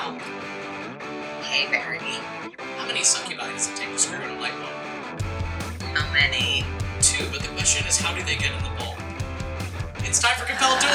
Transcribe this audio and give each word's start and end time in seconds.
Hey, 0.00 1.70
Barry. 1.70 1.98
How 2.78 2.86
many 2.86 3.04
succubi 3.04 3.52
does 3.52 3.68
it 3.68 3.76
take 3.76 3.90
to 3.90 3.98
screw 3.98 4.16
in 4.16 4.30
a 4.30 4.40
light 4.40 4.54
bulb? 4.54 5.20
How 5.94 6.10
many? 6.14 6.64
Two, 7.02 7.28
but 7.30 7.42
the 7.42 7.48
question 7.48 7.86
is 7.86 7.98
how 7.98 8.14
do 8.14 8.22
they 8.22 8.36
get 8.36 8.50
in 8.50 8.62
the 8.64 8.70
bulb? 8.78 8.96
It's 9.98 10.18
time 10.18 10.36
for 10.38 10.46
Compelled 10.46 10.80
Duel! 10.80 10.90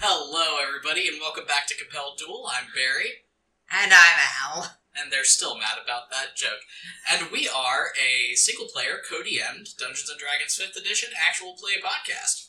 Hello, 0.00 0.56
everybody, 0.66 1.06
and 1.06 1.20
welcome 1.20 1.44
back 1.46 1.66
to 1.66 1.74
Compelled 1.76 2.16
Duel. 2.16 2.48
I'm 2.48 2.64
Barry, 2.74 3.26
and 3.70 3.92
I'm 3.92 4.18
Al. 4.54 4.75
And 5.06 5.12
they're 5.12 5.24
still 5.24 5.56
mad 5.56 5.78
about 5.82 6.10
that 6.10 6.34
joke. 6.34 6.66
And 7.08 7.30
we 7.30 7.48
are 7.48 7.94
a 7.94 8.34
single 8.34 8.66
player, 8.66 8.98
co-DM'd 9.08 9.78
Dungeons 9.78 10.10
and 10.10 10.18
Dragons 10.18 10.58
5th 10.58 10.76
Edition 10.76 11.10
actual 11.14 11.54
play 11.54 11.78
podcast. 11.78 12.48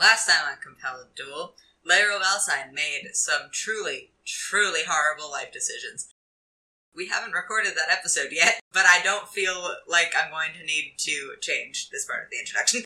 Last 0.00 0.26
time 0.26 0.42
on 0.50 0.58
Compelled 0.60 1.14
Duel, 1.14 1.54
Laro 1.84 2.18
Valsine 2.18 2.72
made 2.72 3.10
some 3.12 3.42
truly, 3.52 4.10
truly 4.26 4.80
horrible 4.88 5.30
life 5.30 5.52
decisions. 5.52 6.08
We 6.92 7.06
haven't 7.06 7.32
recorded 7.32 7.74
that 7.76 7.96
episode 7.96 8.32
yet, 8.32 8.58
but 8.72 8.84
I 8.84 9.00
don't 9.04 9.28
feel 9.28 9.76
like 9.86 10.14
I'm 10.18 10.32
going 10.32 10.50
to 10.58 10.66
need 10.66 10.94
to 10.98 11.34
change 11.40 11.90
this 11.90 12.06
part 12.06 12.24
of 12.24 12.30
the 12.30 12.40
introduction. 12.40 12.85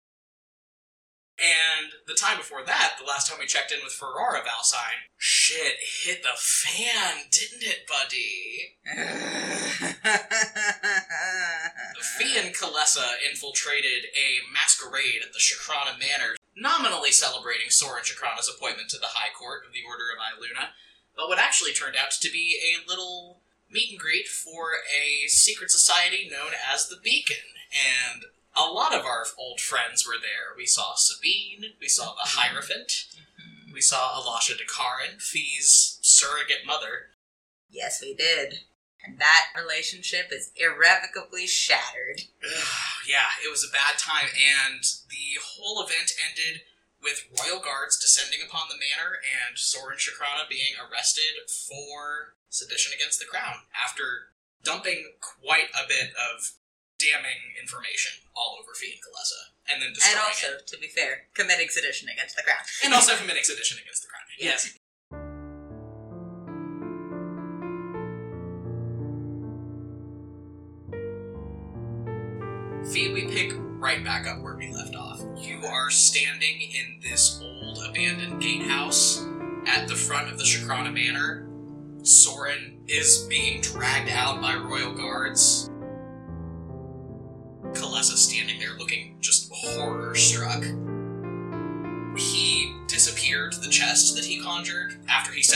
And 1.40 1.92
the 2.06 2.14
time 2.14 2.36
before 2.36 2.62
that, 2.66 2.96
the 3.00 3.06
last 3.06 3.28
time 3.28 3.38
we 3.40 3.46
checked 3.46 3.72
in 3.72 3.78
with 3.82 3.94
Ferrara 3.94 4.42
Valsine, 4.44 5.08
shit 5.16 5.76
hit 6.04 6.22
the 6.22 6.36
fan, 6.36 7.30
didn't 7.32 7.62
it, 7.62 7.88
buddy? 7.88 8.76
Fee 12.19 12.38
and 12.38 12.55
Kalesa 12.55 13.16
infiltrated 13.28 14.05
a 14.12 14.41
masquerade 14.52 15.22
at 15.24 15.32
the 15.32 15.38
Shakrana 15.38 15.98
Manor, 15.98 16.36
nominally 16.55 17.10
celebrating 17.10 17.70
Soren 17.70 18.04
Shakrana's 18.04 18.54
appointment 18.54 18.91
to 18.91 18.98
the 18.98 19.16
High 19.16 19.32
Court 19.32 19.64
of 19.66 19.72
the 19.72 19.82
Order 19.88 20.10
of 20.12 20.19
Iluna, 20.20 20.69
but 21.16 21.28
what 21.28 21.38
actually 21.38 21.72
turned 21.72 21.97
out 21.97 22.10
to 22.10 22.30
be 22.30 22.60
a 22.60 22.86
little 22.88 23.41
meet 23.70 23.91
and 23.91 23.98
greet 23.98 24.28
for 24.28 24.82
a 24.91 25.27
secret 25.28 25.70
society 25.70 26.28
known 26.30 26.52
as 26.70 26.88
the 26.88 26.98
Beacon. 27.02 27.36
And 27.70 28.25
a 28.69 28.72
lot 28.72 28.94
of 28.94 29.05
our 29.05 29.25
old 29.39 29.61
friends 29.61 30.06
were 30.06 30.20
there. 30.20 30.56
We 30.56 30.66
saw 30.66 30.94
Sabine, 30.94 31.72
we 31.80 31.89
saw 31.89 32.14
the 32.14 32.28
mm-hmm. 32.28 32.39
Hierophant, 32.39 32.89
mm-hmm. 32.89 33.72
we 33.72 33.80
saw 33.80 34.20
Alasha 34.20 34.53
Dakarin, 34.53 35.20
Fee's 35.20 35.98
surrogate 36.03 36.66
mother, 36.66 37.11
yes, 37.70 38.00
we 38.03 38.14
did. 38.14 38.61
And 39.05 39.19
that 39.19 39.47
relationship 39.56 40.28
is 40.31 40.53
irrevocably 40.56 41.47
shattered. 41.47 42.22
Yeah, 43.08 43.33
it 43.42 43.50
was 43.50 43.64
a 43.64 43.72
bad 43.72 43.98
time, 43.98 44.28
and 44.28 44.84
the 45.08 45.41
whole 45.42 45.83
event 45.83 46.12
ended 46.20 46.62
with 47.03 47.27
royal 47.42 47.58
guards 47.58 47.98
descending 47.98 48.38
upon 48.44 48.69
the 48.69 48.78
manor 48.78 49.19
and 49.25 49.58
Soren 49.58 49.97
Shakrana 49.97 50.47
being 50.48 50.78
arrested 50.78 51.48
for 51.48 52.36
sedition 52.50 52.92
against 52.94 53.19
the 53.19 53.27
crown 53.27 53.66
after 53.75 54.31
dumping 54.62 55.16
quite 55.19 55.72
a 55.75 55.88
bit 55.88 56.12
of 56.14 56.53
damning 57.01 57.56
information 57.56 58.12
all 58.37 58.61
over 58.61 58.77
Fee 58.77 58.93
and 58.93 59.01
Kalesa, 59.01 59.41
and 59.73 59.81
then 59.83 59.93
destroying 59.97 60.20
And 60.20 60.29
also, 60.29 60.48
it. 60.61 60.67
to 60.69 60.77
be 60.79 60.89
fair, 60.89 61.33
committing 61.34 61.69
sedition 61.73 62.09
against 62.12 62.37
the 62.37 62.43
crown. 62.45 62.61
And 62.84 62.93
also 62.93 63.17
committing 63.17 63.43
sedition 63.45 63.79
against 63.81 64.03
the 64.05 64.09
crown. 64.12 64.20
Yes. 64.41 64.73
Fee, 72.93 73.12
we 73.12 73.27
pick 73.28 73.53
right 73.78 74.03
back 74.05 74.27
up 74.27 74.43
where 74.43 74.56
we 74.56 74.73
left 74.73 74.97
off. 74.97 75.21
You 75.37 75.61
are 75.65 75.91
standing 75.91 76.60
in 76.60 77.00
this 77.03 77.41
old 77.43 77.78
abandoned 77.89 78.41
gatehouse 78.43 79.25
at 79.66 79.87
the 79.87 79.94
front 79.94 80.31
of 80.31 80.39
the 80.39 80.44
Shakrana 80.44 80.93
Manor. 80.93 81.47
Soren 82.03 82.81
is 82.89 83.27
being 83.28 83.60
dragged 83.60 84.10
out 84.10 84.41
by 84.41 84.55
royal 84.56 84.94
guards. 84.94 85.69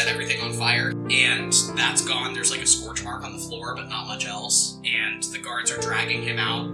Set 0.04 0.12
everything 0.12 0.42
on 0.42 0.53
fire, 0.53 0.91
and 1.10 1.53
that's 1.75 2.04
gone. 2.04 2.34
There's 2.34 2.50
like 2.50 2.60
a 2.60 2.66
scorch 2.66 3.03
mark 3.03 3.25
on 3.25 3.32
the 3.32 3.38
floor, 3.38 3.75
but 3.75 3.88
not 3.88 4.06
much 4.06 4.26
else. 4.26 4.78
And 4.84 5.22
the 5.22 5.38
guards 5.38 5.70
are 5.70 5.81
dragging 5.81 6.22
him 6.22 6.38
out. 6.38 6.66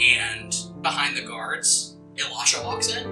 And 0.00 0.56
behind 0.82 1.16
the 1.16 1.22
guards, 1.22 1.96
Ilasha 2.16 2.64
walks 2.64 2.88
in. 2.88 3.06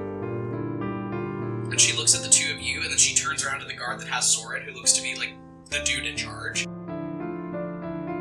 And 1.71 1.81
she 1.81 1.97
looks 1.97 2.15
at 2.15 2.23
the 2.23 2.31
two 2.31 2.55
of 2.55 2.61
you, 2.61 2.81
and 2.81 2.91
then 2.91 2.99
she 2.99 3.15
turns 3.15 3.45
around 3.45 3.61
to 3.61 3.67
the 3.67 3.75
guard 3.75 4.01
that 4.01 4.09
has 4.09 4.35
Soren, 4.35 4.63
who 4.63 4.73
looks 4.73 4.93
to 4.95 5.03
be 5.03 5.15
like 5.15 5.35
the 5.69 5.81
dude 5.85 6.07
in 6.07 6.17
charge. 6.17 6.67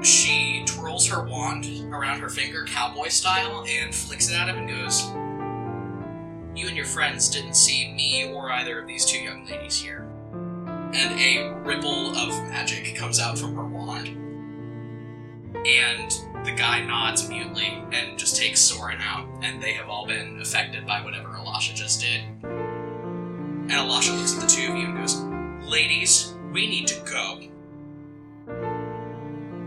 She 0.05 0.63
twirls 0.65 1.07
her 1.07 1.23
wand 1.23 1.65
around 1.93 2.19
her 2.19 2.29
finger, 2.29 2.65
cowboy 2.65 3.07
style, 3.07 3.65
and 3.67 3.95
flicks 3.95 4.29
it 4.29 4.35
at 4.35 4.49
him 4.49 4.57
and 4.57 4.67
goes, 4.67 5.09
You 6.55 6.67
and 6.67 6.75
your 6.75 6.85
friends 6.85 7.29
didn't 7.29 7.55
see 7.55 7.91
me 7.93 8.31
or 8.33 8.51
either 8.51 8.79
of 8.79 8.87
these 8.87 9.05
two 9.05 9.19
young 9.19 9.45
ladies 9.45 9.81
here. 9.81 10.07
And 10.33 11.19
a 11.19 11.53
ripple 11.63 12.15
of 12.17 12.29
magic 12.49 12.95
comes 12.95 13.19
out 13.19 13.39
from 13.39 13.55
her 13.55 13.63
wand. 13.63 14.09
And 15.65 16.11
the 16.45 16.51
guy 16.51 16.83
nods 16.83 17.29
mutely 17.29 17.83
and 17.91 18.17
just 18.17 18.35
takes 18.35 18.59
Soren 18.59 18.99
out, 18.99 19.27
and 19.41 19.61
they 19.61 19.73
have 19.73 19.89
all 19.89 20.05
been 20.05 20.41
affected 20.41 20.85
by 20.85 21.01
whatever 21.01 21.35
Elisha 21.35 21.73
just 21.73 22.01
did. 22.01 22.21
And 22.43 23.71
Elisha 23.71 24.11
looks 24.13 24.35
at 24.35 24.41
the 24.41 24.47
two 24.47 24.71
of 24.71 24.77
you 24.77 24.85
and 24.85 24.97
goes, 24.97 25.21
Ladies, 25.69 26.33
we 26.51 26.67
need 26.67 26.87
to 26.87 26.99
go. 27.05 27.39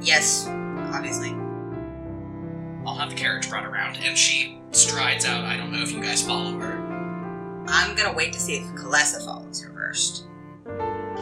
Yes, 0.03 0.47
obviously. 0.49 1.31
I'll 2.87 2.97
have 2.97 3.09
the 3.09 3.17
carriage 3.17 3.49
brought 3.49 3.65
around. 3.65 3.97
And 4.03 4.19
she 4.19 4.59
strides 4.73 5.25
out. 5.25 5.45
I 5.45 5.57
don't 5.57 5.73
know 5.73 5.83
if 5.83 5.93
you 5.93 6.03
guys 6.03 6.23
follow 6.23 6.59
her. 6.59 6.74
I'm 7.67 7.95
gonna 7.95 8.13
wait 8.15 8.33
to 8.33 8.41
see 8.41 8.57
if 8.57 8.67
Kalesa 8.75 9.25
follows 9.25 9.63
her 9.63 9.73
first. 9.73 10.27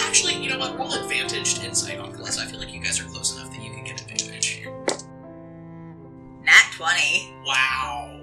Actually, 0.00 0.42
you 0.42 0.50
know 0.50 0.58
what? 0.58 0.78
Roll 0.78 0.92
advantaged 0.92 1.62
insight 1.62 1.98
on 1.98 2.12
Kalesa. 2.12 2.40
I 2.40 2.46
feel 2.46 2.58
like 2.58 2.72
you 2.72 2.80
guys 2.80 3.00
are 3.00 3.04
close 3.04 3.36
enough 3.36 3.50
that 3.50 3.62
you 3.62 3.70
can 3.70 3.84
get 3.84 4.00
advantage 4.00 4.46
here. 4.46 4.72
Nat 6.44 6.72
20. 6.76 7.34
Wow. 7.46 8.20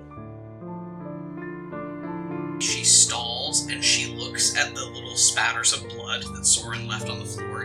She 2.59 2.83
stalls 2.83 3.67
and 3.67 3.83
she 3.83 4.13
looks 4.15 4.57
at 4.57 4.75
the 4.75 4.85
little 4.85 5.15
spatters 5.15 5.73
of 5.73 5.87
blood 5.89 6.23
that 6.35 6.45
Soren 6.45 6.87
left 6.87 7.09
on 7.09 7.19
the 7.19 7.25
floor. 7.25 7.63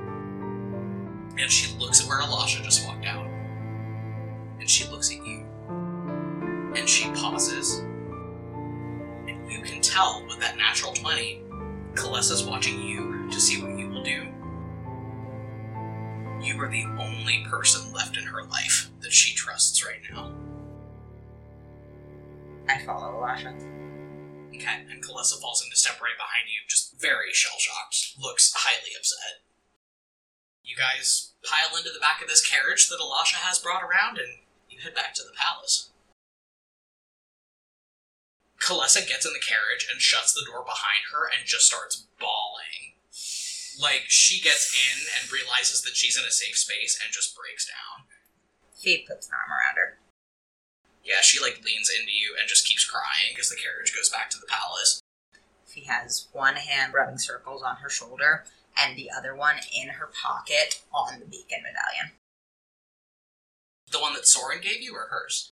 And 1.36 1.50
she 1.50 1.76
looks 1.78 2.00
at 2.00 2.08
where 2.08 2.20
Elisha 2.20 2.62
just 2.62 2.86
walked 2.86 3.06
out. 3.06 3.26
And 4.60 4.70
she 4.70 4.88
looks 4.88 5.10
at 5.10 5.26
you. 5.26 5.44
And 6.76 6.88
she 6.88 7.10
pauses. 7.10 7.82
You 9.54 9.62
can 9.62 9.80
tell 9.80 10.24
with 10.26 10.40
that 10.40 10.56
natural 10.56 10.92
20, 10.92 11.42
Kalesa's 11.94 12.44
watching 12.44 12.82
you 12.82 13.30
to 13.30 13.40
see 13.40 13.62
what 13.62 13.78
you 13.78 13.88
will 13.88 14.02
do. 14.02 14.26
You 16.42 16.60
are 16.60 16.68
the 16.68 16.84
only 16.98 17.46
person 17.48 17.92
left 17.92 18.16
in 18.16 18.24
her 18.24 18.42
life 18.42 18.90
that 19.00 19.12
she 19.12 19.32
trusts 19.32 19.86
right 19.86 20.00
now. 20.10 20.34
I 22.68 22.84
follow 22.84 23.24
Elisha. 23.24 23.54
Okay, 24.54 24.82
and 24.90 25.02
Kalesa 25.04 25.40
falls 25.40 25.62
into 25.62 25.76
step 25.76 26.00
right 26.02 26.18
behind 26.18 26.48
you, 26.48 26.66
just 26.68 27.00
very 27.00 27.32
shell 27.32 27.58
shocked, 27.58 28.14
looks 28.20 28.52
highly 28.56 28.90
upset. 28.98 29.46
You 30.64 30.74
guys 30.74 31.30
pile 31.44 31.78
into 31.78 31.90
the 31.90 32.00
back 32.00 32.20
of 32.20 32.28
this 32.28 32.44
carriage 32.44 32.88
that 32.88 32.98
Elisha 33.00 33.36
has 33.36 33.60
brought 33.60 33.84
around, 33.84 34.18
and 34.18 34.38
you 34.68 34.80
head 34.80 34.96
back 34.96 35.14
to 35.14 35.22
the 35.22 35.36
palace. 35.38 35.90
Kalesa 38.64 39.06
gets 39.06 39.28
in 39.28 39.36
the 39.36 39.44
carriage 39.44 39.86
and 39.92 40.00
shuts 40.00 40.32
the 40.32 40.48
door 40.48 40.64
behind 40.64 41.12
her 41.12 41.28
and 41.28 41.44
just 41.44 41.68
starts 41.68 42.08
bawling. 42.18 42.96
Like, 43.76 44.08
she 44.08 44.40
gets 44.40 44.72
in 44.72 45.04
and 45.20 45.32
realizes 45.32 45.82
that 45.82 45.96
she's 45.96 46.16
in 46.16 46.24
a 46.24 46.32
safe 46.32 46.56
space 46.56 46.96
and 46.96 47.12
just 47.12 47.36
breaks 47.36 47.68
down. 47.68 48.08
Fee 48.72 49.04
puts 49.06 49.28
an 49.28 49.36
arm 49.36 49.52
around 49.52 49.76
her. 49.76 49.98
Yeah, 51.04 51.20
she 51.20 51.40
like 51.40 51.60
leans 51.64 51.92
into 51.92 52.12
you 52.12 52.34
and 52.40 52.48
just 52.48 52.66
keeps 52.66 52.88
crying 52.88 53.36
as 53.38 53.50
the 53.50 53.60
carriage 53.60 53.94
goes 53.94 54.08
back 54.08 54.30
to 54.30 54.38
the 54.40 54.48
palace. 54.48 55.02
Fee 55.66 55.84
has 55.84 56.28
one 56.32 56.56
hand 56.56 56.94
rubbing 56.94 57.18
circles 57.18 57.62
on 57.62 57.76
her 57.76 57.90
shoulder 57.90 58.44
and 58.80 58.96
the 58.96 59.10
other 59.10 59.36
one 59.36 59.56
in 59.76 60.00
her 60.00 60.08
pocket 60.08 60.80
on 60.92 61.20
the 61.20 61.26
beacon 61.26 61.60
medallion. 61.60 62.16
The 63.92 64.00
one 64.00 64.14
that 64.14 64.26
Soren 64.26 64.60
gave 64.62 64.80
you 64.80 64.94
or 64.94 65.08
hers? 65.10 65.52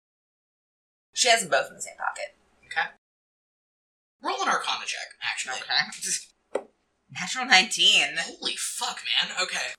She 1.13 1.29
has 1.29 1.41
them 1.41 1.49
both 1.49 1.69
in 1.69 1.75
the 1.75 1.81
same 1.81 1.97
pocket. 1.97 2.35
Okay. 2.67 2.87
Roll 4.21 4.41
an 4.43 4.49
Arcana 4.49 4.85
check, 4.85 5.15
actually. 5.23 5.61
Okay. 5.63 6.67
Natural 7.11 7.45
19. 7.45 8.19
Holy 8.19 8.55
fuck, 8.57 9.01
man. 9.07 9.31
Okay. 9.41 9.73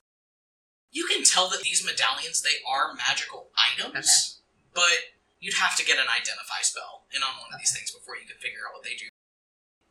You 0.91 1.07
can 1.07 1.23
tell 1.23 1.49
that 1.51 1.63
these 1.63 1.85
medallions 1.87 2.43
they 2.43 2.59
are 2.67 2.95
magical 2.95 3.51
items, 3.55 4.43
but 4.75 5.15
you'd 5.39 5.55
have 5.55 5.77
to 5.79 5.87
get 5.87 6.03
an 6.03 6.11
identify 6.11 6.67
spell 6.67 7.07
in 7.15 7.23
on 7.23 7.39
one 7.39 7.55
of 7.55 7.61
these 7.63 7.71
things 7.71 7.95
before 7.95 8.19
you 8.19 8.27
could 8.27 8.43
figure 8.43 8.67
out 8.67 8.75
what 8.75 8.83
they 8.83 8.99
do. 8.99 9.07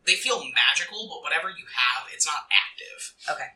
They 0.04 0.20
feel 0.20 0.44
magical, 0.52 1.08
but 1.08 1.24
whatever 1.24 1.48
you 1.48 1.64
have, 1.72 2.12
it's 2.12 2.28
not 2.28 2.52
active. 2.52 3.16
Okay. 3.32 3.50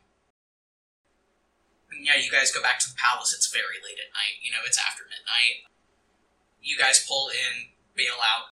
And 1.92 2.06
yeah, 2.08 2.16
you 2.16 2.32
guys 2.32 2.56
go 2.56 2.64
back 2.64 2.80
to 2.80 2.88
the 2.88 2.96
palace. 2.96 3.36
It's 3.36 3.52
very 3.52 3.84
late 3.84 4.00
at 4.00 4.16
night. 4.16 4.40
You 4.40 4.56
know, 4.56 4.64
it's 4.64 4.80
after 4.80 5.04
midnight. 5.04 5.68
You 6.64 6.80
guys 6.80 7.04
pull 7.04 7.28
in, 7.28 7.76
bail 7.92 8.18
out. 8.24 8.53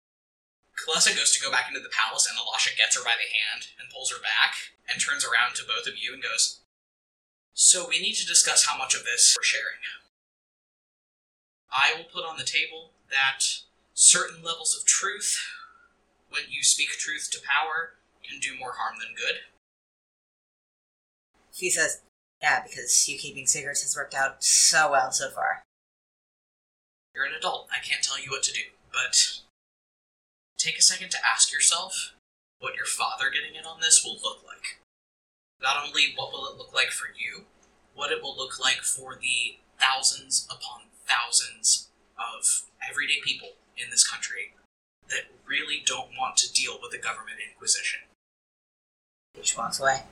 Kalessa 0.74 1.14
goes 1.14 1.30
to 1.32 1.42
go 1.42 1.50
back 1.50 1.68
into 1.68 1.80
the 1.80 1.92
palace, 1.92 2.26
and 2.26 2.38
Alasha 2.38 2.76
gets 2.76 2.96
her 2.96 3.04
by 3.04 3.14
the 3.14 3.30
hand 3.30 3.70
and 3.78 3.90
pulls 3.90 4.10
her 4.10 4.20
back 4.20 4.74
and 4.90 5.00
turns 5.00 5.24
around 5.24 5.54
to 5.56 5.66
both 5.66 5.86
of 5.86 5.98
you 5.98 6.12
and 6.12 6.22
goes, 6.22 6.60
So 7.54 7.86
we 7.88 8.02
need 8.02 8.14
to 8.14 8.26
discuss 8.26 8.66
how 8.66 8.76
much 8.76 8.94
of 8.94 9.04
this 9.04 9.34
we're 9.38 9.44
sharing. 9.44 9.82
I 11.70 11.94
will 11.96 12.10
put 12.10 12.28
on 12.28 12.38
the 12.38 12.44
table 12.44 12.90
that 13.10 13.42
certain 13.94 14.42
levels 14.42 14.76
of 14.76 14.86
truth, 14.86 15.38
when 16.28 16.42
you 16.50 16.62
speak 16.62 16.88
truth 16.98 17.30
to 17.32 17.38
power, 17.42 17.94
can 18.28 18.40
do 18.40 18.58
more 18.58 18.74
harm 18.76 18.96
than 18.98 19.14
good. 19.14 19.46
He 21.54 21.70
says, 21.70 22.02
yeah, 22.42 22.62
because 22.62 23.08
you 23.08 23.18
keeping 23.18 23.46
secrets 23.46 23.82
has 23.82 23.96
worked 23.96 24.14
out 24.14 24.42
so 24.42 24.90
well 24.90 25.12
so 25.12 25.30
far. 25.30 25.62
You're 27.14 27.24
an 27.24 27.32
adult. 27.38 27.68
I 27.70 27.82
can't 27.82 28.02
tell 28.02 28.20
you 28.20 28.30
what 28.30 28.42
to 28.42 28.52
do, 28.52 28.60
but 28.92 29.40
take 30.64 30.78
a 30.78 30.82
second 30.82 31.10
to 31.10 31.18
ask 31.20 31.52
yourself 31.52 32.14
what 32.58 32.74
your 32.74 32.86
father 32.86 33.28
getting 33.28 33.54
in 33.54 33.66
on 33.68 33.80
this 33.80 34.02
will 34.02 34.16
look 34.24 34.40
like. 34.46 34.80
Not 35.60 35.76
only 35.84 36.14
what 36.16 36.32
will 36.32 36.48
it 36.48 36.56
look 36.56 36.72
like 36.72 36.88
for 36.88 37.08
you, 37.12 37.44
what 37.94 38.10
it 38.10 38.22
will 38.22 38.36
look 38.36 38.58
like 38.58 38.80
for 38.80 39.18
the 39.20 39.58
thousands 39.78 40.48
upon 40.50 40.88
thousands 41.06 41.88
of 42.16 42.64
everyday 42.80 43.20
people 43.22 43.60
in 43.76 43.90
this 43.90 44.06
country 44.08 44.54
that 45.08 45.28
really 45.46 45.82
don't 45.84 46.16
want 46.18 46.36
to 46.38 46.52
deal 46.52 46.78
with 46.80 46.90
the 46.90 46.98
government 46.98 47.36
inquisition. 47.44 48.00
She 49.42 49.56
walks 49.56 49.78
away. 49.80 50.02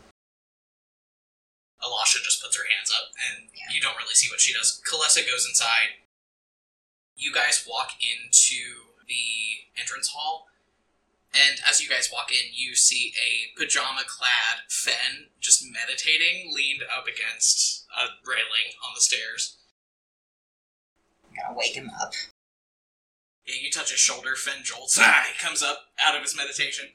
Alasha 1.80 2.22
just 2.22 2.42
puts 2.42 2.56
her 2.56 2.68
hands 2.68 2.92
up, 2.92 3.10
and 3.16 3.48
Yeah. 3.54 3.70
you 3.72 3.80
don't 3.80 3.96
really 3.96 4.14
see 4.14 4.28
what 4.28 4.40
she 4.40 4.52
does. 4.52 4.80
Kalessa 4.84 5.26
goes 5.26 5.46
inside. 5.46 5.98
You 7.16 7.32
guys 7.32 7.66
walk 7.66 7.92
into 8.02 8.91
the 9.06 9.80
entrance 9.80 10.08
hall, 10.08 10.48
and 11.34 11.60
as 11.68 11.80
you 11.80 11.88
guys 11.88 12.10
walk 12.12 12.30
in, 12.30 12.52
you 12.52 12.74
see 12.76 13.14
a 13.16 13.58
pajama 13.58 14.02
clad 14.06 14.68
Fen 14.68 15.28
just 15.40 15.64
meditating, 15.64 16.52
leaned 16.54 16.82
up 16.82 17.06
against 17.06 17.86
a 17.96 18.04
railing 18.28 18.76
on 18.86 18.92
the 18.94 19.00
stairs. 19.00 19.56
I'm 21.24 21.36
gonna 21.36 21.58
wake 21.58 21.74
him 21.74 21.90
up. 22.00 22.12
Yeah, 23.46 23.56
you 23.60 23.70
touch 23.70 23.90
his 23.90 24.00
shoulder, 24.00 24.36
Fen 24.36 24.62
jolts. 24.62 24.98
Ah, 25.00 25.24
he 25.32 25.38
comes 25.42 25.62
up 25.62 25.86
out 26.04 26.14
of 26.14 26.22
his 26.22 26.36
meditation. 26.36 26.90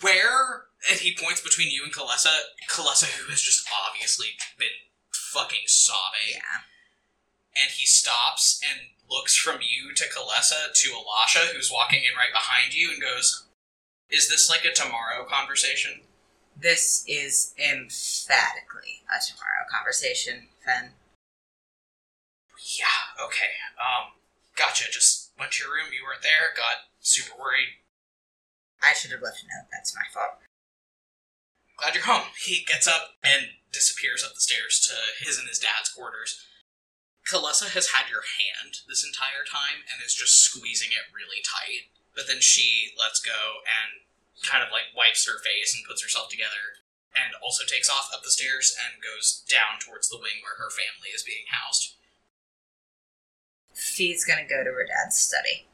Where, 0.00 0.66
and 0.90 0.98
he 0.98 1.16
points 1.16 1.40
between 1.40 1.70
you 1.70 1.84
and 1.84 1.94
Kalessa, 1.94 2.34
Kalessa, 2.68 3.06
who 3.06 3.30
has 3.30 3.40
just 3.40 3.66
obviously 3.86 4.26
been 4.58 4.68
fucking 5.12 5.66
sobbing. 5.66 6.34
Yeah. 6.34 6.66
And 7.60 7.70
he 7.70 7.86
stops 7.86 8.60
and 8.62 8.88
looks 9.08 9.36
from 9.36 9.60
you 9.60 9.94
to 9.94 10.04
Kalesa 10.04 10.72
to 10.74 10.90
Elisha, 10.92 11.52
who's 11.54 11.72
walking 11.72 12.00
in 12.00 12.16
right 12.16 12.32
behind 12.32 12.74
you, 12.74 12.90
and 12.92 13.00
goes, 13.00 13.46
Is 14.10 14.28
this 14.28 14.50
like 14.50 14.64
a 14.64 14.74
tomorrow 14.74 15.24
conversation? 15.28 16.00
This 16.58 17.04
is 17.06 17.54
emphatically 17.58 19.04
a 19.12 19.20
tomorrow 19.20 19.68
conversation, 19.70 20.48
Fen. 20.64 20.92
Yeah, 22.78 23.24
okay. 23.24 23.52
Um, 23.76 24.16
gotcha. 24.56 24.90
Just 24.90 25.32
went 25.38 25.52
to 25.52 25.64
your 25.64 25.74
room, 25.74 25.92
you 25.92 26.02
weren't 26.02 26.22
there, 26.22 26.56
got 26.56 26.88
super 27.00 27.36
worried. 27.38 27.78
I 28.82 28.92
should 28.92 29.12
have 29.12 29.22
left 29.22 29.44
a 29.44 29.46
note. 29.46 29.68
That's 29.70 29.94
my 29.94 30.02
fault. 30.12 30.40
Glad 31.76 31.94
you're 31.94 32.04
home. 32.04 32.32
He 32.40 32.64
gets 32.64 32.88
up 32.88 33.20
and 33.22 33.52
disappears 33.70 34.24
up 34.24 34.34
the 34.34 34.40
stairs 34.40 34.80
to 34.88 35.24
his 35.24 35.38
and 35.38 35.48
his 35.48 35.58
dad's 35.58 35.90
quarters. 35.90 36.40
Kalessa 37.26 37.74
has 37.74 37.90
had 37.90 38.06
your 38.06 38.22
hand 38.22 38.86
this 38.86 39.02
entire 39.02 39.42
time 39.42 39.82
and 39.90 39.98
is 39.98 40.14
just 40.14 40.38
squeezing 40.38 40.94
it 40.94 41.10
really 41.10 41.42
tight. 41.42 41.90
But 42.14 42.30
then 42.30 42.40
she 42.40 42.94
lets 42.94 43.18
go 43.18 43.60
and 43.66 44.06
kind 44.46 44.62
of 44.62 44.70
like 44.70 44.94
wipes 44.94 45.26
her 45.26 45.42
face 45.42 45.74
and 45.74 45.84
puts 45.84 46.00
herself 46.00 46.30
together 46.30 46.80
and 47.18 47.34
also 47.42 47.66
takes 47.66 47.90
off 47.90 48.14
up 48.14 48.22
the 48.22 48.30
stairs 48.30 48.76
and 48.78 49.02
goes 49.02 49.42
down 49.50 49.82
towards 49.82 50.08
the 50.08 50.20
wing 50.20 50.38
where 50.44 50.60
her 50.62 50.70
family 50.70 51.10
is 51.10 51.26
being 51.26 51.50
housed. 51.50 51.96
Fee's 53.74 54.24
gonna 54.24 54.46
go 54.46 54.62
to 54.62 54.70
her 54.70 54.86
dad's 54.86 55.16
study. 55.16 55.66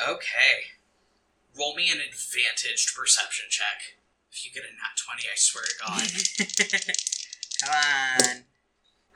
Okay. 0.00 0.74
Roll 1.54 1.76
me 1.76 1.90
an 1.90 2.00
advantaged 2.00 2.96
perception 2.96 3.46
check. 3.50 4.00
If 4.32 4.44
you 4.44 4.50
get 4.50 4.64
a 4.64 4.74
nat 4.74 4.98
20, 4.98 5.28
I 5.28 5.36
swear 5.36 5.62
to 5.62 5.76
God. 5.78 6.08
Come 7.62 7.70
on. 7.70 8.53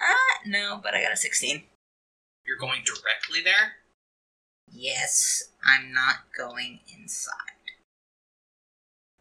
Ah, 0.00 0.40
no, 0.46 0.80
but 0.82 0.94
I 0.94 1.02
got 1.02 1.12
a 1.12 1.16
16. 1.16 1.62
You're 2.46 2.56
going 2.56 2.82
directly 2.84 3.42
there? 3.42 3.76
Yes, 4.70 5.50
I'm 5.64 5.92
not 5.92 6.32
going 6.36 6.80
inside. 6.96 7.34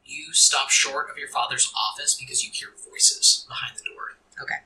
You 0.04 0.34
stop 0.34 0.70
short 0.70 1.10
of 1.10 1.18
your 1.18 1.28
father's 1.28 1.72
office 1.76 2.16
because 2.16 2.44
you 2.44 2.52
hear 2.54 2.70
voices 2.90 3.46
behind 3.48 3.78
the 3.78 3.84
door. 3.84 4.16
Okay. 4.42 4.64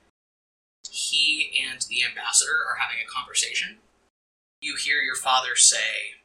He 0.89 1.51
and 1.57 1.81
the 1.89 2.03
ambassador 2.03 2.61
are 2.69 2.77
having 2.79 2.97
a 3.01 3.09
conversation. 3.09 3.77
You 4.59 4.75
hear 4.75 5.01
your 5.01 5.15
father 5.15 5.55
say, 5.55 6.21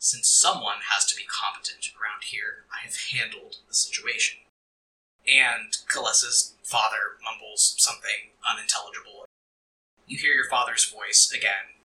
Since 0.00 0.28
someone 0.28 0.90
has 0.90 1.06
to 1.06 1.16
be 1.16 1.22
competent 1.28 1.90
around 1.94 2.24
here, 2.24 2.64
I 2.72 2.84
have 2.84 2.96
handled 3.12 3.56
the 3.68 3.74
situation. 3.74 4.38
And 5.28 5.76
Kalessa's 5.92 6.54
father 6.62 7.20
mumbles 7.22 7.74
something 7.76 8.32
unintelligible. 8.48 9.26
You 10.06 10.16
hear 10.16 10.32
your 10.32 10.48
father's 10.48 10.88
voice 10.88 11.30
again. 11.36 11.84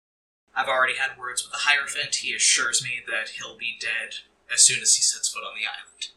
I've 0.56 0.66
already 0.66 0.98
had 0.98 1.16
words 1.16 1.44
with 1.44 1.52
the 1.52 1.70
Hierophant. 1.70 2.16
He 2.16 2.34
assures 2.34 2.82
me 2.82 2.98
that 3.06 3.38
he'll 3.38 3.56
be 3.56 3.78
dead 3.78 4.26
as 4.52 4.66
soon 4.66 4.82
as 4.82 4.96
he 4.96 5.02
sets 5.02 5.28
foot 5.28 5.46
on 5.46 5.54
the 5.54 5.70
island. 5.70 6.10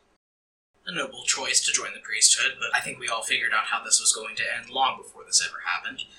A 0.88 0.92
noble 0.92 1.24
choice 1.30 1.62
to 1.62 1.72
join 1.72 1.94
the 1.94 2.02
priesthood, 2.02 2.58
but 2.58 2.74
I 2.74 2.82
think 2.82 2.98
we 2.98 3.08
all 3.08 3.22
figured 3.22 3.54
out 3.54 3.70
how 3.70 3.84
this 3.84 4.02
was 4.02 4.18
going 4.18 4.36
to 4.38 4.50
end 4.50 4.74
long 4.74 4.98
before 4.98 5.22
this 5.22 5.46
ever 5.46 5.62
happened. 5.62 6.10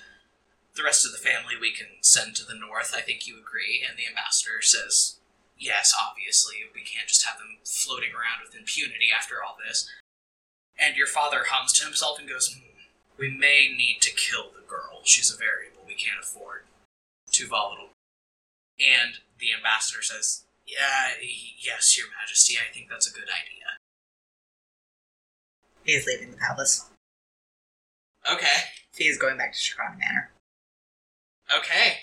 The 0.78 0.86
rest 0.86 1.04
of 1.04 1.10
the 1.10 1.18
family 1.18 1.58
we 1.58 1.74
can 1.74 1.98
send 2.00 2.36
to 2.36 2.46
the 2.46 2.54
north, 2.54 2.94
I 2.94 3.02
think 3.02 3.26
you 3.26 3.42
agree, 3.42 3.82
and 3.82 3.98
the 3.98 4.06
ambassador 4.06 4.62
says, 4.62 5.18
yes, 5.58 5.90
obviously, 5.90 6.62
we 6.70 6.86
can't 6.86 7.10
just 7.10 7.26
have 7.26 7.38
them 7.42 7.58
floating 7.66 8.14
around 8.14 8.46
with 8.46 8.54
impunity 8.54 9.10
after 9.10 9.42
all 9.42 9.58
this. 9.58 9.90
And 10.78 10.96
your 10.96 11.06
father 11.06 11.44
hums 11.48 11.72
to 11.74 11.84
himself 11.84 12.18
and 12.18 12.28
goes, 12.28 12.54
hmm, 12.54 12.62
we 13.18 13.30
may 13.30 13.72
need 13.76 13.98
to 14.02 14.10
kill 14.10 14.50
the 14.54 14.66
girl. 14.66 15.00
She's 15.04 15.32
a 15.32 15.36
variable 15.36 15.72
we 15.92 15.94
can't 15.94 16.20
afford. 16.20 16.64
Too 17.30 17.46
volatile. 17.46 17.90
And 18.80 19.20
the 19.38 19.52
ambassador 19.56 20.02
says, 20.02 20.44
yeah, 20.66 21.20
yes, 21.58 21.96
your 21.98 22.06
majesty, 22.20 22.56
I 22.56 22.72
think 22.72 22.88
that's 22.88 23.06
a 23.06 23.12
good 23.12 23.28
idea. 23.28 23.76
Fee's 25.84 26.06
leaving 26.06 26.30
the 26.30 26.36
palace. 26.36 26.88
Okay. 28.30 28.72
Fee's 28.92 29.18
going 29.18 29.36
back 29.36 29.52
to 29.52 29.58
Shakrana 29.58 29.98
Manor. 29.98 30.30
Okay. 31.54 31.98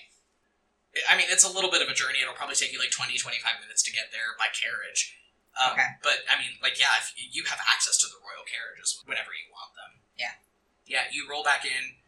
I 1.10 1.16
mean, 1.16 1.28
it's 1.30 1.48
a 1.48 1.52
little 1.52 1.72
bit 1.72 1.82
of 1.82 1.88
a 1.88 1.94
journey. 1.94 2.20
It'll 2.22 2.34
probably 2.34 2.56
take 2.56 2.74
you 2.74 2.80
like 2.80 2.92
20, 2.92 3.18
25 3.18 3.62
minutes 3.62 3.82
to 3.84 3.92
get 3.92 4.12
there 4.12 4.36
by 4.38 4.46
carriage. 4.52 5.16
Um, 5.60 5.76
Okay. 5.76 5.90
But, 6.02 6.24
I 6.32 6.40
mean, 6.40 6.56
like, 6.64 6.80
yeah, 6.80 6.96
if 7.04 7.12
you 7.16 7.44
have 7.46 7.60
access 7.68 8.00
to 8.00 8.08
the 8.08 8.20
royal 8.24 8.48
carriages 8.48 9.04
whenever 9.04 9.36
you 9.36 9.52
want 9.52 9.76
them. 9.76 10.00
Yeah. 10.16 10.40
Yeah, 10.88 11.06
you 11.12 11.28
roll 11.30 11.44
back 11.44 11.66
in. 11.68 12.00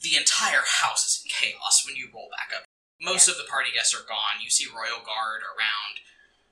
The 0.00 0.16
entire 0.16 0.64
house 0.64 1.04
is 1.04 1.14
in 1.24 1.30
chaos 1.30 1.84
when 1.86 1.96
you 1.96 2.08
roll 2.12 2.28
back 2.32 2.52
up. 2.56 2.64
Most 3.00 3.28
of 3.28 3.36
the 3.36 3.48
party 3.48 3.70
guests 3.72 3.94
are 3.94 4.04
gone. 4.08 4.40
You 4.42 4.50
see 4.50 4.68
Royal 4.68 5.00
Guard 5.04 5.44
around 5.44 6.00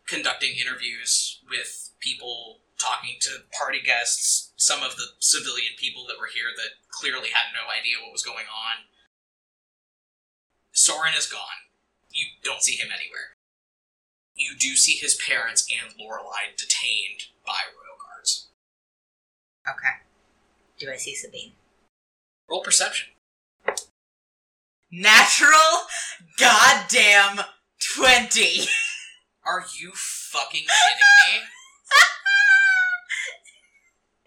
conducting 0.07 0.57
interviews 0.57 1.41
with 1.49 1.91
people, 2.01 2.61
talking 2.79 3.17
to 3.21 3.45
party 3.57 3.81
guests, 3.81 4.53
some 4.57 4.83
of 4.83 4.97
the 4.97 5.17
civilian 5.19 5.73
people 5.77 6.07
that 6.09 6.19
were 6.19 6.31
here 6.33 6.53
that 6.57 6.81
clearly 6.91 7.29
had 7.33 7.53
no 7.53 7.71
idea 7.71 8.01
what 8.03 8.13
was 8.13 8.25
going 8.25 8.49
on. 8.49 8.89
Soren 10.73 11.15
is 11.17 11.27
gone. 11.27 11.69
You 12.11 12.27
don't 12.43 12.63
see 12.63 12.77
him 12.77 12.89
anywhere. 12.89 13.37
You 14.43 14.57
do 14.59 14.75
see 14.77 14.97
his 14.97 15.15
parents 15.15 15.67
and 15.71 15.95
Lorelei 15.99 16.51
detained 16.57 17.29
by 17.47 17.59
royal 17.73 17.97
guards. 18.03 18.49
Okay. 19.69 20.03
Do 20.79 20.91
I 20.91 20.97
see 20.97 21.15
Sabine? 21.15 21.53
Roll 22.51 22.61
perception. 22.63 23.11
Natural 24.91 25.87
goddamn 26.39 27.45
20! 27.95 28.67
Are 29.47 29.65
you 29.81 29.93
fucking 29.95 30.61
kidding 30.61 31.39
me? 31.39 31.41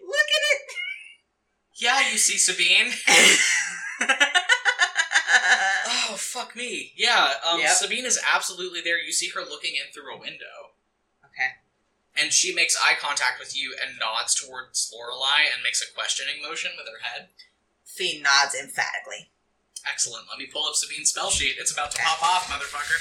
Look 0.00 0.16
at 0.16 0.42
it! 0.52 0.62
Yeah, 1.78 2.10
you 2.10 2.16
see 2.16 2.38
Sabine. 2.38 2.92
oh, 6.10 6.16
fuck 6.16 6.54
me. 6.56 6.92
Yeah, 6.96 7.34
um, 7.50 7.60
Yep. 7.60 7.70
Sabine 7.70 8.04
is 8.04 8.18
absolutely 8.34 8.80
there. 8.80 8.98
You 8.98 9.12
see 9.12 9.28
her 9.30 9.40
looking 9.40 9.74
in 9.74 9.92
through 9.92 10.14
a 10.14 10.18
window. 10.18 10.74
okay. 11.24 11.60
And 12.20 12.32
she 12.32 12.54
makes 12.54 12.76
eye 12.82 12.94
contact 12.98 13.38
with 13.38 13.56
you 13.56 13.74
and 13.80 13.98
nods 13.98 14.34
towards 14.34 14.90
Lorelei 14.94 15.44
and 15.52 15.62
makes 15.62 15.82
a 15.82 15.92
questioning 15.94 16.42
motion 16.42 16.70
with 16.76 16.86
her 16.86 17.00
head. 17.06 17.28
Fee 17.84 18.20
nods 18.22 18.54
emphatically. 18.54 19.30
Excellent. 19.88 20.24
Let 20.30 20.38
me 20.38 20.46
pull 20.52 20.66
up 20.66 20.74
Sabine's 20.74 21.10
spell 21.10 21.30
sheet. 21.30 21.56
It's 21.58 21.72
about 21.72 21.90
to 21.92 21.98
pop 22.02 22.22
off, 22.22 22.48
motherfucker. 22.48 22.98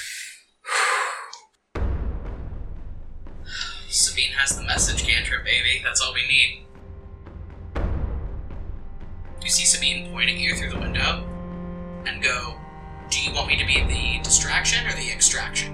Sabine 3.90 4.32
has 4.34 4.58
the 4.58 4.64
message 4.64 5.04
cantrip, 5.08 5.46
baby. 5.46 5.82
That's 5.84 6.02
all 6.02 6.14
we 6.14 6.28
need. 6.28 6.66
You 9.42 9.50
see 9.50 9.64
Sabine 9.66 10.12
pointing 10.12 10.36
at 10.36 10.42
you 10.42 10.56
through 10.56 10.72
the 10.72 10.80
window 10.80 11.24
and 12.06 12.22
go, 12.22 12.56
Do 13.10 13.22
you 13.22 13.34
want 13.34 13.48
me 13.48 13.58
to 13.58 13.66
be 13.66 13.84
the 13.84 14.24
distraction 14.24 14.86
or 14.88 14.94
the 14.94 15.12
extraction? 15.12 15.74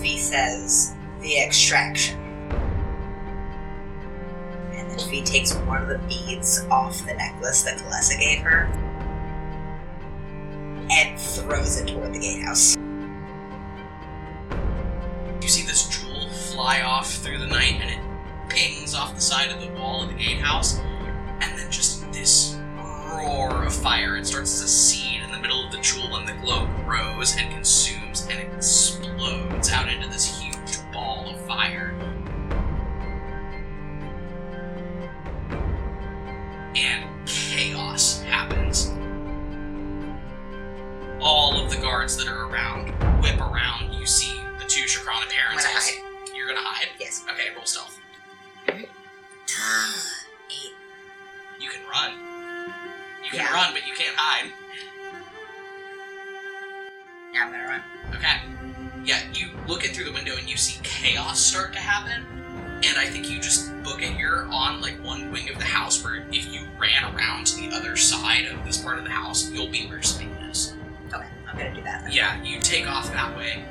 Fee 0.00 0.18
says, 0.18 0.94
the 1.20 1.38
extraction. 1.40 2.18
And 4.72 4.90
then 4.90 4.98
Fee 5.08 5.22
takes 5.22 5.54
one 5.54 5.82
of 5.82 5.88
the 5.88 5.98
beads 6.06 6.64
off 6.70 7.04
the 7.06 7.14
necklace 7.14 7.62
that 7.62 7.78
Kalessa 7.78 8.18
gave 8.18 8.40
her 8.40 8.64
and 10.90 11.18
throws 11.18 11.78
it 11.80 11.88
toward 11.88 12.12
the 12.12 12.18
gatehouse. 12.18 12.76
You 15.40 15.48
see 15.48 15.66
this 15.66 15.88
jewel 15.88 16.28
fly 16.52 16.82
off 16.82 17.10
through 17.10 17.38
the 17.38 17.46
night 17.46 17.80
and 17.80 17.90
it 17.90 18.00
pings 18.50 18.94
off 18.94 19.14
the 19.14 19.20
side 19.20 19.50
of 19.50 19.60
the 19.60 19.68
wall 19.78 20.02
of 20.02 20.08
the 20.08 20.14
gatehouse, 20.14 20.78
and 20.78 21.58
then 21.58 21.70
just 21.70 22.10
this 22.12 22.58
roar 22.76 23.64
of 23.64 23.72
fire. 23.72 24.16
It 24.16 24.26
starts 24.26 24.54
as 24.54 24.62
a 24.62 24.68
seed 24.68 25.09
in 25.09 25.09
the 25.40 25.48
middle 25.48 25.64
of 25.64 25.72
the 25.72 25.78
jewel, 25.78 26.16
and 26.16 26.28
the 26.28 26.32
glow 26.44 26.68
grows 26.84 27.36
and 27.36 27.50
consumes 27.52 28.26
and 28.30 28.38
explodes 28.40 29.70
out 29.70 29.88
into 29.88 30.06
this 30.08 30.38
huge 30.38 30.92
ball 30.92 31.30
of 31.30 31.40
fire. 31.46 31.94
And 36.76 37.26
chaos 37.26 38.22
happens. 38.22 38.92
All 41.22 41.62
of 41.62 41.70
the 41.70 41.76
guards 41.76 42.16
that 42.18 42.28
are 42.28 42.44
around 42.46 42.90
whip 43.22 43.40
around. 43.40 43.94
You 43.94 44.06
see 44.06 44.38
the 44.58 44.64
two 44.66 44.82
Shakrana 44.82 45.24
I'm 45.48 45.56
gonna 45.56 45.68
hide. 45.68 46.34
You're 46.34 46.48
gonna 46.48 46.60
hide? 46.62 46.88
Yes. 46.98 47.24
Okay, 47.30 47.54
roll 47.56 47.64
stealth. 47.64 47.98
Eight. 48.68 48.88
You 51.58 51.70
can 51.70 51.80
run. 51.90 52.12
You 53.24 53.30
can 53.30 53.40
Yeah. 53.40 53.52
run, 53.52 53.72
but 53.72 53.86
you 53.86 53.94
can't 53.94 54.16
hide. 54.16 54.52
Yeah, 57.32 57.44
I'm 57.44 57.52
gonna 57.52 57.64
run. 57.64 57.82
Okay. 58.14 58.40
Yeah, 59.04 59.20
you 59.32 59.48
look 59.66 59.84
in 59.84 59.92
through 59.92 60.04
the 60.04 60.12
window 60.12 60.36
and 60.36 60.48
you 60.48 60.56
see 60.56 60.80
chaos 60.82 61.40
start 61.40 61.72
to 61.72 61.78
happen. 61.78 62.26
And 62.82 62.98
I 62.98 63.06
think 63.06 63.30
you 63.30 63.40
just 63.40 63.70
book 63.82 64.02
it 64.02 64.12
here 64.12 64.46
on 64.50 64.80
like 64.80 65.02
one 65.04 65.30
wing 65.30 65.50
of 65.50 65.58
the 65.58 65.64
house 65.64 66.02
where 66.02 66.24
if 66.30 66.52
you 66.52 66.66
ran 66.78 67.14
around 67.14 67.46
to 67.48 67.56
the 67.56 67.74
other 67.74 67.96
side 67.96 68.46
of 68.46 68.64
this 68.64 68.78
part 68.78 68.98
of 68.98 69.04
the 69.04 69.10
house, 69.10 69.50
you'll 69.50 69.70
be 69.70 69.86
where 69.86 70.02
Sabine 70.02 70.30
is. 70.50 70.74
Okay, 71.12 71.26
I'm 71.48 71.56
gonna 71.56 71.74
do 71.74 71.82
that. 71.82 72.04
Then. 72.04 72.12
Yeah, 72.12 72.42
you 72.42 72.60
take 72.60 72.88
off 72.88 73.12
that 73.12 73.36
way. 73.36 73.64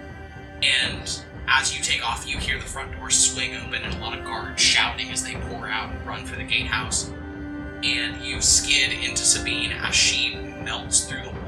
And 0.61 1.21
as 1.47 1.75
you 1.75 1.83
take 1.83 2.07
off, 2.07 2.27
you 2.27 2.37
hear 2.37 2.59
the 2.59 2.65
front 2.65 2.91
door 2.97 3.09
swing 3.09 3.55
open 3.55 3.81
and 3.81 3.93
a 3.95 3.99
lot 3.99 4.17
of 4.17 4.23
guards 4.23 4.61
shouting 4.61 5.09
as 5.09 5.23
they 5.23 5.35
pour 5.35 5.67
out 5.67 5.91
and 5.91 6.05
run 6.05 6.25
for 6.25 6.35
the 6.35 6.43
gatehouse. 6.43 7.11
And 7.83 8.21
you 8.21 8.41
skid 8.41 8.91
into 8.91 9.23
Sabine 9.23 9.71
as 9.71 9.95
she 9.95 10.35
melts 10.35 11.05
through 11.05 11.23
the 11.23 11.38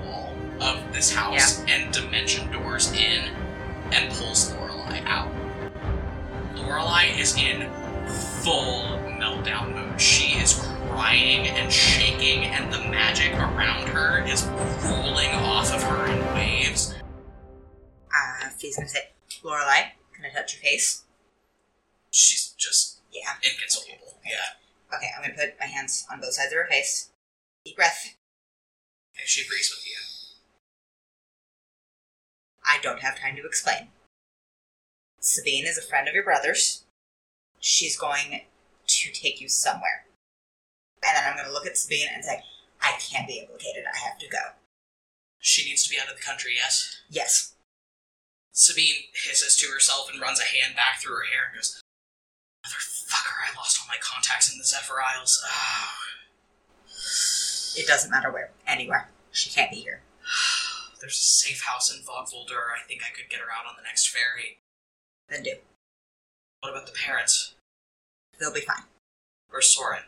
of 0.62 0.94
this 0.94 1.14
house 1.14 1.64
and 1.68 1.92
dimension 1.94 2.52
doors 2.52 2.92
in 2.94 3.24
and 3.92 4.14
pulls 4.14 4.54
Lorelei 4.54 5.02
out. 5.06 5.32
Lorelei 6.56 7.06
is 7.18 7.36
in 7.38 7.70
full 8.44 8.84
meltdown 9.20 9.74
mode. 9.74 10.00
She 10.00 10.38
is 10.40 10.54
crying 10.90 11.48
and 11.48 11.72
shaking, 11.72 12.46
and 12.46 12.72
the 12.72 12.80
magic 12.90 13.34
around 13.34 13.88
her 13.90 14.24
is 14.26 14.46
rolling 14.86 15.30
off 15.30 15.74
of 15.74 15.82
her 15.84 16.06
in 16.08 16.34
waves. 16.34 16.94
Uh, 18.14 18.50
Fee's 18.58 18.76
gonna 18.78 18.90
say, 18.90 19.10
Lorelei, 19.44 19.92
can 20.16 20.26
I 20.26 20.30
touch 20.34 20.54
your 20.56 20.62
face? 20.62 21.04
She's 22.12 22.50
just 22.58 23.00
Yeah. 23.12 23.36
inconsolable. 23.44 24.20
Yeah. 24.26 24.38
Okay, 24.94 25.10
I'm 25.16 25.22
gonna 25.24 25.34
put 25.34 25.60
my 25.60 25.66
hands 25.66 26.06
on 26.12 26.20
both 26.20 26.34
sides 26.34 26.52
of 26.52 26.58
her 26.58 26.68
face. 26.70 27.10
Deep 27.66 27.76
breath. 27.76 28.16
Okay, 29.16 29.24
she 29.26 29.42
agrees 29.44 29.72
with 29.72 29.86
you. 29.88 29.98
I 32.66 32.80
don't 32.82 33.02
have 33.02 33.20
time 33.20 33.36
to 33.36 33.46
explain. 33.46 33.90
Sabine 35.20 35.66
is 35.66 35.78
a 35.78 35.82
friend 35.82 36.08
of 36.08 36.14
your 36.14 36.24
brother's. 36.24 36.84
She's 37.60 37.98
going 37.98 38.42
to 38.88 39.12
take 39.12 39.40
you 39.40 39.48
somewhere. 39.48 40.06
And 41.04 41.16
then 41.16 41.24
I'm 41.26 41.36
going 41.36 41.48
to 41.48 41.54
look 41.54 41.68
at 41.68 41.78
Sabine 41.78 42.08
and 42.14 42.24
say, 42.24 42.44
I 42.82 42.98
can't 43.00 43.28
be 43.28 43.40
implicated. 43.40 43.84
I 43.86 43.98
have 43.98 44.18
to 44.20 44.28
go. 44.28 44.58
She 45.40 45.68
needs 45.68 45.84
to 45.84 45.90
be 45.90 46.00
out 46.00 46.10
of 46.10 46.18
the 46.18 46.24
country, 46.24 46.54
yes? 46.56 47.02
Yes. 47.10 47.54
Sabine 48.52 49.10
hisses 49.14 49.56
to 49.58 49.68
herself 49.72 50.10
and 50.12 50.22
runs 50.22 50.40
a 50.40 50.44
hand 50.44 50.76
back 50.76 51.02
through 51.02 51.16
her 51.16 51.24
hair 51.24 51.50
and 51.50 51.58
goes, 51.58 51.82
Motherfucker, 52.66 53.50
I 53.50 53.56
lost 53.58 53.80
all 53.82 53.88
my 53.88 53.98
contacts 54.02 54.52
in 54.52 54.58
the 54.58 54.66
Zephyr 54.66 55.02
Isles. 55.02 55.44
Oh. 55.46 55.88
It 57.78 57.88
doesn't 57.88 58.12
matter 58.12 58.30
where. 58.30 58.52
Anywhere. 58.68 59.08
She 59.32 59.50
can't 59.50 59.72
be 59.72 59.78
here. 59.78 60.02
There's 61.02 61.18
a 61.18 61.24
safe 61.24 61.64
house 61.64 61.92
in 61.92 62.04
Vogvoldur. 62.04 62.70
I 62.78 62.86
think 62.88 63.02
I 63.02 63.10
could 63.16 63.30
get 63.30 63.40
her 63.40 63.52
out 63.52 63.68
on 63.68 63.76
the 63.76 63.84
next 63.84 64.08
ferry. 64.08 64.60
Then 65.28 65.42
do. 65.42 65.56
What 66.60 66.70
about 66.70 66.86
the 66.86 66.94
parents? 66.94 67.56
They'll 68.40 68.54
be 68.54 68.62
fine. 68.62 68.86
Where's 69.50 69.70
Soren? 69.70 70.04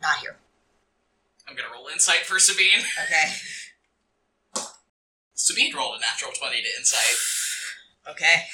Not 0.00 0.16
here. 0.18 0.36
I'm 1.46 1.54
gonna 1.54 1.68
roll 1.72 1.88
insight 1.88 2.24
for 2.24 2.38
Sabine. 2.38 2.84
Okay. 3.04 3.32
Sabine 5.34 5.74
rolled 5.74 5.96
a 5.96 6.00
natural 6.00 6.32
20 6.32 6.62
to 6.62 6.78
insight. 6.78 7.16
Okay. 8.08 8.44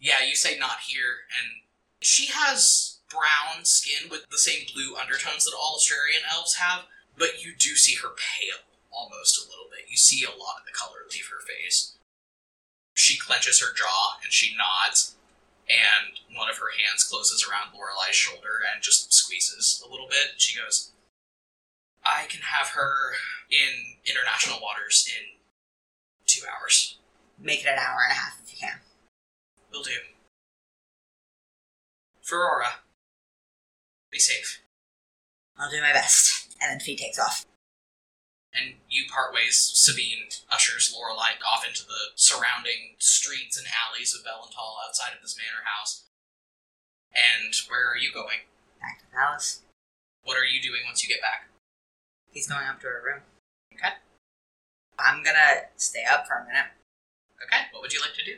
Yeah, 0.00 0.22
you 0.26 0.34
say 0.34 0.58
not 0.58 0.80
here, 0.86 1.24
and 1.38 1.62
she 2.00 2.26
has 2.32 2.98
brown 3.10 3.64
skin 3.64 4.08
with 4.10 4.26
the 4.30 4.38
same 4.38 4.66
blue 4.74 4.96
undertones 4.96 5.44
that 5.44 5.54
all 5.54 5.74
Australian 5.76 6.22
elves 6.32 6.54
have, 6.56 6.84
but 7.18 7.44
you 7.44 7.52
do 7.58 7.76
see 7.76 7.96
her 7.96 8.08
pale 8.08 8.64
almost 8.96 9.36
a 9.36 9.48
little 9.48 9.68
bit. 9.68 9.90
You 9.92 9.96
see 9.96 10.24
a 10.24 10.32
lot 10.32 10.64
of 10.64 10.66
the 10.66 10.72
color 10.72 11.04
leave 11.12 11.28
her 11.28 11.44
face. 11.44 11.96
She 12.94 13.20
clenches 13.20 13.60
her 13.60 13.76
jaw 13.76 14.16
and 14.24 14.32
she 14.32 14.56
nods, 14.56 15.14
and 15.68 16.16
one 16.34 16.48
of 16.48 16.56
her 16.56 16.72
hands 16.72 17.04
closes 17.04 17.44
around 17.44 17.76
Lorelei's 17.76 18.16
shoulder 18.16 18.64
and 18.72 18.82
just 18.82 19.12
squeezes 19.12 19.84
a 19.84 19.90
little 19.90 20.08
bit. 20.08 20.40
She 20.40 20.58
goes, 20.58 20.92
I 22.04 22.24
can 22.28 22.40
have 22.40 22.68
her 22.68 23.12
in 23.50 24.00
international 24.08 24.60
waters 24.62 25.06
in 25.06 25.36
two 26.24 26.42
hours. 26.46 26.96
Make 27.38 27.60
it 27.60 27.68
an 27.68 27.78
hour 27.78 28.00
and 28.08 28.12
a 28.12 28.20
half 28.20 28.40
if 28.42 28.52
you 28.52 28.58
can. 28.58 28.80
Will 29.72 29.82
do. 29.82 29.90
Ferrara, 32.22 32.80
be 34.10 34.18
safe. 34.18 34.62
I'll 35.58 35.70
do 35.70 35.80
my 35.80 35.92
best. 35.92 36.56
And 36.60 36.72
then 36.72 36.80
Fee 36.80 36.96
takes 36.96 37.18
off. 37.18 37.44
And 38.56 38.74
you 38.88 39.04
part 39.12 39.34
ways. 39.34 39.60
Sabine 39.60 40.32
ushers 40.50 40.94
Lorelei 40.96 41.36
off 41.44 41.66
into 41.66 41.84
the 41.84 42.16
surrounding 42.16 42.96
streets 42.98 43.58
and 43.58 43.66
alleys 43.68 44.14
of 44.14 44.24
Bellenthal 44.24 44.80
outside 44.86 45.12
of 45.14 45.20
this 45.20 45.36
manor 45.36 45.64
house. 45.64 46.04
And 47.12 47.52
where 47.68 47.92
are 47.92 48.00
you 48.00 48.12
going? 48.12 48.48
Back 48.80 48.98
to 49.00 49.04
the 49.04 49.16
palace. 49.16 49.60
What 50.24 50.36
are 50.36 50.48
you 50.48 50.60
doing 50.60 50.80
once 50.86 51.02
you 51.02 51.08
get 51.08 51.20
back? 51.20 51.48
He's 52.32 52.48
going 52.48 52.66
up 52.66 52.80
to 52.80 52.86
her 52.86 53.02
room. 53.04 53.22
Okay. 53.72 53.94
I'm 54.98 55.22
gonna 55.22 55.68
stay 55.76 56.04
up 56.04 56.26
for 56.26 56.34
a 56.40 56.46
minute. 56.46 56.72
Okay, 57.44 57.68
what 57.72 57.82
would 57.82 57.92
you 57.92 58.00
like 58.00 58.14
to 58.14 58.24
do? 58.24 58.36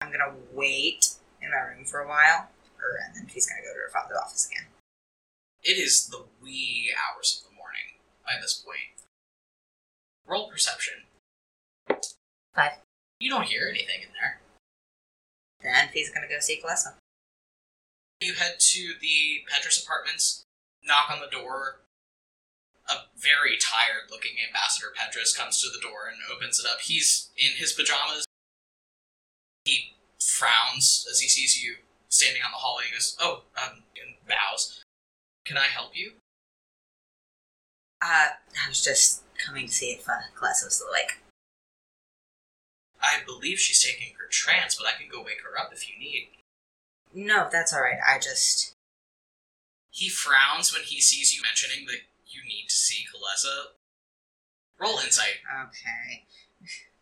I'm 0.00 0.10
gonna 0.10 0.34
wait 0.52 1.14
in 1.40 1.50
my 1.50 1.58
room 1.58 1.84
for 1.84 2.00
a 2.00 2.08
while, 2.08 2.50
or 2.78 2.98
and 3.06 3.14
then 3.14 3.26
she's 3.30 3.46
gonna 3.46 3.62
go 3.62 3.72
to 3.72 3.86
her 3.86 3.90
father's 3.92 4.18
office 4.18 4.48
again. 4.50 4.66
It 5.62 5.78
is 5.78 6.06
the 6.06 6.24
wee 6.42 6.92
hours 6.94 7.40
of 7.40 7.50
the 7.50 7.56
morning 7.56 7.98
by 8.24 8.40
this 8.40 8.54
point. 8.54 8.97
Roll 10.28 10.48
perception. 10.48 10.94
Five. 12.54 12.72
You 13.18 13.30
don't 13.30 13.44
hear 13.44 13.66
anything 13.68 14.02
in 14.02 14.08
there. 14.20 14.40
Then 15.62 15.88
Fee's 15.88 16.10
gonna 16.12 16.28
go 16.28 16.38
see 16.38 16.60
Kalessa. 16.62 16.94
You 18.20 18.34
head 18.34 18.56
to 18.58 18.94
the 19.00 19.44
Petrus 19.48 19.82
apartments, 19.82 20.44
knock 20.84 21.10
on 21.10 21.20
the 21.20 21.30
door. 21.30 21.80
A 22.88 23.06
very 23.16 23.56
tired 23.60 24.10
looking 24.10 24.32
Ambassador 24.46 24.88
Petrus 24.96 25.36
comes 25.36 25.60
to 25.62 25.68
the 25.68 25.80
door 25.80 26.08
and 26.08 26.16
opens 26.34 26.58
it 26.58 26.66
up. 26.66 26.80
He's 26.80 27.30
in 27.36 27.50
his 27.56 27.72
pajamas. 27.72 28.24
He 29.64 29.92
frowns 30.20 31.06
as 31.10 31.20
he 31.20 31.28
sees 31.28 31.62
you 31.62 31.76
standing 32.08 32.42
on 32.42 32.50
the 32.50 32.56
hallway. 32.56 32.84
He 32.88 32.94
goes, 32.94 33.16
Oh, 33.20 33.42
um, 33.62 33.82
and 34.00 34.14
bows. 34.26 34.82
Can 35.44 35.58
I 35.58 35.66
help 35.66 35.90
you? 35.94 36.12
Uh, 38.00 38.28
I 38.64 38.68
was 38.68 38.82
just 38.82 39.22
coming 39.44 39.66
to 39.68 39.72
see 39.72 39.90
if 39.92 40.08
uh, 40.08 40.12
was 40.40 40.74
still 40.74 40.88
awake. 40.88 41.18
I 43.00 43.20
believe 43.24 43.58
she's 43.58 43.82
taking 43.82 44.14
her 44.18 44.26
trance, 44.30 44.74
but 44.74 44.86
I 44.86 44.98
can 45.00 45.08
go 45.10 45.22
wake 45.22 45.40
her 45.42 45.58
up 45.58 45.72
if 45.72 45.88
you 45.88 45.98
need. 45.98 46.28
No, 47.14 47.48
that's 47.50 47.72
all 47.72 47.80
right. 47.80 47.98
I 48.06 48.18
just 48.18 48.74
He 49.90 50.08
frowns 50.08 50.72
when 50.72 50.82
he 50.82 51.00
sees 51.00 51.34
you 51.34 51.42
mentioning 51.42 51.86
that 51.86 52.02
you 52.26 52.42
need 52.44 52.66
to 52.68 52.74
see 52.74 53.04
Kalesa. 53.06 53.72
Roll 54.78 54.98
insight. 54.98 55.42
okay. 55.66 56.24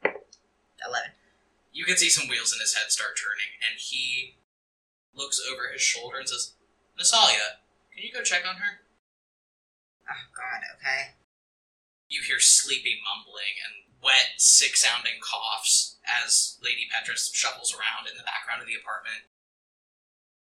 Eleven. 0.87 1.11
You 1.73 1.85
can 1.85 1.97
see 1.97 2.09
some 2.09 2.29
wheels 2.29 2.55
in 2.55 2.61
his 2.61 2.75
head 2.75 2.91
start 2.91 3.19
turning, 3.21 3.53
and 3.61 3.79
he 3.79 4.37
looks 5.15 5.41
over 5.51 5.69
his 5.73 5.83
shoulder 5.83 6.19
and 6.19 6.29
says, 6.29 6.53
Nasalia, 6.99 7.61
can 7.93 8.05
you 8.05 8.13
go 8.13 8.23
check 8.23 8.45
on 8.49 8.57
her? 8.57 8.81
Oh 10.09 10.25
God. 10.33 10.63
Okay. 10.79 11.13
You 12.17 12.23
hear 12.23 12.41
sleepy 12.41 12.97
mumbling 13.05 13.61
and 13.61 13.93
wet, 14.03 14.41
sick 14.41 14.75
sounding 14.75 15.21
coughs 15.21 15.97
as 16.09 16.57
Lady 16.65 16.89
Petrus 16.89 17.31
shuffles 17.31 17.75
around 17.75 18.09
in 18.09 18.17
the 18.17 18.25
background 18.25 18.63
of 18.63 18.67
the 18.67 18.73
apartment. 18.73 19.29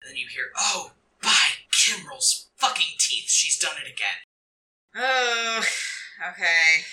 And 0.03 0.11
then 0.11 0.17
you 0.19 0.29
hear, 0.29 0.53
Oh, 0.55 0.93
by 1.23 1.65
Kimrel's 1.73 2.51
fucking 2.57 2.99
teeth, 2.99 3.31
she's 3.31 3.59
done 3.59 3.81
it 3.81 3.89
again. 3.89 4.21
Oh. 4.95 5.65
Okay. 6.29 6.85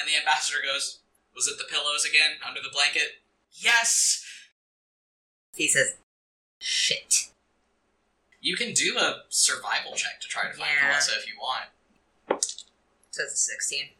And 0.00 0.08
the 0.08 0.18
ambassador 0.18 0.58
goes, 0.60 0.98
Was 1.32 1.46
it 1.46 1.58
the 1.58 1.70
pillows 1.70 2.04
again 2.04 2.42
under 2.44 2.60
the 2.60 2.74
blanket? 2.74 3.22
Yes! 3.52 4.24
He 5.54 5.68
says, 5.68 5.94
"Shit." 6.58 7.28
You 8.40 8.56
can 8.56 8.72
do 8.72 8.98
a 8.98 9.22
survival 9.28 9.92
check 9.92 10.20
to 10.22 10.26
try 10.26 10.48
to 10.48 10.54
find 10.54 10.72
Yeah. 10.74 10.98
Kalesa 10.98 11.18
if 11.18 11.28
you 11.28 11.38
want. 11.38 11.66
So 13.12 13.22
it's 13.24 13.34
a 13.34 13.36
sixteen. 13.36 13.92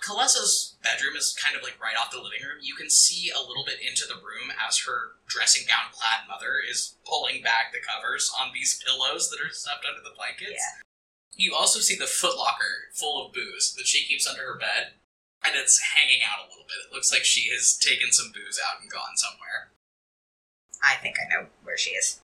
Kalesa's 0.00 0.76
bedroom 0.80 1.16
is 1.16 1.36
kind 1.36 1.56
of 1.56 1.62
like 1.62 1.76
right 1.76 1.96
off 1.96 2.12
the 2.12 2.20
living 2.20 2.40
room. 2.40 2.60
You 2.62 2.74
can 2.74 2.88
see 2.88 3.28
a 3.28 3.40
little 3.40 3.64
bit 3.68 3.84
into 3.84 4.08
the 4.08 4.16
room 4.16 4.48
as 4.56 4.80
her 4.88 5.20
dressing 5.28 5.68
gown 5.68 5.92
clad 5.92 6.24
mother 6.24 6.56
is 6.64 6.96
pulling 7.04 7.42
back 7.42 7.68
the 7.72 7.84
covers 7.84 8.32
on 8.40 8.52
these 8.54 8.80
pillows 8.80 9.28
that 9.28 9.44
are 9.44 9.52
stuffed 9.52 9.84
under 9.84 10.00
the 10.00 10.16
blankets. 10.16 10.56
Yeah. 10.56 10.80
You 11.36 11.54
also 11.54 11.80
see 11.80 11.96
the 11.96 12.08
footlocker 12.08 12.88
full 12.92 13.26
of 13.26 13.32
booze 13.32 13.74
that 13.76 13.86
she 13.86 14.06
keeps 14.08 14.26
under 14.26 14.40
her 14.42 14.58
bed, 14.58 14.96
and 15.44 15.52
it's 15.54 15.80
hanging 15.80 16.20
out 16.24 16.44
a 16.44 16.48
little 16.48 16.64
bit. 16.64 16.88
It 16.88 16.94
looks 16.94 17.12
like 17.12 17.24
she 17.24 17.52
has 17.52 17.76
taken 17.76 18.12
some 18.12 18.32
booze 18.32 18.60
out 18.60 18.80
and 18.80 18.90
gone 18.90 19.16
somewhere. 19.16 19.68
I 20.82 20.96
think 20.96 21.16
I 21.20 21.28
know 21.28 21.48
where 21.62 21.76
she 21.76 21.90
is. 21.90 22.20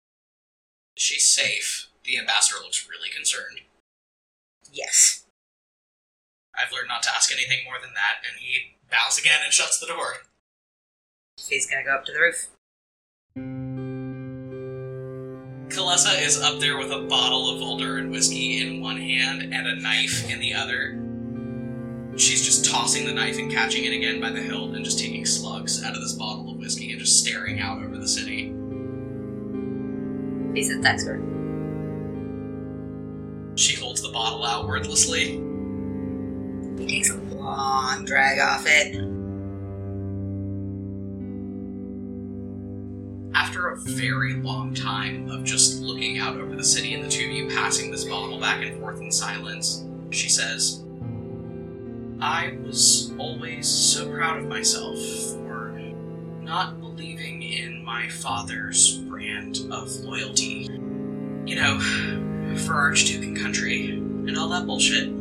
She's 0.97 1.27
safe. 1.27 1.89
The 2.05 2.19
ambassador 2.19 2.63
looks 2.63 2.89
really 2.89 3.11
concerned. 3.11 3.61
Yes. 4.73 5.25
I've 6.61 6.73
learned 6.73 6.89
not 6.89 7.03
to 7.05 7.11
ask 7.15 7.33
anything 7.33 7.65
more 7.65 7.79
than 7.81 7.95
that, 7.95 8.21
and 8.29 8.39
he 8.39 8.77
bows 8.91 9.19
again 9.19 9.41
and 9.43 9.53
shuts 9.53 9.79
the 9.79 9.87
door. 9.87 10.15
She's 11.39 11.67
gonna 11.67 11.85
go 11.85 11.95
up 11.95 12.05
to 12.05 12.13
the 12.13 12.21
roof. 12.21 12.49
Kalesa 15.71 16.21
is 16.21 16.41
up 16.41 16.59
there 16.61 16.77
with 16.77 16.91
a 16.91 17.07
bottle 17.09 17.49
of 17.49 17.61
Voldaren 17.61 18.11
whiskey 18.11 18.61
in 18.61 18.81
one 18.81 18.99
hand 18.99 19.55
and 19.55 19.67
a 19.67 19.81
knife 19.81 20.29
in 20.29 20.41
the 20.41 20.53
other. 20.53 20.99
She's 22.19 22.45
just 22.45 22.71
tossing 22.71 23.07
the 23.07 23.15
knife 23.15 23.39
and 23.39 23.51
catching 23.51 23.85
it 23.85 23.95
again 23.95 24.21
by 24.21 24.31
the 24.31 24.43
hilt 24.43 24.75
and 24.75 24.85
just 24.85 24.99
taking 24.99 25.25
slugs 25.25 25.83
out 25.83 25.95
of 25.95 26.03
this 26.03 26.13
bottle 26.13 26.51
of 26.51 26.59
whiskey 26.59 26.91
and 26.91 27.01
just 27.01 27.21
staring 27.21 27.61
out 27.61 27.83
over 27.83 27.97
the 27.97 28.09
city. 28.09 28.53
He 30.55 30.65
says, 30.65 30.83
"Thanks, 30.83 31.05
her." 31.05 31.19
She 33.57 33.77
holds 33.77 34.03
the 34.03 34.11
bottle 34.11 34.45
out 34.45 34.67
wordlessly. 34.67 35.50
He 36.81 36.87
takes 36.87 37.11
a 37.11 37.17
long 37.17 38.07
drag 38.07 38.39
off 38.39 38.65
it. 38.67 38.97
After 43.35 43.69
a 43.69 43.81
very 43.81 44.35
long 44.35 44.75
time 44.75 45.29
of 45.31 45.45
just 45.45 45.83
looking 45.83 46.19
out 46.19 46.37
over 46.37 46.57
the 46.57 46.65
city 46.65 46.95
and 46.95 47.05
the 47.05 47.09
two 47.09 47.27
of 47.27 47.31
you 47.33 47.49
passing 47.49 47.91
this 47.91 48.05
bottle 48.05 48.41
back 48.41 48.63
and 48.63 48.81
forth 48.81 49.01
in 49.01 49.13
silence, 49.13 49.85
she 50.11 50.31
says, 50.31 50.83
I 52.21 52.57
was 52.63 53.13
always 53.19 53.69
so 53.69 54.11
proud 54.11 54.39
of 54.39 54.47
myself 54.47 54.99
for 55.35 55.79
not 56.41 56.81
believing 56.81 57.43
in 57.43 57.85
my 57.85 58.09
father's 58.09 58.99
brand 59.01 59.59
of 59.71 59.91
loyalty. 60.01 60.69
You 61.45 61.57
know, 61.57 61.79
for 62.67 62.75
Archduke 62.75 63.23
and 63.23 63.39
country 63.39 63.91
and 63.91 64.37
all 64.37 64.49
that 64.49 64.67
bullshit. 64.67 65.20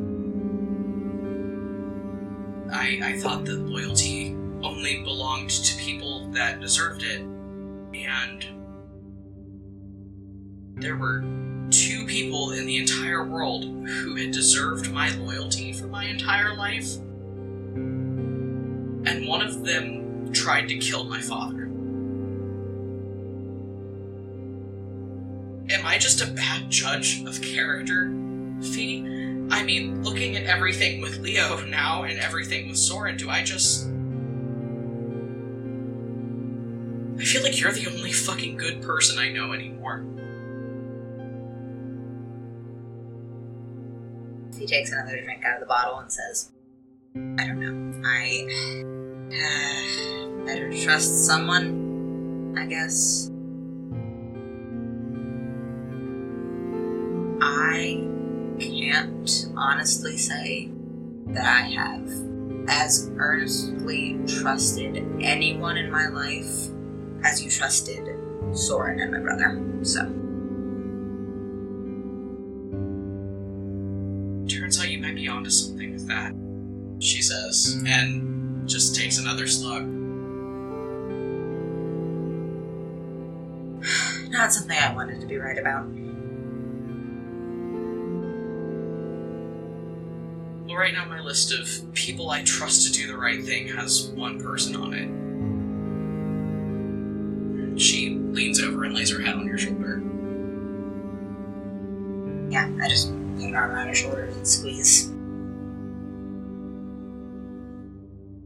I, 2.71 2.99
I 3.03 3.19
thought 3.19 3.45
that 3.45 3.59
loyalty 3.59 4.35
only 4.63 5.03
belonged 5.03 5.49
to 5.49 5.77
people 5.77 6.29
that 6.31 6.59
deserved 6.59 7.03
it 7.03 7.21
and 7.93 8.45
there 10.75 10.95
were 10.95 11.23
two 11.71 12.05
people 12.05 12.51
in 12.51 12.65
the 12.65 12.77
entire 12.77 13.25
world 13.25 13.65
who 13.65 14.15
had 14.15 14.31
deserved 14.31 14.91
my 14.91 15.09
loyalty 15.09 15.73
for 15.73 15.87
my 15.87 16.05
entire 16.05 16.55
life. 16.55 16.95
And 19.05 19.27
one 19.27 19.41
of 19.41 19.65
them 19.65 20.31
tried 20.33 20.67
to 20.69 20.77
kill 20.77 21.03
my 21.03 21.19
father. 21.19 21.65
Am 25.71 25.85
I 25.85 25.97
just 25.97 26.21
a 26.21 26.27
bad 26.31 26.69
judge 26.69 27.23
of 27.25 27.41
character, 27.41 28.07
Fee? 28.61 29.38
I 29.51 29.63
mean, 29.63 30.03
looking 30.03 30.35
at 30.35 30.43
everything 30.43 31.01
with 31.01 31.17
Leo 31.19 31.59
now 31.65 32.03
and 32.03 32.19
everything 32.19 32.69
with 32.69 32.77
Soren, 32.77 33.17
do 33.17 33.29
I 33.29 33.43
just 33.43 33.89
I 37.19 37.23
feel 37.25 37.43
like 37.43 37.59
you're 37.59 37.73
the 37.73 37.87
only 37.87 38.13
fucking 38.13 38.55
good 38.55 38.81
person 38.81 39.19
I 39.19 39.29
know 39.29 39.51
anymore. 39.51 40.05
He 44.57 44.65
takes 44.65 44.91
another 44.93 45.21
drink 45.21 45.43
out 45.43 45.55
of 45.55 45.59
the 45.59 45.65
bottle 45.65 45.99
and 45.99 46.09
says, 46.09 46.51
I 47.15 47.45
don't 47.45 47.59
know. 47.59 48.01
I 48.07 48.47
uh, 49.33 50.45
better 50.45 50.71
trust 50.81 51.25
someone, 51.25 52.55
I 52.57 52.65
guess. 52.65 53.29
I 57.41 58.08
can't 58.99 59.47
honestly 59.55 60.17
say 60.17 60.69
that 61.27 61.45
I 61.45 61.61
have 61.69 62.09
as 62.67 63.09
earnestly 63.17 64.19
trusted 64.27 64.97
anyone 65.21 65.77
in 65.77 65.91
my 65.91 66.07
life 66.07 66.69
as 67.23 67.43
you 67.43 67.49
trusted 67.49 68.07
Soren 68.53 68.99
and 68.99 69.11
my 69.11 69.19
brother. 69.19 69.61
So, 69.83 70.01
Turns 74.49 74.79
out 74.79 74.89
you 74.89 74.99
might 74.99 75.15
be 75.15 75.27
onto 75.27 75.49
something 75.49 75.93
with 75.93 76.07
that, 76.07 76.33
she 76.99 77.21
says, 77.21 77.81
and 77.85 78.67
just 78.67 78.95
takes 78.95 79.19
another 79.19 79.47
slug. 79.47 79.83
not 84.29 84.51
something 84.51 84.77
I 84.77 84.93
wanted 84.93 85.21
to 85.21 85.27
be 85.27 85.37
right 85.37 85.57
about. 85.57 85.87
Right 90.79 90.93
now 90.93 91.03
my 91.03 91.19
list 91.19 91.51
of 91.51 91.93
people 91.93 92.29
I 92.29 92.41
trust 92.43 92.87
to 92.87 92.93
do 92.93 93.05
the 93.05 93.17
right 93.17 93.43
thing 93.43 93.67
has 93.67 94.07
one 94.11 94.39
person 94.41 94.77
on 94.77 94.93
it. 97.73 97.81
She 97.81 98.11
leans 98.11 98.61
over 98.61 98.85
and 98.85 98.95
lays 98.95 99.11
her 99.11 99.21
head 99.21 99.35
on 99.35 99.45
your 99.45 99.57
shoulder. 99.57 100.01
Yeah, 102.49 102.71
I 102.81 102.87
just 102.87 103.09
put 103.09 103.47
an 103.47 103.55
arm 103.55 103.71
around 103.71 103.89
her 103.89 103.93
shoulders 103.93 104.33
and 104.37 104.47
squeeze. 104.47 105.09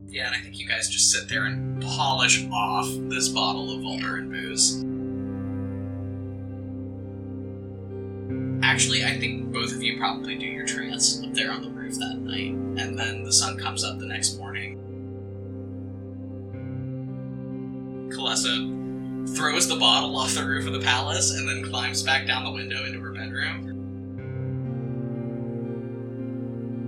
Yeah, 0.07 0.25
and 0.25 0.35
I 0.35 0.39
think 0.39 0.57
you 0.57 0.67
guys 0.67 0.89
just 0.89 1.11
sit 1.11 1.29
there 1.29 1.45
and 1.45 1.83
polish 1.83 2.47
off 2.51 2.87
this 3.11 3.29
bottle 3.29 3.75
of 3.75 3.81
Voldaren 3.81 4.31
booze. 4.31 4.83
Actually, 8.73 9.05
I 9.05 9.19
think 9.19 9.53
both 9.53 9.71
of 9.71 9.83
you 9.83 9.99
probably 9.99 10.35
do 10.35 10.47
your 10.47 10.65
trance 10.65 11.21
up 11.23 11.31
there 11.33 11.51
on 11.51 11.61
the 11.61 11.69
roof 11.69 11.93
that 11.99 12.17
night, 12.17 12.53
and 12.81 12.97
then 12.97 13.23
the 13.23 13.31
sun 13.31 13.55
comes 13.55 13.83
up 13.83 13.99
the 13.99 14.07
next 14.07 14.39
morning. 14.39 14.79
Kalesa 18.11 19.37
throws 19.37 19.67
the 19.67 19.75
bottle 19.75 20.17
off 20.17 20.33
the 20.33 20.43
roof 20.43 20.65
of 20.65 20.73
the 20.73 20.79
palace 20.79 21.29
and 21.29 21.47
then 21.47 21.69
climbs 21.69 22.01
back 22.01 22.25
down 22.25 22.45
the 22.45 22.51
window 22.51 22.83
into 22.83 22.99
her 22.99 23.11
bedroom. 23.11 23.69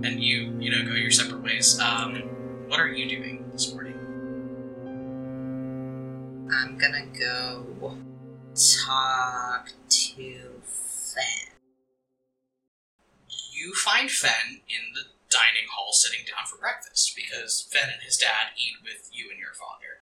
And 0.04 0.20
you, 0.20 0.56
you 0.58 0.72
know, 0.72 0.84
go 0.90 0.96
your 0.96 1.12
separate 1.12 1.44
ways. 1.44 1.78
Um, 1.78 2.16
what 2.66 2.80
are 2.80 2.88
you 2.88 3.08
doing 3.08 3.48
this 3.52 3.72
morning? 3.72 3.94
I'm 6.52 6.76
gonna 6.78 7.06
go 7.16 7.96
talk 8.56 9.70
to 9.88 10.50
Fen. 10.64 11.55
You 13.66 13.74
find 13.74 14.06
Fen 14.06 14.62
in 14.70 14.94
the 14.94 15.10
dining 15.26 15.66
hall 15.74 15.90
sitting 15.90 16.22
down 16.22 16.46
for 16.46 16.54
breakfast 16.54 17.18
because 17.18 17.66
Fen 17.66 17.90
and 17.90 18.02
his 18.06 18.16
dad 18.16 18.54
eat 18.54 18.78
with 18.78 19.10
you 19.10 19.26
and 19.26 19.42
your 19.42 19.58
father. 19.58 20.06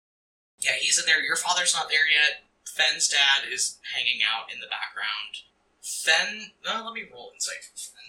Yeah, 0.65 0.81
he's 0.81 0.97
in 0.97 1.05
there. 1.05 1.21
Your 1.21 1.37
father's 1.37 1.77
not 1.77 1.93
there 1.93 2.09
yet. 2.09 2.49
Fen's 2.65 3.13
dad 3.13 3.45
is 3.45 3.77
hanging 3.93 4.25
out 4.25 4.49
in 4.49 4.65
the 4.65 4.73
background. 4.73 5.45
Fen, 5.85 6.57
let 6.65 6.97
me 6.97 7.05
roll 7.13 7.37
insight 7.37 7.61
for 7.61 7.77
Fen. 7.77 8.09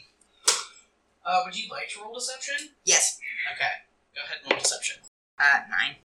Uh, 1.27 1.43
would 1.43 1.59
you 1.59 1.67
like 1.67 1.91
to 1.91 1.99
roll 1.99 2.15
deception? 2.15 2.71
Yes. 2.85 3.19
Okay, 3.51 3.83
go 4.15 4.23
ahead 4.23 4.39
and 4.43 4.51
roll 4.51 4.63
deception. 4.63 5.03
Uh, 5.35 5.67
nine. 5.67 5.99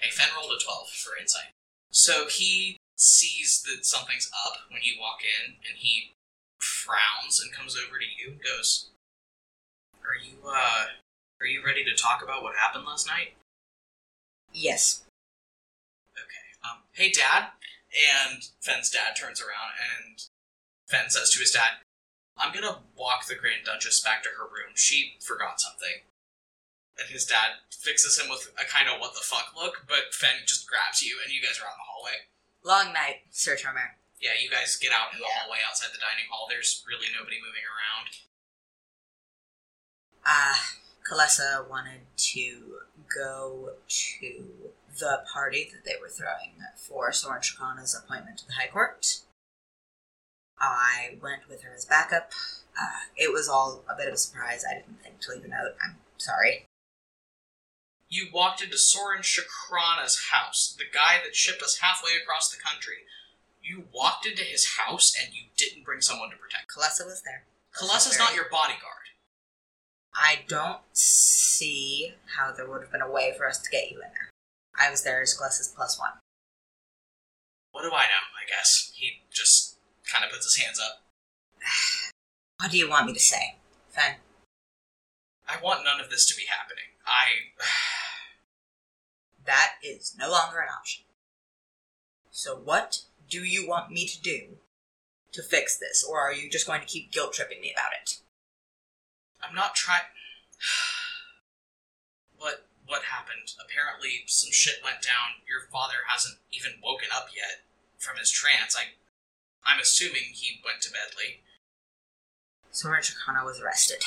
Okay, 0.00 0.08
Fen 0.08 0.32
rolled 0.32 0.56
a 0.56 0.60
12 0.62 0.88
for 0.88 1.20
insight. 1.20 1.52
So 1.90 2.28
he 2.32 2.80
sees 2.96 3.60
that 3.68 3.84
something's 3.84 4.30
up 4.46 4.56
when 4.72 4.80
you 4.80 4.96
walk 4.96 5.20
in, 5.20 5.60
and 5.68 5.76
he 5.76 6.16
frowns 6.80 7.40
and 7.40 7.52
comes 7.52 7.76
over 7.76 7.98
to 7.98 8.04
you 8.04 8.32
and 8.32 8.40
goes, 8.42 8.88
Are 10.00 10.16
you, 10.16 10.38
uh, 10.48 10.96
are 11.40 11.46
you 11.46 11.64
ready 11.64 11.84
to 11.84 11.94
talk 11.94 12.22
about 12.22 12.42
what 12.42 12.56
happened 12.56 12.84
last 12.86 13.06
night? 13.06 13.34
Yes. 14.52 15.04
Okay. 16.16 16.46
Um, 16.64 16.82
hey, 16.92 17.10
Dad. 17.10 17.52
And 17.90 18.46
Fen's 18.60 18.90
dad 18.90 19.18
turns 19.18 19.40
around 19.40 19.74
and 19.82 20.22
Fen 20.86 21.10
says 21.10 21.30
to 21.30 21.40
his 21.40 21.50
dad, 21.50 21.82
I'm 22.36 22.54
gonna 22.54 22.78
walk 22.96 23.26
the 23.26 23.34
Grand 23.34 23.66
Duchess 23.66 24.00
back 24.00 24.22
to 24.22 24.30
her 24.38 24.44
room. 24.44 24.74
She 24.74 25.18
forgot 25.20 25.60
something. 25.60 26.06
And 26.98 27.08
his 27.10 27.26
dad 27.26 27.60
fixes 27.70 28.18
him 28.18 28.30
with 28.30 28.52
a 28.56 28.64
kind 28.64 28.88
of 28.88 29.00
what 29.00 29.14
the 29.14 29.20
fuck 29.22 29.52
look, 29.56 29.84
but 29.88 30.14
Fen 30.14 30.46
just 30.46 30.68
grabs 30.68 31.02
you 31.02 31.18
and 31.24 31.32
you 31.32 31.42
guys 31.42 31.58
are 31.58 31.66
out 31.66 31.74
in 31.74 31.82
the 31.82 31.90
hallway. 31.90 32.16
Long 32.62 32.92
night, 32.92 33.26
Sir 33.30 33.56
Charmer. 33.56 33.96
Yeah, 34.20 34.34
you 34.38 34.50
guys 34.50 34.76
get 34.76 34.92
out 34.92 35.12
in 35.12 35.18
the 35.18 35.24
Yeah. 35.26 35.40
hallway 35.40 35.58
outside 35.66 35.92
the 35.92 35.98
dining 35.98 36.28
hall. 36.28 36.46
There's 36.46 36.84
really 36.86 37.10
nobody 37.12 37.40
moving 37.40 37.64
around. 37.64 38.16
Ah, 40.24 40.76
Kalesa 41.02 41.66
wanted 41.66 42.06
to 42.34 42.82
go 43.08 43.78
to 43.88 44.74
the 44.98 45.24
party 45.32 45.70
that 45.72 45.84
they 45.84 45.96
were 45.96 46.10
throwing 46.10 46.62
for 46.76 47.10
Soren 47.12 47.40
Shakrana's 47.40 47.94
appointment 47.94 48.38
to 48.40 48.46
the 48.46 48.52
High 48.54 48.68
Court. 48.68 49.22
I 50.58 51.18
went 51.22 51.48
with 51.48 51.62
her 51.62 51.72
as 51.72 51.86
backup. 51.86 52.32
Uh, 52.78 53.06
it 53.16 53.32
was 53.32 53.48
all 53.48 53.82
a 53.88 53.94
bit 53.96 54.08
of 54.08 54.14
a 54.14 54.18
surprise. 54.18 54.64
I 54.68 54.74
didn't 54.74 55.02
think 55.02 55.20
to 55.22 55.30
leave 55.32 55.44
a 55.44 55.48
note. 55.48 55.76
I'm 55.82 56.00
sorry. 56.18 56.66
You 58.08 58.28
walked 58.30 58.60
into 58.60 58.76
Soren 58.76 59.22
Shakrana's 59.22 60.28
house, 60.30 60.74
the 60.76 60.84
guy 60.84 61.22
that 61.24 61.34
shipped 61.34 61.62
us 61.62 61.78
halfway 61.78 62.16
across 62.16 62.50
the 62.50 62.60
country. 62.60 63.06
You 63.62 63.84
walked 63.92 64.26
into 64.26 64.42
his 64.42 64.76
house 64.78 65.14
and 65.20 65.34
you 65.34 65.44
didn't 65.56 65.84
bring 65.84 66.00
someone 66.00 66.30
to 66.30 66.36
protect. 66.36 66.72
Kalesa 66.74 67.06
was 67.06 67.22
there. 67.22 67.44
Kalesa's 67.76 68.18
not 68.18 68.34
your 68.34 68.46
bodyguard. 68.50 69.00
I 70.14 70.40
don't 70.48 70.80
see 70.92 72.14
how 72.36 72.52
there 72.52 72.68
would 72.68 72.82
have 72.82 72.92
been 72.92 73.02
a 73.02 73.10
way 73.10 73.32
for 73.36 73.46
us 73.46 73.58
to 73.58 73.70
get 73.70 73.90
you 73.90 73.96
in 73.96 74.08
there. 74.08 74.30
I 74.78 74.90
was 74.90 75.02
there 75.02 75.22
as 75.22 75.38
Kalesa's 75.38 75.72
plus 75.74 75.98
one. 75.98 76.12
What 77.72 77.82
do 77.82 77.88
I 77.88 78.04
know? 78.04 78.26
I 78.34 78.48
guess 78.48 78.92
he 78.94 79.22
just 79.30 79.76
kind 80.10 80.24
of 80.24 80.30
puts 80.30 80.44
his 80.44 80.64
hands 80.64 80.80
up. 80.80 81.02
What 82.58 82.70
do 82.70 82.76
you 82.76 82.90
want 82.90 83.06
me 83.06 83.14
to 83.14 83.20
say, 83.20 83.56
Fen? 83.88 84.16
I 85.48 85.56
want 85.62 85.82
none 85.82 85.98
of 85.98 86.10
this 86.10 86.26
to 86.26 86.36
be 86.36 86.44
happening. 86.48 86.92
I. 87.06 87.56
That 89.46 89.76
is 89.82 90.14
no 90.18 90.30
longer 90.30 90.58
an 90.58 90.68
option. 90.68 91.04
So, 92.30 92.54
what 92.54 93.04
do 93.30 93.44
you 93.44 93.66
want 93.66 93.90
me 93.90 94.06
to 94.06 94.20
do 94.20 94.58
to 95.32 95.42
fix 95.42 95.78
this, 95.78 96.04
or 96.04 96.20
are 96.20 96.32
you 96.34 96.50
just 96.50 96.66
going 96.66 96.80
to 96.80 96.86
keep 96.86 97.12
guilt 97.12 97.32
tripping 97.32 97.60
me 97.60 97.72
about 97.72 97.92
it? 98.02 98.18
I'm 99.42 99.54
not 99.54 99.74
trying. 99.74 100.02
what 102.36 102.66
what 102.86 103.02
happened? 103.04 103.54
Apparently, 103.64 104.24
some 104.26 104.52
shit 104.52 104.82
went 104.84 105.00
down. 105.00 105.46
Your 105.48 105.70
father 105.72 106.04
hasn't 106.08 106.38
even 106.50 106.72
woken 106.82 107.08
up 107.14 107.28
yet 107.34 107.62
from 107.98 108.18
his 108.18 108.30
trance. 108.30 108.76
I, 108.76 108.98
I'm 109.64 109.80
assuming 109.80 110.34
he 110.34 110.60
went 110.64 110.82
to 110.82 110.90
bed 110.90 111.14
late. 111.16 111.40
Soren 112.72 113.02
Shakrana 113.02 113.44
was 113.44 113.60
arrested. 113.60 114.02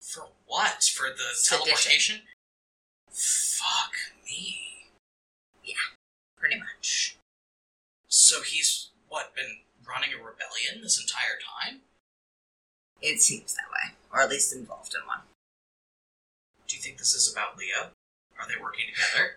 For 0.00 0.28
what? 0.46 0.82
For 0.84 1.08
the 1.08 1.34
Sedition. 1.34 1.66
teleportation? 1.66 2.20
Fuck 3.10 3.92
me. 4.24 4.90
Yeah, 5.64 5.74
pretty 6.38 6.58
much. 6.58 7.15
So 8.26 8.42
he's 8.42 8.90
what 9.08 9.36
been 9.36 9.62
running 9.86 10.10
a 10.10 10.16
rebellion 10.16 10.82
this 10.82 11.00
entire 11.00 11.38
time? 11.38 11.82
It 13.00 13.20
seems 13.20 13.54
that 13.54 13.70
way, 13.70 13.94
or 14.12 14.20
at 14.20 14.30
least 14.30 14.52
involved 14.52 14.92
in 15.00 15.06
one. 15.06 15.20
Do 16.66 16.74
you 16.74 16.82
think 16.82 16.98
this 16.98 17.14
is 17.14 17.32
about 17.32 17.56
Leo? 17.56 17.92
Are 18.36 18.48
they 18.48 18.60
working 18.60 18.86
together? 18.90 19.36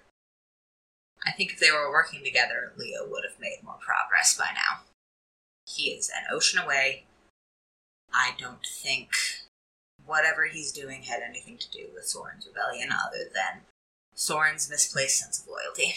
I 1.23 1.33
think 1.33 1.53
if 1.53 1.59
they 1.59 1.69
were 1.69 1.91
working 1.91 2.23
together, 2.23 2.73
Leo 2.77 3.07
would 3.07 3.25
have 3.29 3.39
made 3.39 3.59
more 3.63 3.77
progress 3.79 4.35
by 4.35 4.49
now. 4.55 4.81
He 5.67 5.91
is 5.91 6.09
an 6.09 6.25
ocean 6.33 6.59
away. 6.59 7.03
I 8.11 8.31
don't 8.39 8.65
think 8.65 9.11
whatever 10.03 10.47
he's 10.47 10.71
doing 10.71 11.03
had 11.03 11.21
anything 11.21 11.59
to 11.59 11.69
do 11.69 11.89
with 11.93 12.07
Soren's 12.07 12.47
rebellion 12.47 12.89
other 12.91 13.29
than 13.31 13.61
Soren's 14.15 14.67
misplaced 14.67 15.19
sense 15.19 15.39
of 15.39 15.47
loyalty. 15.47 15.93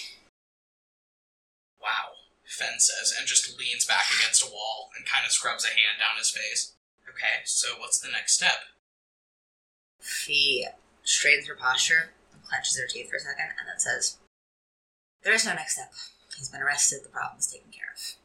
Wow, 1.80 2.20
Fen 2.52 2.78
says, 2.78 3.14
and 3.16 3.26
just 3.26 3.58
leans 3.58 3.84
back 3.84 4.04
against 4.12 4.44
a 4.44 4.52
wall 4.52 4.90
and 4.96 5.08
kind 5.08 5.24
of 5.24 5.32
scrubs 5.32 5.64
a 5.64 5.72
hand 5.72 5.96
down 5.98 6.18
his 6.18 6.30
face. 6.30 6.72
Okay, 7.08 7.40
so 7.44 7.80
what's 7.80 7.98
the 7.98 8.12
next 8.12 8.34
step? 8.34 8.68
She 10.00 10.66
straightens 11.02 11.48
her 11.48 11.54
posture, 11.54 12.12
and 12.32 12.42
clenches 12.44 12.78
her 12.78 12.86
teeth 12.86 13.10
for 13.10 13.16
a 13.16 13.20
second, 13.20 13.56
and 13.58 13.68
then 13.68 13.78
says, 13.78 14.18
There 15.24 15.32
is 15.32 15.46
no 15.46 15.54
next 15.54 15.74
step. 15.74 15.92
He's 16.36 16.48
been 16.48 16.62
arrested, 16.62 17.00
the 17.04 17.08
problem 17.08 17.38
is 17.38 17.46
taken 17.46 17.70
care 17.70 17.92
of. 17.94 18.16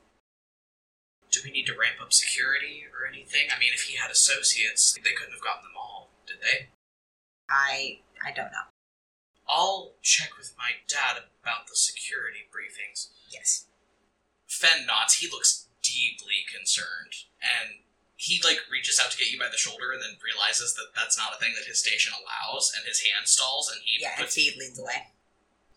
Do 1.31 1.39
we 1.43 1.51
need 1.51 1.67
to 1.67 1.77
ramp 1.77 2.01
up 2.01 2.13
security 2.13 2.85
or 2.91 3.07
anything? 3.07 3.47
I 3.53 3.59
mean, 3.59 3.71
if 3.73 3.81
he 3.83 3.97
had 3.97 4.11
associates, 4.11 4.93
they 4.93 5.11
couldn't 5.11 5.33
have 5.33 5.43
gotten 5.43 5.63
them 5.63 5.77
all, 5.77 6.09
did 6.25 6.37
they? 6.41 6.67
I 7.49 7.99
I 8.23 8.31
don't 8.31 8.51
know. 8.51 8.71
I'll 9.47 9.91
check 10.01 10.37
with 10.37 10.53
my 10.57 10.83
dad 10.87 11.23
about 11.41 11.67
the 11.67 11.75
security 11.75 12.47
briefings. 12.51 13.09
Yes. 13.29 13.67
Fen 14.47 14.85
nods. 14.87 15.15
He 15.19 15.27
looks 15.29 15.67
deeply 15.83 16.43
concerned, 16.47 17.27
and 17.43 17.83
he 18.15 18.41
like 18.43 18.57
reaches 18.71 18.99
out 18.99 19.11
to 19.11 19.17
get 19.17 19.31
you 19.31 19.39
by 19.39 19.49
the 19.51 19.57
shoulder, 19.59 19.91
and 19.91 20.01
then 20.01 20.17
realizes 20.23 20.73
that 20.75 20.95
that's 20.95 21.17
not 21.17 21.35
a 21.35 21.39
thing 21.39 21.53
that 21.55 21.67
his 21.67 21.79
station 21.79 22.13
allows, 22.15 22.71
and 22.75 22.85
his 22.87 23.01
hand 23.01 23.27
stalls, 23.27 23.69
and 23.71 23.81
he 23.83 24.01
Yeah, 24.01 24.15
and 24.17 24.23
puts, 24.25 24.35
Feed 24.35 24.55
leans 24.57 24.79
away. 24.79 25.11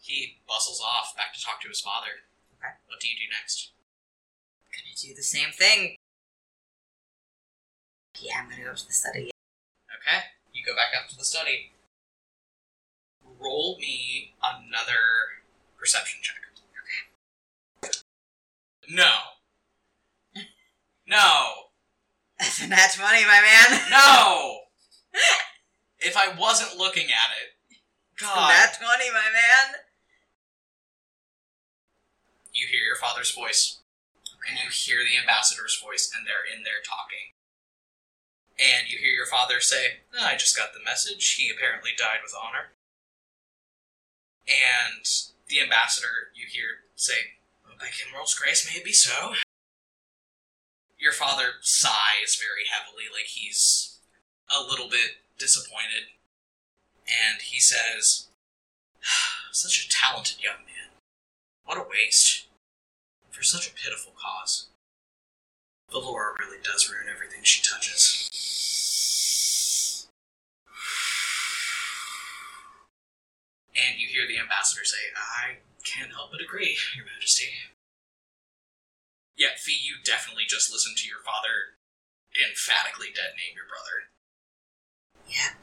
he 0.01 0.39
bustles 0.49 0.81
off 0.81 1.15
back 1.17 1.35
to 1.35 1.41
talk 1.43 1.61
to 1.63 1.69
his 1.69 1.81
father. 1.81 2.25
Okay. 2.59 2.73
What 2.87 3.01
do 3.01 3.09
you 3.09 3.17
do 3.17 3.29
next? 3.31 3.71
Gonna 4.73 4.95
do 4.97 5.15
the 5.15 5.23
same 5.23 5.51
thing. 5.51 5.97
Yeah, 8.21 8.41
I'm 8.43 8.51
gonna 8.51 8.65
go 8.65 8.75
to 8.75 8.87
the 8.87 8.93
study. 8.93 9.31
Okay, 9.91 10.21
you 10.53 10.65
go 10.65 10.75
back 10.75 10.93
up 10.97 11.09
to 11.11 11.17
the 11.17 11.25
study. 11.25 11.73
Roll 13.25 13.79
me 13.79 14.35
another 14.43 15.41
perception 15.79 16.21
check. 16.23 16.37
No. 18.91 19.11
No. 21.07 21.71
That's 22.39 22.63
a 22.63 22.67
nat 22.67 22.91
20, 22.97 23.25
my 23.25 23.41
man. 23.41 23.81
No. 23.91 24.61
if 26.01 26.17
I 26.17 26.35
wasn't 26.39 26.79
looking 26.79 27.07
at 27.07 27.31
it, 27.39 27.77
God. 28.21 28.49
Nat 28.49 28.75
20, 28.79 29.11
my 29.11 29.31
man. 29.33 29.81
You 32.53 32.67
hear 32.67 32.83
your 32.83 32.97
father's 32.97 33.33
voice, 33.33 33.79
and 34.49 34.59
you 34.59 34.71
hear 34.71 34.99
the 35.07 35.19
ambassador's 35.21 35.81
voice, 35.81 36.11
and 36.15 36.27
they're 36.27 36.45
in 36.45 36.65
there 36.65 36.83
talking. 36.83 37.37
And 38.59 38.91
you 38.91 38.99
hear 38.99 39.13
your 39.13 39.27
father 39.27 39.61
say, 39.61 40.05
"Oh, 40.19 40.27
I 40.27 40.37
just 40.37 40.57
got 40.57 40.75
the 40.75 40.85
message. 40.85 41.35
He 41.35 41.49
apparently 41.49 41.93
died 41.97 42.21
with 42.23 42.35
honor. 42.37 42.73
And 44.47 45.07
the 45.49 45.61
ambassador, 45.61 46.33
you 46.35 46.47
hear 46.47 46.85
say, 46.97 47.40
by 47.81 47.87
Kimrel's 47.87 48.35
grace, 48.35 48.69
may 48.69 48.79
it 48.79 48.85
be 48.85 48.93
so. 48.93 49.33
Your 50.99 51.13
father 51.13 51.55
sighs 51.63 52.39
very 52.39 52.69
heavily, 52.71 53.05
like 53.11 53.27
he's 53.27 53.99
a 54.51 54.63
little 54.63 54.89
bit 54.91 55.25
disappointed. 55.39 56.13
And 57.09 57.41
he 57.41 57.59
says, 57.59 58.29
ah, 59.03 59.49
Such 59.51 59.85
a 59.85 59.89
talented 59.89 60.43
young 60.43 60.61
man. 60.67 60.93
What 61.65 61.79
a 61.79 61.89
waste. 61.89 62.47
For 63.31 63.43
such 63.43 63.67
a 63.69 63.75
pitiful 63.75 64.13
cause. 64.21 64.69
Valora 65.91 66.39
really 66.39 66.59
does 66.63 66.91
ruin 66.91 67.09
everything 67.11 67.43
she 67.43 67.63
touches. 67.63 68.29
And 73.75 73.99
you 73.99 74.09
hear 74.09 74.29
the 74.29 74.39
ambassador 74.39 74.85
say, 74.85 74.99
I 75.17 75.57
can't 75.85 76.13
help 76.13 76.33
but 76.33 76.41
agree, 76.41 76.77
Your 76.97 77.07
Majesty. 77.07 77.51
Yeah, 79.37 79.57
Fee, 79.57 79.81
you 79.81 79.97
definitely 80.05 80.45
just 80.45 80.71
listened 80.71 80.97
to 80.99 81.09
your 81.09 81.25
father 81.25 81.81
emphatically 82.37 83.11
detonate 83.11 83.57
your 83.57 83.67
brother. 83.67 84.13
Yep. 85.27 85.55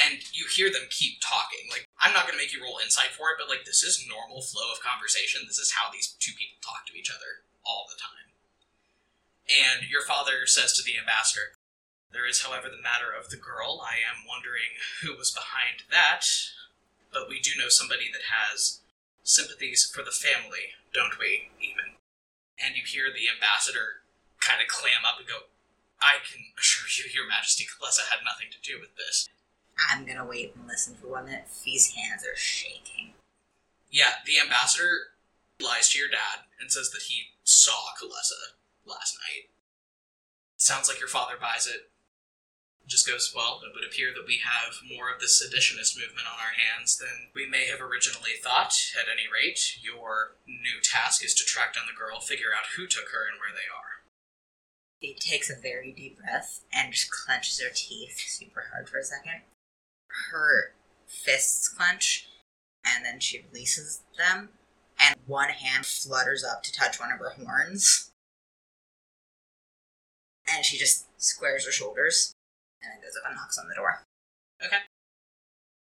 And 0.00 0.24
you 0.32 0.48
hear 0.48 0.72
them 0.72 0.88
keep 0.88 1.20
talking. 1.20 1.68
Like, 1.68 1.84
I'm 2.00 2.16
not 2.16 2.24
going 2.24 2.38
to 2.38 2.40
make 2.40 2.56
you 2.56 2.64
roll 2.64 2.80
insight 2.80 3.12
for 3.12 3.28
it, 3.34 3.36
but 3.36 3.52
like, 3.52 3.68
this 3.68 3.84
is 3.84 4.00
normal 4.08 4.40
flow 4.40 4.72
of 4.72 4.80
conversation. 4.80 5.44
This 5.44 5.60
is 5.60 5.76
how 5.76 5.92
these 5.92 6.16
two 6.16 6.32
people 6.32 6.56
talk 6.64 6.88
to 6.88 6.96
each 6.96 7.12
other 7.12 7.44
all 7.66 7.84
the 7.90 8.00
time. 8.00 8.32
And 9.50 9.90
your 9.90 10.06
father 10.06 10.46
says 10.46 10.72
to 10.78 10.82
the 10.86 10.96
ambassador, 10.96 11.58
There 12.14 12.24
is, 12.24 12.46
however, 12.46 12.70
the 12.70 12.80
matter 12.80 13.10
of 13.10 13.28
the 13.28 13.40
girl. 13.40 13.82
I 13.82 13.98
am 13.98 14.22
wondering 14.24 14.78
who 15.02 15.18
was 15.18 15.34
behind 15.34 15.90
that, 15.90 16.22
but 17.12 17.28
we 17.28 17.40
do 17.40 17.52
know 17.58 17.68
somebody 17.68 18.10
that 18.12 18.30
has 18.30 18.80
sympathies 19.22 19.86
for 19.86 20.02
the 20.02 20.14
family, 20.14 20.74
don't 20.94 21.18
we, 21.18 21.50
even? 21.60 21.98
And 22.62 22.76
you 22.76 22.82
hear 22.86 23.10
the 23.10 23.30
ambassador 23.30 24.06
kind 24.40 24.62
of 24.62 24.68
clam 24.68 25.04
up 25.06 25.18
and 25.18 25.28
go, 25.28 25.50
I 26.00 26.24
can 26.24 26.40
assure 26.58 26.88
you, 26.88 27.10
Your 27.12 27.28
Majesty, 27.28 27.64
Kalessa 27.68 28.08
had 28.08 28.24
nothing 28.24 28.48
to 28.50 28.60
do 28.60 28.80
with 28.80 28.96
this. 28.96 29.28
I'm 29.88 30.04
gonna 30.04 30.24
wait 30.24 30.56
and 30.56 30.66
listen 30.66 30.96
for 30.96 31.08
one 31.08 31.26
minute. 31.26 31.48
Fee's 31.48 31.94
hands 31.94 32.24
are 32.24 32.36
shaking. 32.36 33.14
Yeah, 33.90 34.24
the 34.24 34.38
ambassador 34.40 35.16
lies 35.60 35.88
to 35.90 35.98
your 35.98 36.08
dad 36.08 36.48
and 36.60 36.72
says 36.72 36.90
that 36.90 37.02
he 37.08 37.36
saw 37.44 37.92
Kalessa 38.00 38.56
last 38.86 39.16
night. 39.28 39.50
Sounds 40.56 40.88
like 40.88 41.00
your 41.00 41.08
father 41.08 41.34
buys 41.40 41.66
it. 41.66 41.90
Just 42.90 43.06
goes, 43.06 43.32
well, 43.34 43.62
it 43.62 43.70
would 43.72 43.86
appear 43.86 44.10
that 44.12 44.26
we 44.26 44.42
have 44.42 44.74
more 44.82 45.14
of 45.14 45.20
this 45.20 45.38
seditionist 45.38 45.94
movement 45.94 46.26
on 46.26 46.42
our 46.42 46.58
hands 46.58 46.98
than 46.98 47.30
we 47.34 47.46
may 47.46 47.70
have 47.70 47.80
originally 47.80 48.34
thought. 48.42 48.74
At 48.98 49.06
any 49.06 49.30
rate, 49.30 49.78
your 49.80 50.34
new 50.44 50.82
task 50.82 51.24
is 51.24 51.32
to 51.36 51.44
track 51.44 51.74
down 51.74 51.84
the 51.86 51.96
girl, 51.96 52.18
figure 52.18 52.50
out 52.50 52.74
who 52.76 52.88
took 52.88 53.14
her 53.14 53.30
and 53.30 53.38
where 53.38 53.54
they 53.54 53.70
are. 53.70 54.02
Fee 55.00 55.16
takes 55.20 55.48
a 55.48 55.54
very 55.54 55.92
deep 55.92 56.18
breath 56.18 56.64
and 56.74 56.92
just 56.92 57.12
clenches 57.12 57.62
her 57.62 57.70
teeth 57.72 58.18
super 58.26 58.66
hard 58.72 58.88
for 58.88 58.98
a 58.98 59.04
second. 59.04 59.42
Her 60.32 60.74
fists 61.06 61.68
clench, 61.68 62.28
and 62.84 63.04
then 63.04 63.20
she 63.20 63.44
releases 63.52 64.02
them, 64.18 64.50
and 64.98 65.14
one 65.26 65.50
hand 65.50 65.86
flutters 65.86 66.42
up 66.42 66.64
to 66.64 66.72
touch 66.72 66.98
one 66.98 67.12
of 67.12 67.20
her 67.20 67.30
horns. 67.30 68.10
And 70.52 70.64
she 70.64 70.76
just 70.76 71.06
squares 71.22 71.64
her 71.66 71.72
shoulders, 71.72 72.34
and 72.82 72.92
then 72.92 73.00
goes 73.00 73.16
up 73.16 73.28
and 73.28 73.36
knocks 73.36 73.58
on 73.58 73.68
the 73.68 73.74
door. 73.74 74.04
Okay. 74.64 74.84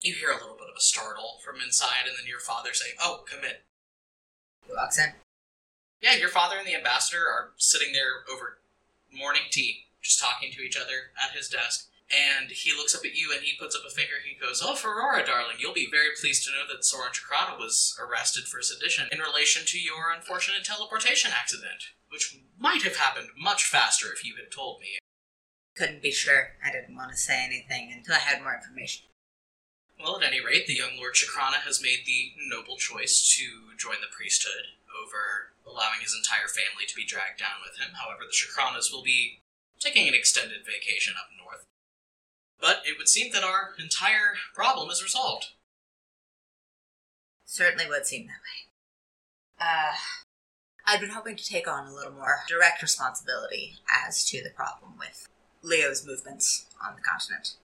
You 0.02 0.14
hear 0.14 0.32
a 0.32 0.40
little 0.40 0.56
bit 0.56 0.72
of 0.72 0.78
a 0.78 0.82
startle 0.82 1.40
from 1.44 1.60
inside, 1.60 2.08
and 2.08 2.16
then 2.18 2.28
your 2.28 2.40
father 2.40 2.74
say, 2.74 2.96
Oh, 3.02 3.24
come 3.28 3.44
in. 3.44 3.60
He 4.68 4.74
walks 4.74 4.98
in. 4.98 5.12
Yeah, 6.02 6.16
your 6.16 6.30
father 6.30 6.56
and 6.58 6.68
the 6.68 6.76
ambassador 6.76 7.28
are 7.28 7.52
sitting 7.58 7.92
there 7.92 8.24
over 8.32 8.60
morning 9.12 9.52
tea, 9.52 9.88
just 10.02 10.20
talking 10.20 10.52
to 10.54 10.62
each 10.62 10.78
other 10.78 11.12
at 11.20 11.36
his 11.36 11.50
desk. 11.50 11.90
And 12.10 12.50
he 12.50 12.72
looks 12.72 12.96
up 12.96 13.06
at 13.06 13.16
you 13.16 13.32
and 13.34 13.44
he 13.44 13.60
puts 13.60 13.76
up 13.76 13.84
a 13.86 13.92
finger. 13.92 14.16
He 14.24 14.40
goes, 14.40 14.64
Oh, 14.64 14.76
Ferrara, 14.76 15.26
darling, 15.26 15.58
you'll 15.60 15.74
be 15.74 15.90
very 15.92 16.16
pleased 16.20 16.46
to 16.46 16.52
know 16.52 16.66
that 16.72 16.86
Soren 16.86 17.12
Shakrana 17.12 17.60
was 17.60 18.00
arrested 18.00 18.46
for 18.46 18.62
sedition 18.62 19.08
in 19.12 19.20
relation 19.20 19.64
to 19.68 19.80
your 19.80 20.12
unfortunate 20.16 20.64
teleportation 20.64 21.32
accident, 21.36 21.94
which 22.10 22.40
might 22.58 22.82
have 22.84 22.96
happened 22.96 23.28
much 23.38 23.66
faster 23.66 24.08
if 24.12 24.26
you 24.26 24.36
had 24.38 24.52
told 24.52 24.80
me. 24.82 24.99
Couldn't 25.80 26.04
be 26.04 26.12
sure. 26.12 26.60
I 26.60 26.76
didn't 26.76 26.98
want 26.98 27.12
to 27.12 27.18
say 27.18 27.40
anything 27.40 27.96
until 27.96 28.16
I 28.16 28.20
had 28.20 28.44
more 28.44 28.54
information. 28.54 29.08
Well, 29.96 30.20
at 30.20 30.28
any 30.28 30.44
rate, 30.44 30.68
the 30.68 30.76
young 30.76 30.98
Lord 30.98 31.16
Shakrana 31.16 31.64
has 31.64 31.82
made 31.82 32.04
the 32.06 32.36
noble 32.52 32.76
choice 32.76 33.24
to 33.40 33.78
join 33.80 34.04
the 34.04 34.12
priesthood 34.12 34.76
over 34.92 35.56
allowing 35.64 36.04
his 36.04 36.12
entire 36.12 36.52
family 36.52 36.84
to 36.86 36.96
be 36.96 37.08
dragged 37.08 37.40
down 37.40 37.64
with 37.64 37.80
him. 37.80 37.96
However, 37.96 38.28
the 38.28 38.36
Shakranas 38.36 38.92
will 38.92 39.04
be 39.04 39.40
taking 39.80 40.06
an 40.10 40.14
extended 40.14 40.68
vacation 40.68 41.14
up 41.16 41.32
north. 41.40 41.64
But 42.60 42.84
it 42.86 42.98
would 42.98 43.08
seem 43.08 43.32
that 43.32 43.46
our 43.46 43.72
entire 43.80 44.36
problem 44.54 44.90
is 44.90 45.02
resolved. 45.02 45.56
Certainly 47.46 47.88
would 47.88 48.06
seem 48.06 48.28
that 48.28 48.44
way. 48.44 48.68
Uh, 49.64 49.96
I've 50.86 51.00
been 51.00 51.16
hoping 51.16 51.38
to 51.38 51.46
take 51.46 51.70
on 51.70 51.88
a 51.88 51.96
little 51.96 52.12
more 52.12 52.44
direct 52.50 52.82
responsibility 52.82 53.76
as 54.06 54.26
to 54.26 54.44
the 54.44 54.50
problem 54.50 55.00
with 55.00 55.30
Leo's 55.62 56.06
movements 56.06 56.66
on 56.86 56.96
the 56.96 57.02
continent. 57.02 57.56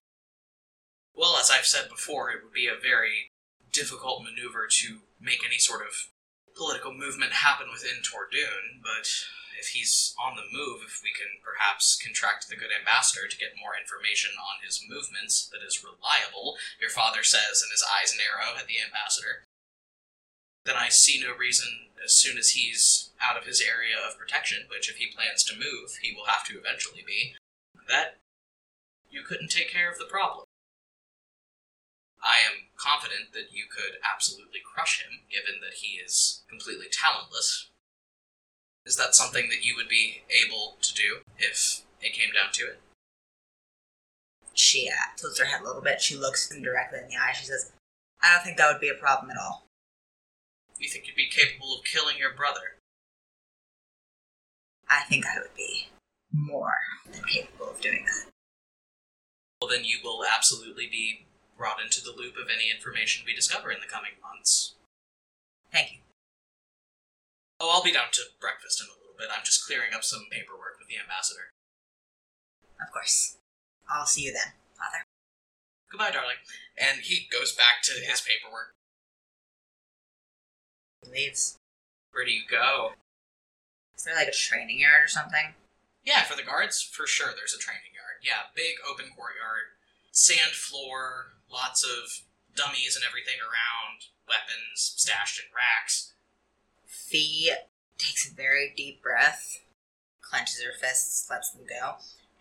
Well, 1.15 1.37
as 1.39 1.49
I've 1.49 1.65
said 1.65 1.87
before, 1.89 2.29
it 2.31 2.43
would 2.43 2.53
be 2.53 2.67
a 2.67 2.75
very 2.75 3.31
difficult 3.71 4.23
maneuver 4.23 4.67
to 4.83 4.99
make 5.19 5.45
any 5.45 5.59
sort 5.59 5.81
of 5.81 6.11
political 6.55 6.93
movement 6.93 7.43
happen 7.43 7.67
within 7.71 8.03
Tordoon, 8.03 8.83
but 8.83 9.07
if 9.59 9.71
he's 9.71 10.13
on 10.19 10.35
the 10.35 10.47
move, 10.51 10.83
if 10.83 10.99
we 11.03 11.11
can 11.15 11.39
perhaps 11.43 11.95
contract 11.95 12.47
the 12.47 12.59
good 12.59 12.71
ambassador 12.71 13.27
to 13.27 13.39
get 13.39 13.59
more 13.59 13.75
information 13.75 14.31
on 14.35 14.63
his 14.63 14.83
movements 14.87 15.47
that 15.51 15.63
is 15.63 15.83
reliable, 15.83 16.55
your 16.79 16.91
father 16.91 17.23
says, 17.23 17.63
and 17.63 17.71
his 17.71 17.83
eyes 17.83 18.15
narrow 18.15 18.55
at 18.59 18.67
the 18.67 18.79
ambassador, 18.83 19.47
then 20.65 20.75
I 20.75 20.89
see 20.89 21.21
no 21.21 21.35
reason, 21.35 21.91
as 22.03 22.13
soon 22.13 22.37
as 22.37 22.51
he's 22.51 23.11
out 23.21 23.37
of 23.37 23.47
his 23.47 23.61
area 23.61 23.95
of 23.95 24.19
protection, 24.19 24.67
which 24.67 24.89
if 24.89 24.97
he 24.97 25.11
plans 25.11 25.43
to 25.45 25.55
move, 25.55 25.99
he 26.01 26.11
will 26.11 26.27
have 26.27 26.43
to 26.47 26.59
eventually 26.59 27.03
be, 27.05 27.35
that 27.87 28.17
you 29.09 29.21
couldn't 29.23 29.51
take 29.51 29.71
care 29.71 29.89
of 29.89 29.97
the 29.97 30.05
problem. 30.05 30.45
I 32.21 32.41
am 32.41 32.73
confident 32.75 33.33
that 33.33 33.53
you 33.53 33.65
could 33.69 34.01
absolutely 34.01 34.59
crush 34.65 35.01
him, 35.01 35.21
given 35.29 35.61
that 35.61 35.77
he 35.77 36.01
is 36.01 36.43
completely 36.49 36.87
talentless. 36.91 37.69
Is 38.85 38.97
that 38.97 39.15
something 39.15 39.49
that 39.49 39.63
you 39.63 39.75
would 39.75 39.89
be 39.89 40.23
able 40.29 40.77
to 40.81 40.93
do 40.93 41.21
if 41.37 41.81
it 42.01 42.13
came 42.13 42.33
down 42.33 42.51
to 42.53 42.63
it? 42.65 42.81
She 44.53 44.89
uh, 44.89 45.15
tilts 45.17 45.39
her 45.39 45.45
head 45.45 45.61
a 45.61 45.63
little 45.63 45.81
bit. 45.81 46.01
She 46.01 46.15
looks 46.15 46.51
him 46.51 46.63
directly 46.63 46.99
in 46.99 47.09
the 47.09 47.15
eye. 47.15 47.33
She 47.33 47.45
says, 47.45 47.71
I 48.21 48.33
don't 48.33 48.43
think 48.43 48.57
that 48.57 48.71
would 48.71 48.81
be 48.81 48.89
a 48.89 48.99
problem 48.99 49.31
at 49.31 49.37
all. 49.37 49.65
You 50.79 50.89
think 50.89 51.07
you'd 51.07 51.15
be 51.15 51.29
capable 51.29 51.75
of 51.75 51.85
killing 51.85 52.17
your 52.17 52.33
brother? 52.33 52.77
I 54.89 55.01
think 55.07 55.25
I 55.25 55.39
would 55.39 55.55
be 55.55 55.87
more 56.35 56.75
than 57.11 57.23
capable 57.23 57.71
of 57.71 57.81
doing 57.81 58.05
that. 58.05 58.31
Well, 59.61 59.69
then 59.69 59.85
you 59.85 59.99
will 60.03 60.23
absolutely 60.25 60.87
be 60.87 61.25
brought 61.57 61.81
into 61.81 62.01
the 62.03 62.11
loop 62.11 62.35
of 62.35 62.51
any 62.53 62.69
information 62.69 63.23
we 63.25 63.33
discover 63.33 63.71
in 63.71 63.79
the 63.79 63.91
coming 63.91 64.19
months. 64.21 64.75
Thank 65.71 65.93
you. 65.93 65.97
Oh, 67.59 67.71
I'll 67.71 67.83
be 67.83 67.93
down 67.93 68.11
to 68.11 68.21
breakfast 68.39 68.81
in 68.81 68.87
a 68.87 68.99
little 68.99 69.15
bit. 69.17 69.31
I'm 69.31 69.45
just 69.45 69.65
clearing 69.65 69.95
up 69.95 70.03
some 70.03 70.27
paperwork 70.29 70.75
with 70.77 70.89
the 70.89 70.99
ambassador. 70.99 71.55
Of 72.81 72.91
course. 72.91 73.37
I'll 73.89 74.05
see 74.05 74.23
you 74.23 74.33
then, 74.33 74.53
Father. 74.75 75.05
Goodbye, 75.89 76.11
darling. 76.11 76.43
And 76.77 76.99
he 77.01 77.27
goes 77.31 77.55
back 77.55 77.81
to 77.83 77.93
his 77.93 78.19
paperwork. 78.19 78.75
He 81.01 81.11
leaves. 81.11 81.57
Where 82.11 82.25
do 82.25 82.31
you 82.31 82.43
go? 82.49 82.93
Is 83.95 84.03
there 84.03 84.15
like 84.15 84.27
a 84.27 84.31
training 84.31 84.79
yard 84.79 85.03
or 85.05 85.07
something? 85.07 85.55
Yeah, 86.05 86.21
for 86.23 86.37
the 86.37 86.43
guards, 86.45 86.81
for 86.81 87.07
sure 87.07 87.33
there's 87.35 87.55
a 87.55 87.59
training 87.59 87.97
yard. 87.97 88.21
Yeah, 88.21 88.53
big 88.55 88.75
open 88.87 89.05
courtyard, 89.15 89.73
sand 90.11 90.53
floor, 90.53 91.33
lots 91.51 91.83
of 91.83 92.21
dummies 92.55 92.95
and 92.95 93.03
everything 93.03 93.41
around, 93.41 94.13
weapons 94.29 94.93
stashed 94.95 95.39
in 95.39 95.45
racks. 95.49 96.13
Fee 96.85 97.51
takes 97.97 98.29
a 98.29 98.33
very 98.33 98.71
deep 98.77 99.01
breath, 99.01 99.61
clenches 100.21 100.61
her 100.61 100.77
fists, 100.79 101.27
lets 101.29 101.51
them 101.51 101.65
go, 101.67 101.95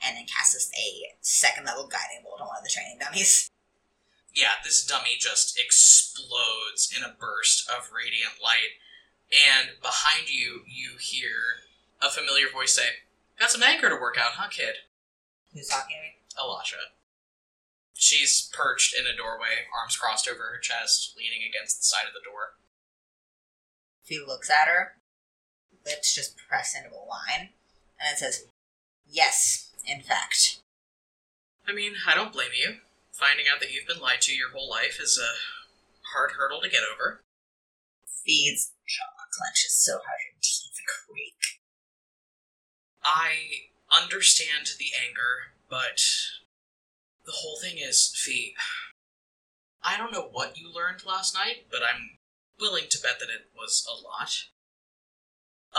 and 0.05 0.17
then 0.17 0.27
casts 0.27 0.71
a 0.77 1.15
second 1.21 1.65
level 1.65 1.87
guiding 1.87 2.23
bolt 2.23 2.41
on 2.41 2.49
one 2.49 2.59
of 2.59 2.65
the 2.65 2.71
training 2.71 2.99
dummies. 3.01 3.51
Yeah, 4.37 4.59
this 4.65 4.85
dummy 4.85 5.15
just 5.17 5.57
explodes 5.57 6.93
in 6.93 7.05
a 7.05 7.15
burst 7.21 7.71
of 7.71 7.93
radiant 7.95 8.43
light, 8.43 8.83
and 9.31 9.81
behind 9.81 10.29
you, 10.29 10.63
you 10.67 10.99
hear 10.99 11.63
a 12.03 12.11
familiar 12.11 12.51
voice 12.53 12.75
say, 12.75 12.89
Got 13.39 13.51
some 13.51 13.63
anchor 13.63 13.89
to 13.89 13.97
work 13.97 14.17
out, 14.19 14.33
huh, 14.35 14.49
kid? 14.51 14.75
Who's 15.53 15.69
talking 15.69 15.97
to 15.97 16.03
me? 16.03 16.15
Elisha. 16.39 16.77
She's 17.95 18.51
perched 18.53 18.95
in 18.99 19.07
a 19.07 19.17
doorway, 19.17 19.71
arms 19.75 19.97
crossed 19.97 20.29
over 20.29 20.51
her 20.51 20.59
chest, 20.59 21.15
leaning 21.17 21.47
against 21.49 21.79
the 21.79 21.85
side 21.85 22.07
of 22.07 22.13
the 22.13 22.25
door. 22.25 22.59
He 24.05 24.19
looks 24.19 24.51
at 24.51 24.69
her, 24.69 24.97
lips 25.87 26.15
just 26.15 26.37
press 26.37 26.75
into 26.77 26.91
a 26.91 26.99
line, 27.07 27.51
and 28.01 28.13
it 28.13 28.19
says, 28.19 28.47
Yes, 29.07 29.71
in 29.87 30.03
fact. 30.03 30.61
I 31.67 31.73
mean, 31.73 31.93
I 32.07 32.15
don't 32.15 32.33
blame 32.33 32.53
you. 32.55 32.77
Finding 33.13 33.47
out 33.47 33.61
that 33.61 33.73
you've 33.73 33.87
been 33.87 34.03
lied 34.03 34.21
to 34.23 34.35
your 34.35 34.51
whole 34.51 34.69
life 34.69 34.99
is 35.01 35.19
a 35.19 35.39
hard 36.13 36.33
hurdle 36.33 36.61
to 36.61 36.69
get 36.69 36.83
over. 36.83 37.23
Feeds 38.25 38.73
jaw 38.87 39.15
clenches 39.31 39.77
so 39.77 39.93
hard 39.93 40.21
her 40.29 40.39
teeth 40.43 40.79
creak. 41.07 41.54
I 43.05 43.35
understand 43.95 44.69
the 44.79 44.93
anger, 45.07 45.53
but 45.69 46.01
the 47.25 47.33
whole 47.33 47.59
thing 47.61 47.79
is, 47.79 48.13
Fee, 48.17 48.55
I 49.83 49.97
don't 49.97 50.13
know 50.13 50.29
what 50.33 50.59
you 50.59 50.73
learned 50.73 51.05
last 51.07 51.35
night, 51.35 51.67
but 51.71 51.81
I'm 51.83 52.19
willing 52.59 52.85
to 52.91 53.03
bet 53.03 53.19
that 53.21 53.29
it 53.29 53.51
was 53.55 53.87
a 53.89 54.03
lot. 54.03 54.45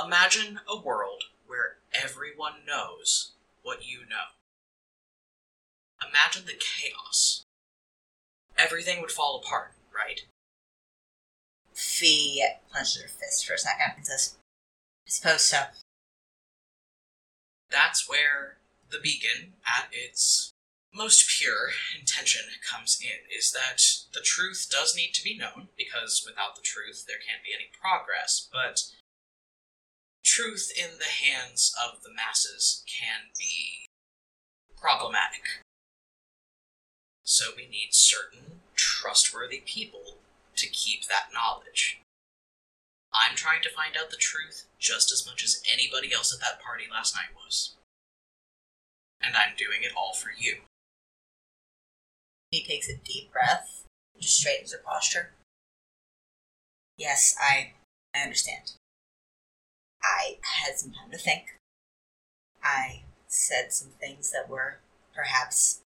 Imagine 0.06 0.60
a 0.68 0.80
world 0.80 1.24
where 1.48 1.78
everyone 1.94 2.66
knows 2.68 3.32
what 3.64 3.86
you 3.86 4.00
know. 4.10 4.36
Imagine 6.08 6.46
the 6.46 6.54
chaos. 6.54 7.44
Everything 8.58 9.02
would 9.02 9.12
fall 9.12 9.42
apart, 9.44 9.74
right? 9.96 10.22
Fee 11.74 12.46
clenches 12.72 13.02
her 13.02 13.08
fist 13.08 13.46
for 13.46 13.54
a 13.54 13.58
second 13.58 13.94
and 13.98 14.06
says, 14.06 14.36
I 15.08 15.10
suppose 15.10 15.42
so. 15.44 15.64
That's 17.76 18.08
where 18.08 18.56
the 18.90 19.00
beacon, 19.04 19.60
at 19.68 19.90
its 19.92 20.54
most 20.94 21.28
pure 21.28 21.72
intention, 22.00 22.44
comes 22.64 22.98
in, 23.04 23.28
is 23.38 23.52
that 23.52 23.84
the 24.14 24.24
truth 24.24 24.70
does 24.72 24.96
need 24.96 25.12
to 25.16 25.24
be 25.24 25.38
known, 25.38 25.68
because 25.78 26.24
without 26.26 26.56
the 26.56 26.62
truth 26.62 27.04
there 27.06 27.18
can't 27.18 27.44
be 27.44 27.54
any 27.54 27.68
progress, 27.76 28.48
but 28.50 28.84
truth 30.24 30.72
in 30.74 31.00
the 31.00 31.28
hands 31.28 31.76
of 31.76 32.02
the 32.02 32.14
masses 32.16 32.82
can 32.88 33.36
be 33.38 33.88
problematic. 34.80 35.44
So 37.26 37.52
we 37.58 37.68
need 37.68 37.90
certain 37.92 38.62
trustworthy 38.76 39.64
people 39.66 40.20
to 40.56 40.68
keep 40.68 41.08
that 41.08 41.34
knowledge. 41.34 42.00
I'm 43.15 43.36
trying 43.36 43.62
to 43.63 43.69
find 43.69 43.95
out 43.97 44.12
the 44.12 44.17
truth 44.17 44.65
just 44.78 45.12
as 45.12 45.25
much 45.25 45.43
as 45.43 45.62
anybody 45.71 46.13
else 46.13 46.34
at 46.34 46.41
that 46.41 46.62
party 46.62 46.84
last 46.91 47.15
night 47.15 47.36
was. 47.36 47.75
And 49.21 49.36
I'm 49.36 49.56
doing 49.58 49.84
it 49.84 49.93
all 49.95 50.13
for 50.13 50.30
you. 50.38 50.58
He 52.51 52.63
takes 52.63 52.89
a 52.89 52.97
deep 52.97 53.32
breath, 53.32 53.84
just 54.19 54.38
straightens 54.38 54.73
her 54.73 54.82
posture. 54.86 55.32
Yes, 56.97 57.36
I, 57.41 57.73
I 58.15 58.19
understand. 58.19 58.73
I 60.04 60.38
had 60.63 60.78
some 60.78 60.91
time 60.91 61.12
to 61.12 61.17
think. 61.17 61.58
I 62.63 63.04
said 63.28 63.73
some 63.73 63.89
things 63.99 64.32
that 64.32 64.49
were 64.49 64.80
perhaps 65.13 65.82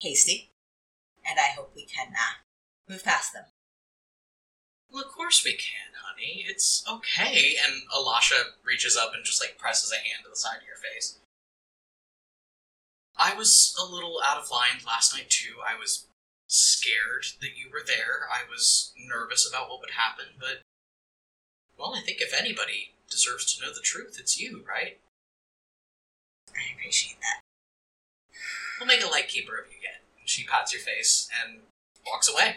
hasty, 0.00 0.50
and 1.28 1.38
I 1.38 1.52
hope 1.56 1.72
we 1.74 1.84
can 1.84 2.08
uh, 2.08 2.42
move 2.88 3.04
past 3.04 3.32
them. 3.32 3.44
Well, 4.92 5.04
of 5.04 5.12
course 5.12 5.44
we 5.44 5.52
can, 5.52 5.94
honey. 6.04 6.44
It's 6.48 6.84
okay. 6.90 7.54
And 7.64 7.82
Alasha 7.94 8.58
reaches 8.64 8.96
up 8.96 9.12
and 9.14 9.24
just 9.24 9.40
like 9.40 9.58
presses 9.58 9.92
a 9.92 9.96
hand 9.96 10.24
to 10.24 10.30
the 10.30 10.36
side 10.36 10.58
of 10.58 10.66
your 10.66 10.76
face. 10.76 11.18
I 13.16 13.34
was 13.34 13.76
a 13.78 13.84
little 13.84 14.20
out 14.24 14.38
of 14.38 14.50
line 14.50 14.80
last 14.86 15.14
night 15.14 15.30
too. 15.30 15.60
I 15.66 15.78
was 15.78 16.06
scared 16.48 17.26
that 17.40 17.56
you 17.56 17.70
were 17.70 17.84
there. 17.86 18.26
I 18.32 18.48
was 18.50 18.92
nervous 18.98 19.48
about 19.48 19.68
what 19.68 19.80
would 19.80 19.90
happen, 19.90 20.34
but 20.38 20.62
well, 21.78 21.94
I 21.94 22.00
think 22.00 22.20
if 22.20 22.34
anybody 22.38 22.92
deserves 23.08 23.54
to 23.54 23.64
know 23.64 23.72
the 23.72 23.80
truth, 23.80 24.16
it's 24.18 24.40
you, 24.40 24.64
right? 24.68 24.98
I 26.50 26.74
appreciate 26.76 27.16
that. 27.20 27.40
We'll 28.78 28.88
make 28.88 29.04
a 29.04 29.08
light 29.08 29.28
keeper 29.28 29.56
of 29.56 29.66
you 29.70 29.78
yet. 29.82 30.02
She 30.24 30.44
pats 30.44 30.72
your 30.72 30.82
face 30.82 31.28
and 31.42 31.60
walks 32.06 32.28
away. 32.28 32.56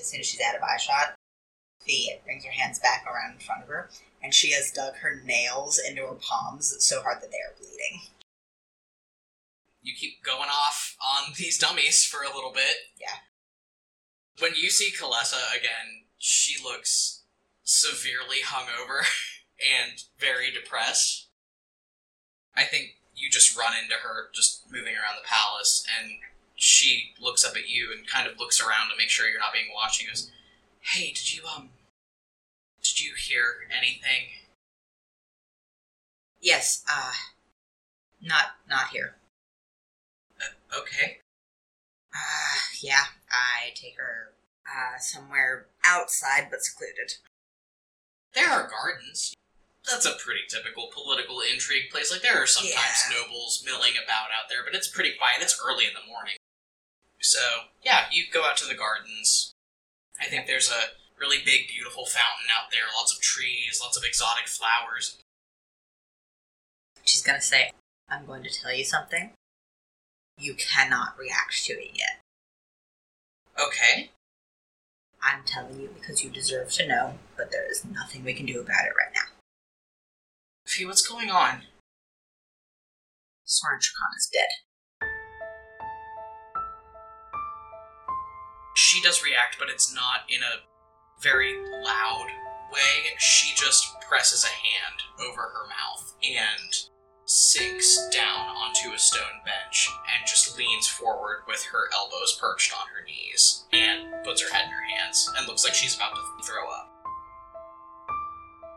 As 0.00 0.06
soon 0.06 0.20
as 0.20 0.26
she's 0.26 0.40
out 0.40 0.56
of 0.56 0.62
eye 0.62 0.76
shot, 0.78 1.14
Fee 1.80 2.14
brings 2.24 2.44
her 2.44 2.50
hands 2.50 2.78
back 2.78 3.04
around 3.06 3.34
in 3.34 3.38
front 3.38 3.62
of 3.62 3.68
her, 3.68 3.90
and 4.22 4.34
she 4.34 4.52
has 4.52 4.70
dug 4.70 4.96
her 4.96 5.22
nails 5.24 5.78
into 5.78 6.06
her 6.06 6.16
palms 6.20 6.74
so 6.80 7.02
hard 7.02 7.22
that 7.22 7.30
they 7.30 7.38
are 7.38 7.54
bleeding. 7.58 8.02
You 9.82 9.94
keep 9.94 10.22
going 10.22 10.50
off 10.50 10.96
on 11.00 11.32
these 11.36 11.58
dummies 11.58 12.04
for 12.04 12.22
a 12.22 12.34
little 12.34 12.52
bit. 12.52 12.76
Yeah. 13.00 13.24
When 14.38 14.52
you 14.54 14.70
see 14.70 14.90
Kalesa 14.90 15.56
again, 15.56 16.04
she 16.18 16.62
looks 16.62 17.22
severely 17.62 18.38
hungover 18.44 19.04
and 19.82 20.02
very 20.18 20.50
depressed. 20.50 21.28
I 22.56 22.64
think 22.64 22.96
you 23.14 23.30
just 23.30 23.56
run 23.56 23.72
into 23.82 23.96
her 24.02 24.30
just 24.34 24.70
moving 24.70 24.94
around 24.94 25.16
the 25.16 25.28
palace, 25.28 25.84
and 25.98 26.10
she 26.60 27.14
looks 27.20 27.44
up 27.44 27.56
at 27.56 27.68
you 27.68 27.92
and 27.96 28.04
kind 28.06 28.26
of 28.28 28.36
looks 28.38 28.60
around 28.60 28.90
to 28.90 28.96
make 28.98 29.08
sure 29.08 29.28
you're 29.28 29.38
not 29.38 29.52
being 29.52 29.72
watched. 29.72 30.00
She 30.00 30.06
goes, 30.08 30.30
"Hey, 30.80 31.12
did 31.12 31.32
you 31.32 31.42
um, 31.46 31.70
did 32.82 33.00
you 33.00 33.14
hear 33.14 33.68
anything?" 33.70 34.30
Yes, 36.40 36.82
uh, 36.90 37.12
not 38.20 38.56
not 38.68 38.88
here. 38.88 39.14
Uh, 40.40 40.80
okay. 40.80 41.18
Uh, 42.12 42.58
yeah, 42.80 43.04
I 43.30 43.70
take 43.76 43.96
her 43.96 44.32
uh, 44.66 44.98
somewhere 44.98 45.66
outside 45.84 46.48
but 46.50 46.64
secluded. 46.64 47.14
There 48.34 48.48
are 48.48 48.68
gardens. 48.68 49.32
That's 49.88 50.06
a 50.06 50.16
pretty 50.18 50.42
typical 50.48 50.90
political 50.92 51.40
intrigue 51.40 51.90
place. 51.90 52.10
Like 52.10 52.22
there 52.22 52.42
are 52.42 52.46
sometimes 52.46 53.04
Yeah. 53.10 53.18
nobles 53.20 53.62
milling 53.64 53.94
about 54.02 54.30
out 54.34 54.48
there, 54.48 54.64
but 54.64 54.74
it's 54.74 54.88
pretty 54.88 55.12
quiet. 55.16 55.40
It's 55.40 55.58
early 55.64 55.86
in 55.86 55.94
the 55.94 56.06
morning. 56.06 56.34
So, 57.20 57.40
yeah, 57.82 58.06
you 58.12 58.24
go 58.32 58.44
out 58.44 58.56
to 58.58 58.66
the 58.66 58.74
gardens. 58.74 59.52
I 60.20 60.26
think 60.26 60.46
there's 60.46 60.70
a 60.70 60.94
really 61.18 61.38
big, 61.44 61.68
beautiful 61.68 62.06
fountain 62.06 62.46
out 62.56 62.70
there, 62.70 62.82
lots 62.96 63.12
of 63.14 63.20
trees, 63.20 63.80
lots 63.82 63.96
of 63.96 64.04
exotic 64.04 64.46
flowers. 64.46 65.18
She's 67.04 67.22
gonna 67.22 67.40
say, 67.40 67.72
I'm 68.08 68.24
going 68.26 68.42
to 68.42 68.50
tell 68.50 68.74
you 68.74 68.84
something. 68.84 69.32
You 70.38 70.54
cannot 70.54 71.18
react 71.18 71.64
to 71.64 71.72
it 71.72 71.90
yet. 71.94 72.20
Okay. 73.58 74.10
I'm 75.22 75.42
telling 75.44 75.80
you 75.80 75.90
because 75.94 76.22
you 76.22 76.30
deserve 76.30 76.70
to 76.72 76.86
know, 76.86 77.14
but 77.36 77.50
there 77.50 77.68
is 77.68 77.84
nothing 77.84 78.24
we 78.24 78.34
can 78.34 78.46
do 78.46 78.60
about 78.60 78.84
it 78.86 78.94
right 78.96 79.12
now. 79.14 79.32
Fee, 80.64 80.86
what's 80.86 81.06
going 81.06 81.30
on? 81.30 81.62
Chakhan 83.46 84.16
is 84.16 84.30
dead. 84.32 84.67
She 88.78 89.02
does 89.02 89.24
react, 89.24 89.56
but 89.58 89.68
it's 89.68 89.92
not 89.92 90.20
in 90.28 90.40
a 90.40 90.62
very 91.20 91.52
loud 91.82 92.28
way. 92.72 93.10
She 93.18 93.52
just 93.56 93.84
presses 94.08 94.44
a 94.44 94.46
hand 94.46 95.02
over 95.18 95.42
her 95.42 95.66
mouth 95.66 96.14
and 96.22 96.88
sinks 97.24 98.08
down 98.14 98.46
onto 98.46 98.94
a 98.94 98.98
stone 98.98 99.42
bench 99.44 99.88
and 100.14 100.28
just 100.28 100.56
leans 100.56 100.86
forward 100.86 101.42
with 101.48 101.64
her 101.64 101.90
elbows 101.92 102.38
perched 102.40 102.72
on 102.72 102.86
her 102.94 103.04
knees 103.04 103.64
and 103.72 104.24
puts 104.24 104.42
her 104.42 104.54
head 104.54 104.66
in 104.66 104.70
her 104.70 104.96
hands 104.96 105.28
and 105.36 105.48
looks 105.48 105.64
like 105.64 105.74
she's 105.74 105.96
about 105.96 106.14
to 106.14 106.46
throw 106.46 106.70
up. 106.70 106.94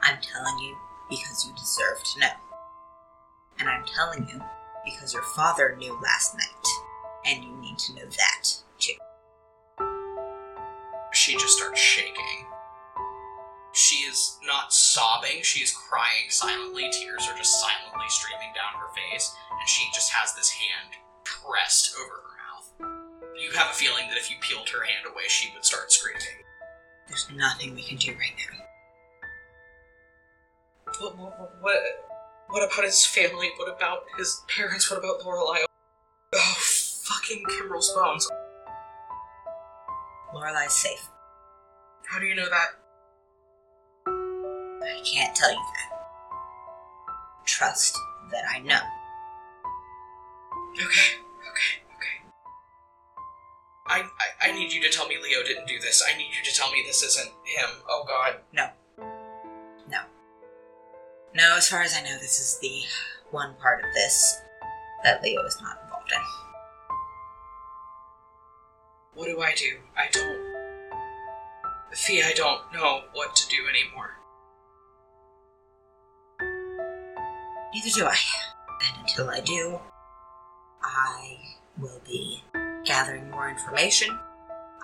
I'm 0.02 0.20
telling 0.20 0.58
you 0.64 0.76
because 1.12 1.46
you 1.46 1.54
deserve 1.54 2.04
to 2.16 2.20
know. 2.22 2.34
And 3.60 3.70
I'm 3.70 3.86
telling 3.86 4.28
you 4.28 4.42
because 4.84 5.14
your 5.14 5.24
father 5.36 5.76
knew 5.78 5.94
last 6.02 6.34
night. 6.34 6.68
And 7.24 7.44
you 7.44 7.56
need 7.62 7.78
to 7.78 7.94
know 7.94 8.06
that, 8.06 8.48
too. 8.80 8.94
She 11.22 11.34
just 11.34 11.56
starts 11.56 11.80
shaking. 11.80 12.48
She 13.74 13.98
is 14.10 14.40
not 14.44 14.74
sobbing, 14.74 15.44
she 15.44 15.62
is 15.62 15.72
crying 15.72 16.30
silently. 16.30 16.90
Tears 16.92 17.28
are 17.30 17.38
just 17.38 17.62
silently 17.62 18.10
streaming 18.10 18.52
down 18.56 18.82
her 18.82 18.92
face, 18.96 19.32
and 19.52 19.70
she 19.70 19.88
just 19.94 20.10
has 20.14 20.34
this 20.34 20.50
hand 20.50 20.96
pressed 21.24 21.94
over 22.02 22.24
her 22.26 22.34
mouth. 22.42 22.74
You 23.40 23.52
have 23.52 23.70
a 23.70 23.74
feeling 23.76 24.08
that 24.10 24.18
if 24.18 24.32
you 24.32 24.38
peeled 24.42 24.68
her 24.70 24.84
hand 24.84 25.06
away, 25.14 25.26
she 25.28 25.54
would 25.54 25.64
start 25.64 25.92
screaming. 25.92 26.42
There's 27.08 27.30
nothing 27.36 27.76
we 27.76 27.84
can 27.84 27.98
do 27.98 28.14
right 28.14 28.34
now. 28.50 28.58
What, 31.02 31.20
what, 31.20 31.52
what, 31.62 31.82
what 32.50 32.64
about 32.64 32.84
his 32.84 33.06
family? 33.06 33.52
What 33.58 33.70
about 33.72 34.06
his 34.18 34.42
parents? 34.48 34.90
What 34.90 34.98
about 34.98 35.20
Lorelai? 35.22 35.66
Oh, 36.34 36.56
fucking 36.58 37.44
Kimbrel's 37.46 37.94
bones. 37.94 38.28
Lorelai's 40.34 40.74
safe. 40.74 41.10
How 42.08 42.20
do 42.20 42.26
you 42.26 42.36
know 42.36 42.50
that? 42.50 42.67
I 44.08 45.01
can't 45.03 45.36
tell 45.36 45.51
you 45.51 45.58
that. 45.58 45.97
Trust 47.45 47.97
that 48.32 48.43
I 48.49 48.60
know. 48.60 48.80
Okay, 50.74 51.18
okay, 51.49 51.84
okay. 51.97 52.18
I, 53.88 54.01
I, 54.01 54.49
I 54.49 54.51
need 54.53 54.72
you 54.72 54.82
to 54.82 54.89
tell 54.89 55.08
me 55.08 55.16
Leo 55.22 55.43
didn't 55.43 55.68
do 55.68 55.80
this. 55.80 56.03
I 56.08 56.18
need 56.18 56.30
you 56.38 56.43
to 56.49 56.58
tell 56.58 56.72
me 56.72 56.84
this 56.86 57.03
isn't 57.03 57.28
him. 57.28 57.70
Oh 57.89 58.06
god. 58.08 58.41
No. 58.53 58.70
No. 59.89 59.99
No, 61.36 61.56
as 61.58 61.68
far 61.68 61.82
as 61.82 61.95
I 61.95 62.01
know, 62.03 62.18
this 62.20 62.39
is 62.39 62.58
the 62.62 62.84
one 63.32 63.53
part 63.62 63.84
of 63.84 63.93
this 63.93 64.41
that 65.03 65.22
Leo 65.24 65.43
is 65.45 65.58
not 65.62 65.80
involved 65.84 66.12
in. 66.12 66.51
What 69.14 69.28
do 69.28 69.41
I 69.41 69.53
do? 69.55 69.78
I 69.97 70.07
don't. 70.12 70.39
Fee, 71.93 72.24
I 72.24 72.34
don't 72.34 72.62
know 72.74 73.01
what 73.14 73.36
to 73.36 73.47
do 73.49 73.57
anymore. 73.70 74.12
Neither 77.74 77.89
do 77.93 78.05
I. 78.05 78.16
And 78.88 79.01
until 79.01 79.30
I 79.30 79.41
do, 79.41 79.80
I 80.82 81.38
will 81.80 82.01
be 82.05 82.43
gathering 82.86 83.30
more 83.30 83.49
information. 83.49 84.18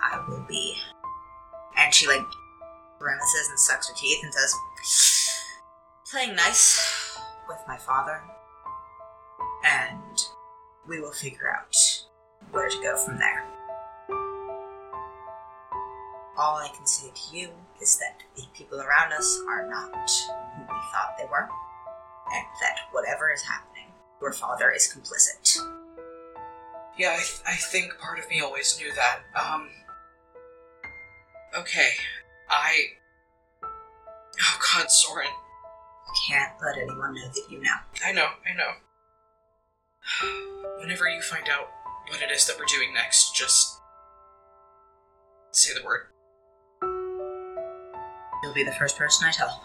I 0.00 0.24
will 0.28 0.44
be. 0.48 0.76
And 1.76 1.92
she, 1.94 2.06
like, 2.06 2.20
grimaces 2.98 3.48
and 3.48 3.58
sucks 3.58 3.88
her 3.88 3.94
teeth 3.96 4.22
and 4.22 4.32
says, 4.32 4.54
playing 6.10 6.36
nice 6.36 7.18
with 7.48 7.58
my 7.66 7.76
father. 7.76 8.22
and 9.64 10.20
we 10.86 11.00
will 11.00 11.12
figure 11.12 11.50
out 11.50 11.74
where 12.50 12.68
to 12.68 12.82
go 12.82 12.96
from 12.96 13.18
there. 13.18 13.44
All 16.38 16.56
I 16.56 16.68
can 16.68 16.86
say 16.86 17.10
to 17.12 17.36
you 17.36 17.48
is 17.82 17.98
that 17.98 18.22
the 18.36 18.44
people 18.54 18.80
around 18.80 19.12
us 19.12 19.40
are 19.48 19.68
not 19.68 19.90
who 19.90 20.62
we 20.62 20.80
thought 20.92 21.16
they 21.18 21.24
were, 21.24 21.48
and 22.32 22.46
that 22.60 22.76
whatever 22.92 23.32
is 23.32 23.42
happening, 23.42 23.86
your 24.20 24.32
father 24.32 24.70
is 24.70 24.86
complicit. 24.92 25.58
Yeah, 26.96 27.10
I, 27.10 27.16
th- 27.16 27.40
I 27.46 27.54
think 27.54 27.98
part 27.98 28.18
of 28.20 28.28
me 28.30 28.40
always 28.40 28.78
knew 28.80 28.92
that. 28.94 29.20
Um. 29.40 29.68
Okay. 31.58 31.90
I. 32.48 32.82
Oh 33.64 34.58
god, 34.74 34.90
Soren. 34.90 35.26
You 35.26 36.12
can't 36.28 36.52
let 36.62 36.76
anyone 36.78 37.14
know 37.14 37.26
that 37.26 37.50
you 37.50 37.60
know. 37.60 37.76
I 38.04 38.12
know, 38.12 38.28
I 38.48 38.54
know. 38.56 38.72
Whenever 40.80 41.08
you 41.08 41.20
find 41.20 41.48
out 41.48 41.68
what 42.08 42.22
it 42.22 42.30
is 42.30 42.46
that 42.46 42.56
we're 42.58 42.64
doing 42.66 42.94
next, 42.94 43.34
just. 43.36 43.80
say 45.50 45.74
the 45.74 45.84
word. 45.84 46.02
You'll 48.42 48.54
be 48.54 48.62
the 48.62 48.72
first 48.72 48.96
person 48.96 49.26
I 49.26 49.32
tell. 49.32 49.64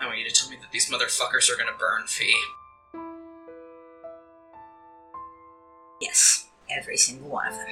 I 0.00 0.06
want 0.06 0.18
you 0.18 0.28
to 0.28 0.34
tell 0.34 0.50
me 0.50 0.56
that 0.56 0.72
these 0.72 0.90
motherfuckers 0.90 1.48
are 1.50 1.56
gonna 1.56 1.76
burn 1.78 2.06
Fee. 2.06 2.34
Yes, 6.00 6.48
every 6.70 6.96
single 6.96 7.28
one 7.28 7.46
of 7.46 7.54
them. 7.54 7.68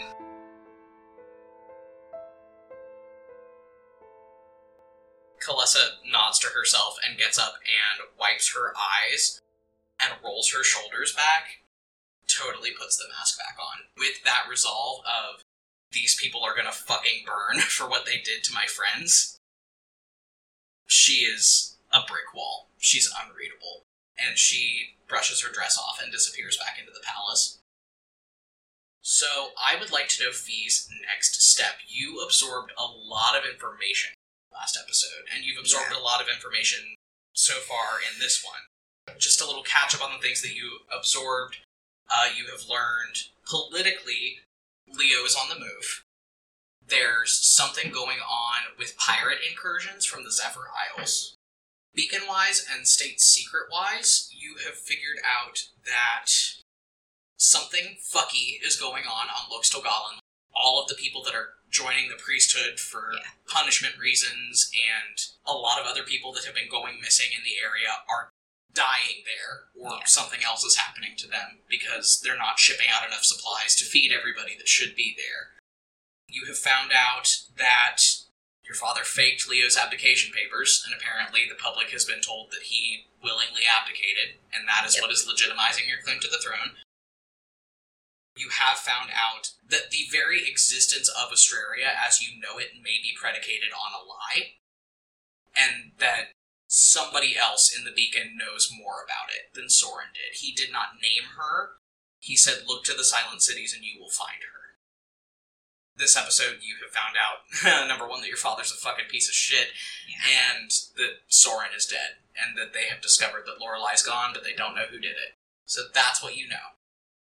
Kalesa 5.45 5.97
nods 6.11 6.39
to 6.41 6.49
herself 6.49 6.97
and 7.09 7.19
gets 7.19 7.39
up 7.39 7.55
and 7.65 8.09
wipes 8.21 8.55
her 8.55 8.75
eyes 8.77 9.41
and 9.99 10.13
rolls 10.23 10.53
her 10.53 10.63
shoulders 10.63 11.15
back. 11.15 11.65
Totally 12.29 12.71
puts 12.79 12.97
the 12.99 13.09
mask 13.09 13.39
back 13.39 13.57
on. 13.59 13.89
With 13.97 14.23
that 14.25 14.45
resolve 14.49 15.01
of 15.07 15.43
these 15.93 16.15
people 16.21 16.43
are 16.45 16.57
gonna 16.57 16.73
fucking 16.73 17.25
burn 17.27 17.61
for 17.69 17.89
what 17.89 18.07
they 18.07 18.19
did 18.19 18.45
to 18.45 18.55
my 18.55 18.67
friends. 18.67 19.39
She 20.87 21.25
is 21.25 21.77
a 21.93 22.01
brick 22.07 22.35
wall. 22.35 22.69
She's 22.79 23.11
unreadable. 23.13 23.85
And 24.19 24.37
she 24.37 24.97
brushes 25.09 25.43
her 25.43 25.53
dress 25.53 25.79
off 25.79 26.01
and 26.03 26.11
disappears 26.11 26.57
back 26.57 26.79
into 26.79 26.93
the 26.93 27.05
palace. 27.05 27.59
So, 29.01 29.53
I 29.57 29.79
would 29.79 29.91
like 29.91 30.09
to 30.09 30.25
know 30.25 30.33
Fee's 30.33 30.89
next 31.07 31.41
step. 31.41 31.81
You 31.87 32.21
absorbed 32.21 32.73
a 32.77 32.85
lot 32.85 33.39
of 33.39 33.49
information 33.49 34.13
last 34.53 34.77
episode, 34.77 35.25
and 35.33 35.45
you've 35.45 35.59
absorbed 35.59 35.95
a 35.95 36.03
lot 36.03 36.21
of 36.21 36.29
information 36.29 36.97
so 37.33 37.55
far 37.55 38.03
in 38.03 38.21
this 38.21 38.45
one. 38.45 39.17
Just 39.19 39.41
a 39.41 39.47
little 39.47 39.63
catch 39.63 39.95
up 39.95 40.05
on 40.05 40.13
the 40.13 40.21
things 40.21 40.43
that 40.43 40.55
you 40.55 40.85
absorbed. 40.95 41.59
Uh, 42.11 42.29
you 42.37 42.47
have 42.51 42.69
learned 42.69 43.33
politically, 43.49 44.41
Leo 44.93 45.25
is 45.25 45.37
on 45.37 45.49
the 45.49 45.59
move. 45.59 46.05
There's 46.87 47.33
something 47.33 47.91
going 47.93 48.19
on 48.19 48.77
with 48.79 48.97
pirate 48.97 49.39
incursions 49.49 50.07
from 50.07 50.25
the 50.25 50.33
Zephyr 50.33 50.69
Isles. 50.97 51.37
Beacon 51.95 52.23
wise 52.29 52.67
and 52.73 52.87
state 52.87 53.21
secret 53.21 53.67
wise, 53.71 54.31
you 54.33 54.57
have 54.65 54.75
figured 54.79 55.19
out 55.25 55.65
that 55.85 56.31
something 57.37 57.97
fucky 58.01 58.59
is 58.65 58.77
going 58.77 59.05
on 59.05 59.27
on 59.29 59.51
Loxtogalan. 59.51 60.19
All 60.55 60.81
of 60.83 60.89
the 60.89 60.95
people 60.95 61.23
that 61.25 61.35
are 61.35 61.55
joining 61.71 62.09
the 62.09 62.17
priesthood 62.17 62.81
for 62.81 63.13
Yeah. 63.15 63.31
punishment 63.47 63.97
reasons 63.99 64.71
and 64.73 65.21
a 65.45 65.53
lot 65.53 65.79
of 65.81 65.87
other 65.87 66.03
people 66.03 66.33
that 66.33 66.45
have 66.45 66.55
been 66.55 66.69
going 66.69 67.01
missing 67.01 67.33
in 67.33 67.43
the 67.43 67.59
area 67.59 68.05
are 68.09 68.31
dying 68.73 69.25
there 69.25 69.69
or 69.75 69.99
Yeah. 69.99 70.05
something 70.05 70.43
else 70.45 70.65
is 70.65 70.77
happening 70.77 71.17
to 71.17 71.27
them 71.27 71.63
because 71.69 72.21
they're 72.21 72.37
not 72.37 72.59
shipping 72.59 72.89
out 72.89 73.07
enough 73.07 73.25
supplies 73.25 73.75
to 73.77 73.85
feed 73.85 74.13
everybody 74.13 74.57
that 74.57 74.69
should 74.69 74.95
be 74.95 75.15
there. 75.17 75.57
You 76.29 76.47
have 76.47 76.59
found 76.59 76.93
out 76.93 77.45
that 77.57 78.03
your 78.63 78.75
father 78.75 79.03
faked 79.03 79.49
Leo's 79.49 79.79
abdication 79.79 80.33
papers, 80.33 80.83
and 80.85 80.95
apparently 80.95 81.49
the 81.49 81.55
public 81.55 81.89
has 81.91 82.05
been 82.05 82.21
told 82.21 82.51
that 82.53 82.65
he 82.65 83.07
willingly 83.23 83.63
abdicated, 83.65 84.39
and 84.53 84.69
that 84.69 84.85
is 84.85 84.95
Yep. 84.95 85.03
what 85.03 85.11
is 85.11 85.27
legitimizing 85.27 85.89
your 85.89 86.03
claim 86.03 86.21
to 86.21 86.29
the 86.29 86.39
throne. 86.39 86.79
You 88.37 88.51
have 88.51 88.79
found 88.79 89.11
out 89.11 89.55
that 89.65 89.91
the 89.91 90.07
very 90.13 90.47
existence 90.49 91.09
of 91.09 91.33
Astraria 91.33 91.89
as 92.07 92.21
you 92.23 92.39
know 92.39 92.59
it 92.59 92.77
may 92.77 93.01
be 93.03 93.17
predicated 93.19 93.73
on 93.73 93.93
a 93.95 94.05
lie, 94.05 94.59
and 95.57 95.93
that 95.99 96.33
somebody 96.69 97.35
else 97.37 97.75
in 97.75 97.85
the 97.85 97.97
beacon 97.97 98.37
knows 98.37 98.71
more 98.71 99.01
about 99.03 99.33
it 99.33 99.57
than 99.57 99.73
Soren 99.73 100.13
did. 100.13 100.39
He 100.39 100.53
did 100.53 100.71
not 100.71 101.01
name 101.01 101.35
her. 101.37 101.81
He 102.21 102.37
said, 102.37 102.69
Look 102.69 102.85
to 102.85 102.95
the 102.95 103.05
silent 103.05 103.43
cities 103.43 103.75
and 103.75 103.83
you 103.83 103.99
will 103.99 104.13
find 104.13 104.45
her. 104.45 104.77
This 105.97 106.17
episode, 106.17 106.63
you 106.63 106.77
have 106.85 106.95
found 106.95 107.17
out 107.19 107.89
number 107.89 108.07
one, 108.07 108.21
that 108.21 108.29
your 108.29 108.37
father's 108.37 108.71
a 108.71 108.77
fucking 108.77 109.11
piece 109.11 109.29
of 109.29 109.35
shit, 109.35 109.75
and 110.23 110.71
that 110.97 111.27
Soren 111.27 111.75
is 111.77 111.87
dead, 111.87 112.23
and 112.39 112.57
that 112.57 112.73
they 112.73 112.87
have 112.87 113.03
discovered 113.03 113.43
that 113.47 113.59
Lorelai's 113.59 114.05
gone, 114.05 114.31
but 114.33 114.45
they 114.45 114.55
don't 114.55 114.77
know 114.77 114.87
who 114.89 115.01
did 115.01 115.19
it. 115.19 115.35
So 115.67 115.83
that's 115.93 116.23
what 116.23 116.37
you 116.37 116.47
know. 116.47 116.79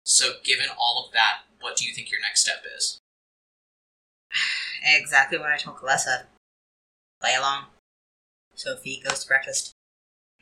So, 0.04 0.34
given 0.44 0.66
all 0.78 1.04
of 1.04 1.12
that, 1.12 1.50
what 1.60 1.76
do 1.76 1.84
you 1.84 1.92
think 1.92 2.12
your 2.12 2.20
next 2.20 2.42
step 2.42 2.62
is? 2.76 2.98
Exactly 4.82 5.38
what 5.38 5.50
I 5.50 5.58
told 5.58 5.76
Kalesa. 5.76 6.24
Play 7.20 7.34
along. 7.34 7.64
Sophie 8.60 9.02
goes 9.02 9.24
to 9.24 9.28
breakfast. 9.28 9.72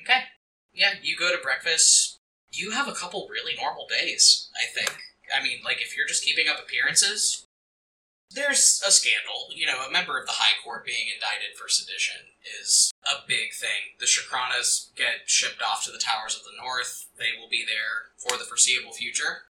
Okay. 0.02 0.26
Yeah, 0.74 0.98
you 1.00 1.16
go 1.16 1.30
to 1.30 1.40
breakfast. 1.40 2.18
You 2.50 2.72
have 2.72 2.88
a 2.88 2.98
couple 2.98 3.28
really 3.30 3.54
normal 3.54 3.86
days, 3.86 4.50
I 4.58 4.66
think. 4.74 4.98
I 5.30 5.42
mean, 5.42 5.58
like, 5.64 5.80
if 5.80 5.96
you're 5.96 6.08
just 6.08 6.24
keeping 6.24 6.48
up 6.48 6.58
appearances, 6.58 7.46
there's 8.34 8.82
a 8.86 8.90
scandal. 8.90 9.54
You 9.54 9.66
know, 9.66 9.86
a 9.86 9.92
member 9.92 10.18
of 10.18 10.26
the 10.26 10.34
High 10.34 10.58
Court 10.64 10.84
being 10.84 11.06
indicted 11.14 11.54
for 11.54 11.68
sedition 11.68 12.34
is 12.58 12.90
a 13.06 13.22
big 13.28 13.54
thing. 13.54 13.94
The 14.00 14.06
Shakranas 14.06 14.94
get 14.96 15.30
shipped 15.30 15.62
off 15.62 15.84
to 15.84 15.92
the 15.92 16.02
Towers 16.02 16.34
of 16.34 16.42
the 16.42 16.58
North. 16.58 17.06
They 17.18 17.38
will 17.38 17.48
be 17.48 17.62
there 17.62 18.10
for 18.18 18.36
the 18.36 18.44
foreseeable 18.44 18.92
future. 18.92 19.46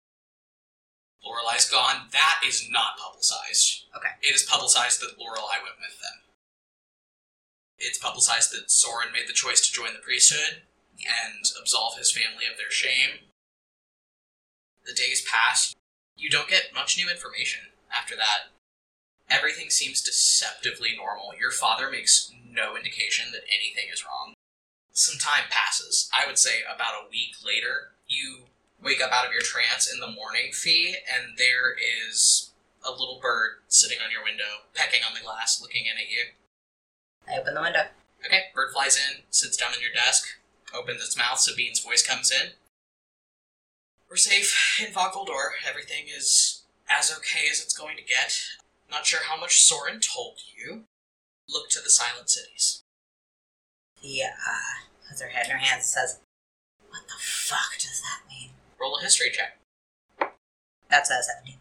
Lorelai's 1.20 1.68
gone. 1.68 2.08
That 2.12 2.40
is 2.46 2.68
not 2.70 2.96
publicized. 2.96 3.84
Okay. 3.96 4.16
It 4.22 4.34
is 4.34 4.48
publicized 4.48 5.00
that 5.00 5.18
Lorelai 5.20 5.60
went 5.60 5.80
with 5.80 6.00
them. 6.00 6.24
It's 7.78 7.98
publicized 7.98 8.52
that 8.52 8.70
Soren 8.70 9.12
made 9.12 9.28
the 9.28 9.32
choice 9.32 9.60
to 9.66 9.72
join 9.72 9.92
the 9.92 10.04
priesthood 10.04 10.62
and 10.98 11.44
absolve 11.60 11.98
his 11.98 12.12
family 12.12 12.44
of 12.50 12.56
their 12.56 12.70
shame. 12.70 13.28
The 14.86 14.94
days 14.94 15.24
pass. 15.24 15.74
You 16.16 16.30
don't 16.30 16.48
get 16.48 16.74
much 16.74 16.96
new 16.96 17.10
information 17.10 17.72
after 17.92 18.14
that. 18.16 18.52
Everything 19.28 19.70
seems 19.70 20.02
deceptively 20.02 20.90
normal. 20.96 21.32
Your 21.38 21.50
father 21.50 21.90
makes 21.90 22.30
no 22.46 22.76
indication 22.76 23.32
that 23.32 23.48
anything 23.48 23.90
is 23.92 24.04
wrong. 24.04 24.34
Some 24.92 25.18
time 25.18 25.50
passes. 25.50 26.08
I 26.14 26.26
would 26.26 26.38
say 26.38 26.60
about 26.62 27.02
a 27.02 27.10
week 27.10 27.34
later, 27.44 27.96
you 28.06 28.46
wake 28.80 29.00
up 29.00 29.10
out 29.10 29.26
of 29.26 29.32
your 29.32 29.42
trance 29.42 29.90
in 29.92 29.98
the 29.98 30.10
morning, 30.10 30.52
Fee, 30.52 30.96
and 31.12 31.36
there 31.38 31.74
is 31.74 32.50
a 32.86 32.90
little 32.90 33.18
bird 33.20 33.64
sitting 33.66 33.98
on 34.04 34.12
your 34.12 34.22
window, 34.22 34.68
pecking 34.74 35.00
on 35.06 35.14
the 35.14 35.24
glass, 35.24 35.60
looking 35.60 35.86
in 35.86 35.98
at 35.98 36.10
you. 36.10 36.36
I 37.28 37.38
open 37.38 37.54
the 37.54 37.60
window. 37.60 37.86
Okay, 38.24 38.44
bird 38.54 38.72
flies 38.72 38.96
in, 38.96 39.22
sits 39.30 39.56
down 39.56 39.72
on 39.72 39.80
your 39.80 39.92
desk, 39.92 40.26
opens 40.74 41.02
its 41.02 41.16
mouth 41.16 41.44
Bean's 41.56 41.80
voice 41.80 42.06
comes 42.06 42.30
in. 42.30 42.52
We're 44.08 44.16
safe 44.16 44.80
in 44.80 44.92
Vogeldor. 44.92 45.50
Everything 45.68 46.04
is 46.14 46.62
as 46.88 47.12
okay 47.16 47.48
as 47.50 47.60
it's 47.60 47.76
going 47.76 47.96
to 47.96 48.02
get. 48.02 48.38
Not 48.90 49.06
sure 49.06 49.20
how 49.28 49.38
much 49.38 49.62
Soren 49.62 50.00
told 50.00 50.38
you. 50.56 50.84
Look 51.48 51.68
to 51.70 51.80
the 51.82 51.90
silent 51.90 52.30
cities. 52.30 52.82
He 54.00 54.22
uh, 54.22 55.08
puts 55.08 55.20
her 55.20 55.28
head 55.28 55.46
in 55.46 55.52
her 55.52 55.58
hands 55.58 55.82
and 55.96 56.08
says, 56.08 56.20
What 56.88 57.02
the 57.06 57.14
fuck 57.18 57.74
does 57.78 58.02
that 58.02 58.28
mean? 58.28 58.50
Roll 58.80 58.98
a 58.98 59.02
history 59.02 59.30
check. 59.32 59.58
That's 60.90 61.10
a 61.10 61.22
17. 61.22 61.56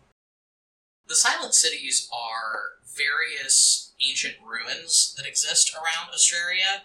The 1.07 1.15
silent 1.15 1.53
cities 1.53 2.09
are 2.13 2.77
various 2.85 3.92
ancient 4.07 4.35
ruins 4.45 5.13
that 5.17 5.27
exist 5.27 5.73
around 5.73 6.13
Astraria. 6.13 6.83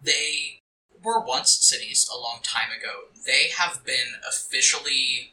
They 0.00 0.60
were 1.02 1.24
once 1.24 1.50
cities 1.50 2.08
a 2.12 2.18
long 2.18 2.40
time 2.42 2.70
ago. 2.70 3.08
They 3.26 3.48
have 3.56 3.84
been 3.84 4.20
officially 4.26 5.32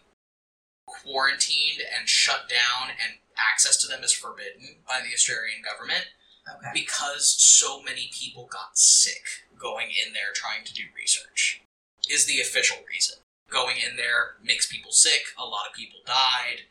quarantined 0.87 1.81
and 1.97 2.07
shut 2.07 2.49
down, 2.49 2.89
and 2.89 3.19
access 3.53 3.77
to 3.77 3.87
them 3.87 4.03
is 4.03 4.11
forbidden 4.11 4.77
by 4.87 5.01
the 5.01 5.13
Astrarian 5.15 5.63
government 5.63 6.07
Okay. 6.47 6.69
because 6.73 7.27
so 7.27 7.81
many 7.81 8.09
people 8.13 8.45
got 8.45 8.77
sick 8.77 9.23
going 9.57 9.87
in 9.89 10.13
there 10.13 10.31
trying 10.33 10.63
to 10.65 10.73
do 10.73 10.83
research 10.95 11.61
is 12.07 12.27
the 12.27 12.39
official 12.39 12.77
reason 12.87 13.17
going 13.49 13.77
in 13.77 13.95
there 13.97 14.35
makes 14.43 14.71
people 14.71 14.91
sick 14.91 15.23
a 15.39 15.43
lot 15.43 15.65
of 15.67 15.73
people 15.73 15.99
died 16.05 16.69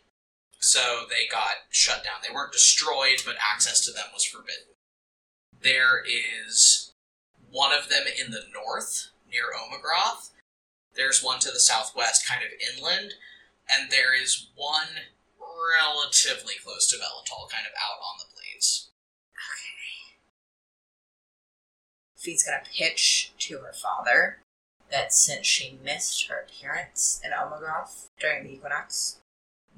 so 0.64 1.04
they 1.08 1.26
got 1.30 1.68
shut 1.70 2.02
down 2.02 2.14
they 2.26 2.34
weren't 2.34 2.52
destroyed 2.52 3.20
but 3.24 3.36
access 3.52 3.84
to 3.84 3.92
them 3.92 4.06
was 4.12 4.24
forbidden 4.24 4.74
there 5.64 6.04
is 6.04 6.92
one 7.50 7.72
of 7.72 7.88
them 7.88 8.04
in 8.06 8.32
the 8.32 8.42
north, 8.52 9.08
near 9.30 9.44
Omagroth. 9.56 10.30
There's 10.94 11.22
one 11.22 11.40
to 11.40 11.50
the 11.50 11.58
southwest, 11.58 12.28
kind 12.28 12.42
of 12.44 12.50
inland. 12.60 13.14
And 13.70 13.90
there 13.90 14.14
is 14.14 14.48
one 14.54 15.06
relatively 15.40 16.54
close 16.62 16.86
to 16.90 16.96
Velatol, 16.96 17.50
kind 17.50 17.64
of 17.66 17.72
out 17.80 17.98
on 18.02 18.18
the 18.18 18.34
blades. 18.34 18.90
Fee's 22.16 22.44
gonna 22.44 22.62
pitch 22.76 23.32
to 23.38 23.58
her 23.58 23.72
father 23.72 24.40
that 24.90 25.14
since 25.14 25.46
she 25.46 25.78
missed 25.82 26.28
her 26.28 26.40
appearance 26.40 27.20
in 27.24 27.30
Omagroth 27.30 28.08
during 28.18 28.44
the 28.44 28.52
equinox, 28.52 29.20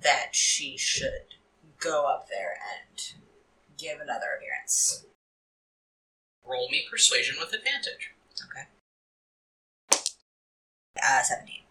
that 0.06 0.36
she 0.36 0.78
should 0.78 1.34
go 1.80 2.06
up 2.06 2.28
there 2.28 2.54
and 2.54 3.14
give 3.76 3.98
another 4.00 4.38
appearance. 4.38 5.04
Roll 6.46 6.68
me 6.70 6.84
persuasion 6.88 7.34
with 7.40 7.52
advantage. 7.52 8.14
Okay. 8.46 8.68
Uh, 11.02 11.22
17. 11.22 11.64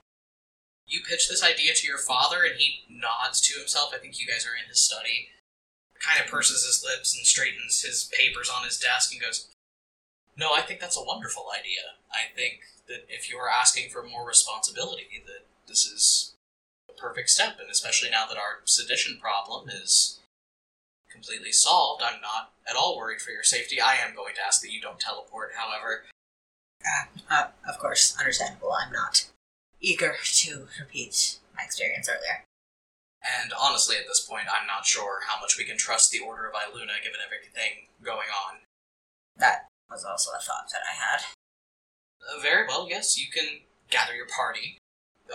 You 0.85 0.99
pitch 1.09 1.29
this 1.29 1.43
idea 1.43 1.73
to 1.73 1.87
your 1.87 1.97
father, 1.97 2.43
and 2.43 2.55
he 2.57 2.83
nods 2.89 3.39
to 3.47 3.57
himself. 3.57 3.93
I 3.95 3.99
think 3.99 4.19
you 4.19 4.27
guys 4.27 4.45
are 4.45 4.53
in 4.53 4.67
his 4.67 4.81
study. 4.81 5.29
Kind 6.05 6.19
of 6.19 6.29
purses 6.29 6.65
his 6.65 6.83
lips 6.83 7.15
and 7.15 7.25
straightens 7.25 7.83
his 7.83 8.11
papers 8.19 8.51
on 8.53 8.65
his 8.65 8.77
desk 8.77 9.13
and 9.13 9.21
goes, 9.21 9.47
No, 10.37 10.53
I 10.53 10.61
think 10.61 10.81
that's 10.81 10.97
a 10.99 11.03
wonderful 11.03 11.45
idea. 11.57 11.95
I 12.11 12.35
think 12.35 12.59
that 12.89 13.05
if 13.07 13.31
you 13.31 13.37
are 13.37 13.49
asking 13.49 13.91
for 13.91 14.03
more 14.03 14.27
responsibility, 14.27 15.23
that 15.25 15.47
this 15.67 15.87
is 15.87 16.34
perfect 16.97 17.29
step, 17.29 17.57
and 17.59 17.69
especially 17.69 18.09
now 18.09 18.25
that 18.27 18.37
our 18.37 18.61
sedition 18.65 19.17
problem 19.19 19.69
is 19.69 20.19
completely 21.11 21.51
solved, 21.51 22.03
I'm 22.03 22.21
not 22.21 22.51
at 22.69 22.75
all 22.75 22.97
worried 22.97 23.21
for 23.21 23.31
your 23.31 23.43
safety. 23.43 23.79
I 23.79 23.95
am 23.95 24.15
going 24.15 24.35
to 24.35 24.45
ask 24.45 24.61
that 24.61 24.71
you 24.71 24.81
don't 24.81 24.99
teleport, 24.99 25.51
however. 25.55 26.03
Uh, 26.85 27.33
uh, 27.33 27.47
of 27.67 27.79
course, 27.79 28.15
understandable. 28.19 28.71
I'm 28.73 28.91
not 28.91 29.25
eager 29.79 30.15
to 30.23 30.67
repeat 30.79 31.39
my 31.55 31.63
experience 31.63 32.09
earlier. 32.09 32.43
And 33.41 33.53
honestly, 33.59 33.95
at 33.97 34.07
this 34.07 34.21
point, 34.21 34.45
I'm 34.51 34.67
not 34.67 34.85
sure 34.85 35.21
how 35.27 35.39
much 35.41 35.57
we 35.57 35.63
can 35.63 35.77
trust 35.77 36.11
the 36.11 36.19
Order 36.19 36.45
of 36.45 36.53
Iluna 36.53 37.01
given 37.01 37.23
everything 37.25 37.89
going 38.03 38.29
on. 38.29 38.59
That 39.37 39.67
was 39.89 40.05
also 40.05 40.31
a 40.31 40.43
thought 40.43 40.69
that 40.71 40.85
I 40.85 40.93
had. 40.93 41.21
Uh, 42.21 42.41
very 42.41 42.67
well, 42.67 42.87
yes, 42.89 43.17
you 43.17 43.27
can 43.33 43.61
gather 43.89 44.15
your 44.15 44.27
party. 44.27 44.77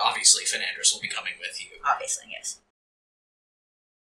Obviously, 0.02 0.44
Fernandris 0.44 0.92
will 0.92 1.00
be 1.00 1.08
coming 1.08 1.34
with 1.40 1.60
you. 1.60 1.78
Obviously, 1.84 2.24
yes. 2.30 2.60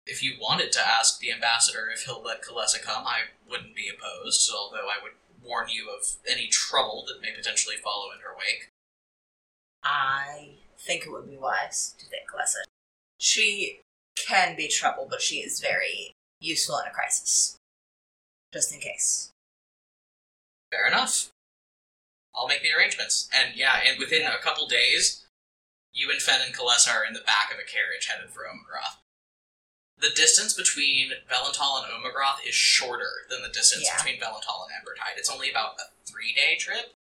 If 0.05 0.21
you 0.21 0.35
wanted 0.39 0.71
to 0.73 0.85
ask 0.85 1.19
the 1.19 1.31
ambassador 1.31 1.89
if 1.93 2.03
he'll 2.03 2.21
let 2.21 2.43
Kalesa 2.43 2.81
come, 2.81 3.07
I 3.07 3.31
wouldn't 3.49 3.75
be 3.75 3.89
opposed, 3.89 4.51
although 4.53 4.87
I 4.87 5.01
would 5.01 5.13
warn 5.41 5.69
you 5.69 5.89
of 5.89 6.17
any 6.29 6.47
trouble 6.47 7.05
that 7.07 7.21
may 7.21 7.31
potentially 7.35 7.75
follow 7.77 8.11
in 8.11 8.19
her 8.19 8.35
wake. 8.37 8.69
I 9.83 10.55
think 10.77 11.05
it 11.05 11.11
would 11.11 11.29
be 11.29 11.37
wise 11.37 11.95
to 11.99 12.05
take 12.09 12.27
Kalesa. 12.27 12.63
She 13.17 13.81
can 14.15 14.55
be 14.55 14.67
trouble, 14.67 15.07
but 15.09 15.21
she 15.21 15.37
is 15.37 15.59
very 15.59 16.13
useful 16.39 16.77
in 16.79 16.87
a 16.87 16.93
crisis. 16.93 17.57
Just 18.51 18.73
in 18.73 18.79
case. 18.79 19.31
Fair 20.71 20.87
enough. 20.87 21.29
I'll 22.35 22.47
make 22.47 22.61
the 22.61 22.73
arrangements. 22.77 23.29
And 23.33 23.55
yeah, 23.55 23.79
and 23.87 23.99
within 23.99 24.23
a 24.23 24.41
couple 24.43 24.67
days, 24.67 25.22
you 25.93 26.09
and 26.11 26.21
Fen 26.21 26.41
and 26.45 26.53
Kalesa 26.55 26.93
are 26.93 27.05
in 27.05 27.13
the 27.13 27.21
back 27.21 27.51
of 27.51 27.57
a 27.59 27.69
carriage 27.69 28.07
headed 28.07 28.29
for 28.31 28.41
Omagroth. 28.41 28.97
The 29.99 30.09
distance 30.09 30.53
between 30.53 31.11
Velental 31.29 31.77
and 31.77 31.85
Omagroth 31.85 32.45
is 32.47 32.55
shorter 32.55 33.25
than 33.29 33.41
the 33.41 33.49
distance 33.49 33.85
Yeah. 33.85 33.97
between 33.97 34.19
Velental 34.19 34.67
and 34.67 34.73
Embertide. 34.73 35.17
It's 35.17 35.29
only 35.29 35.49
about 35.49 35.75
a 35.79 35.83
three 36.05 36.33
day 36.33 36.57
trip. 36.57 36.93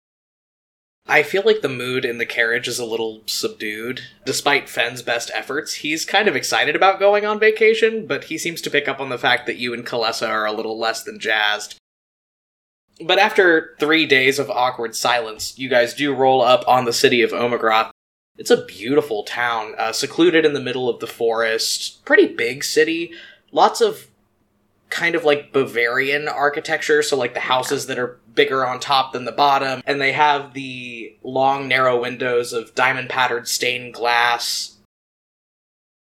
I 1.05 1.25
feel 1.25 1.43
like 1.45 1.63
the 1.63 1.69
mood 1.69 2.05
in 2.05 2.19
the 2.19 2.27
carriage 2.27 2.69
is 2.69 2.79
a 2.79 2.85
little 2.85 3.23
subdued. 3.27 4.03
Despite 4.25 4.69
Fen's 4.69 5.03
best 5.03 5.33
efforts, 5.35 5.75
he's 5.75 6.05
kind 6.05 6.29
of 6.29 6.37
excited 6.37 6.77
about 6.77 7.01
going 7.01 7.27
on 7.27 7.41
vacation, 7.41 8.07
but 8.07 8.25
he 8.25 8.39
seems 8.39 8.61
to 8.63 8.71
pick 8.71 8.87
up 8.87 9.01
on 9.01 9.09
the 9.09 9.19
fact 9.19 9.47
that 9.47 9.57
you 9.57 9.75
and 9.75 9.85
Kalesa 9.85 10.29
are 10.29 10.47
a 10.47 10.53
little 10.53 10.79
less 10.79 11.03
than 11.03 11.19
jazzed. 11.19 11.75
But 13.05 13.19
after 13.19 13.75
three 13.81 14.07
days 14.07 14.39
of 14.39 14.49
awkward 14.49 14.95
silence, 14.95 15.59
you 15.59 15.69
guys 15.69 15.93
do 15.95 16.15
roll 16.15 16.41
up 16.41 16.63
on 16.69 16.85
the 16.85 16.93
city 16.93 17.21
of 17.23 17.33
Omagroth. 17.33 17.91
It's 18.39 18.51
a 18.51 18.65
beautiful 18.65 19.25
town, 19.25 19.75
uh, 19.79 19.93
secluded 19.93 20.45
in 20.45 20.55
the 20.55 20.61
middle 20.61 20.89
of 20.89 21.01
the 21.01 21.07
forest. 21.07 22.05
Pretty 22.05 22.27
big 22.27 22.65
city. 22.65 23.13
Lots 23.51 23.81
of 23.81 24.09
kind 24.89 25.15
of 25.15 25.25
like 25.25 25.53
Bavarian 25.53 26.29
architecture, 26.29 27.03
so 27.03 27.17
like 27.17 27.35
the 27.35 27.41
houses 27.41 27.87
that 27.87 27.99
are 27.99 28.19
bigger 28.35 28.67
on 28.67 28.81
top 28.81 29.13
than 29.13 29.25
the 29.25 29.33
bottom, 29.33 29.83
and 29.87 30.01
they 30.01 30.13
have 30.13 30.55
the 30.55 31.17
long, 31.23 31.69
narrow 31.69 32.01
windows 32.01 32.53
of 32.53 32.75
diamond 32.75 33.09
patterned 33.09 33.49
stained 33.49 33.95
glass. 33.95 34.77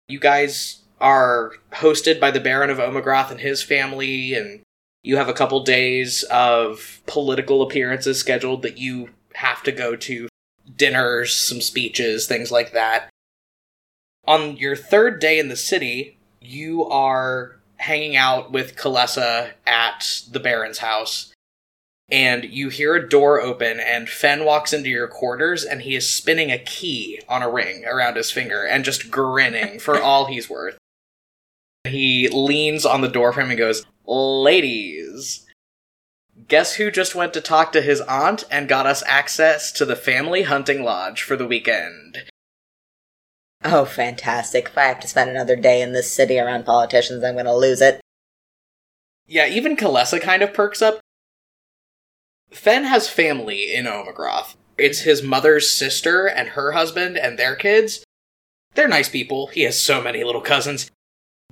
You 0.09 0.19
guys 0.19 0.81
are 1.01 1.53
hosted 1.73 2.21
by 2.21 2.31
the 2.31 2.41
Baron 2.41 2.71
of 2.71 2.79
Omagroth 2.79 3.31
and 3.31 3.41
his 3.41 3.63
family, 3.63 4.35
and 4.35 4.61
you 5.03 5.17
have 5.17 5.29
a 5.29 5.35
couple 5.35 5.63
days 5.65 6.23
of 6.25 7.01
political 7.07 7.63
appearances 7.63 8.19
scheduled 8.19 8.63
that 8.63 8.79
you 8.79 9.11
have 9.35 9.63
to 9.65 9.73
go 9.73 9.97
to 9.97 10.29
dinners, 10.77 11.35
some 11.35 11.61
speeches, 11.61 12.27
things 12.27 12.51
like 12.51 12.73
that. 12.73 13.09
On 14.27 14.57
your 14.57 14.77
third 14.77 15.21
day 15.21 15.39
in 15.39 15.49
the 15.49 15.57
city, 15.57 16.19
you 16.41 16.85
are 16.85 17.61
hanging 17.79 18.17
out 18.17 18.53
with 18.53 18.77
Kalesa 18.77 19.53
at 19.67 20.23
the 20.31 20.39
Baron's 20.39 20.79
house, 20.79 21.33
and 22.11 22.45
you 22.45 22.69
hear 22.69 22.95
a 22.95 23.09
door 23.09 23.41
open, 23.41 23.81
and 23.81 24.09
Fen 24.09 24.45
walks 24.45 24.73
into 24.73 24.89
your 24.89 25.09
quarters, 25.09 25.65
and 25.65 25.83
he 25.83 25.97
is 25.97 26.09
spinning 26.09 26.53
a 26.53 26.59
key 26.59 27.21
on 27.29 27.43
a 27.43 27.51
ring 27.51 27.85
around 27.85 28.17
his 28.17 28.31
finger 28.31 28.65
and 28.65 28.85
just 28.85 29.11
grinning 29.11 29.81
for 29.81 30.01
all 30.03 30.27
he's 30.27 30.49
worth. 30.49 30.79
He 31.85 32.29
leans 32.29 32.87
on 32.87 33.01
the 33.01 33.09
doorframe 33.09 33.49
and 33.49 33.59
goes, 33.59 33.85
Ladies, 34.07 35.42
guess 36.49 36.75
who 36.75 36.91
just 36.91 37.15
went 37.15 37.33
to 37.35 37.41
talk 37.41 37.73
to 37.73 37.83
his 37.83 38.01
aunt 38.03 38.45
and 38.51 38.69
got 38.69 38.87
us 38.87 39.03
access 39.07 39.73
to 39.73 39.85
the 39.85 39.97
family 39.97 40.43
hunting 40.43 40.83
lodge 40.83 41.23
for 41.23 41.37
the 41.37 41.47
weekend? 41.47 42.25
Oh, 43.65 43.85
fantastic. 43.85 44.67
If 44.67 44.79
I 44.79 44.85
have 44.85 45.01
to 45.01 45.09
spend 45.09 45.31
another 45.31 45.57
day 45.57 45.83
in 45.83 45.93
this 45.93 46.13
city 46.13 46.39
around 46.39 46.65
politicians, 46.65 47.23
I'm 47.23 47.37
gonna 47.37 47.55
lose 47.55 47.81
it. 47.81 48.01
Yeah, 49.27 49.47
even 49.47 49.77
Kalesa 49.77 50.21
kind 50.21 50.43
of 50.43 50.53
perks 50.53 50.83
up. 50.83 51.01
Fen 52.51 52.85
has 52.85 53.09
family 53.09 53.73
in 53.73 53.87
Omagroth. 53.87 54.57
It's 54.77 55.01
his 55.01 55.23
mother's 55.23 55.71
sister 55.71 56.27
and 56.27 56.51
her 56.51 56.73
husband 56.73 57.17
and 57.17 57.39
their 57.39 57.55
kids. 57.55 58.05
They're 58.75 58.89
nice 58.89 59.09
people. 59.09 59.49
He 59.49 59.63
has 59.63 59.79
so 59.79 60.03
many 60.03 60.25
little 60.25 60.41
cousins. 60.41 60.91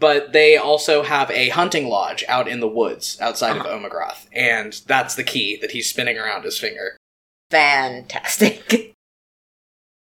But 0.01 0.33
they 0.33 0.57
also 0.57 1.03
have 1.03 1.31
a 1.31 1.51
hunting 1.51 1.89
lodge 1.89 2.25
out 2.27 2.49
in 2.49 2.61
the 2.61 2.69
woods 2.69 3.19
outside 3.21 3.57
of 3.57 3.67
Omagroth. 3.67 4.27
And 4.33 4.81
that's 4.87 5.15
the 5.15 5.23
key 5.23 5.59
that 5.61 5.73
he's 5.73 5.91
spinning 5.91 6.19
around 6.19 6.45
his 6.45 6.59
finger. 6.59 6.97
Fantastic. 7.51 8.97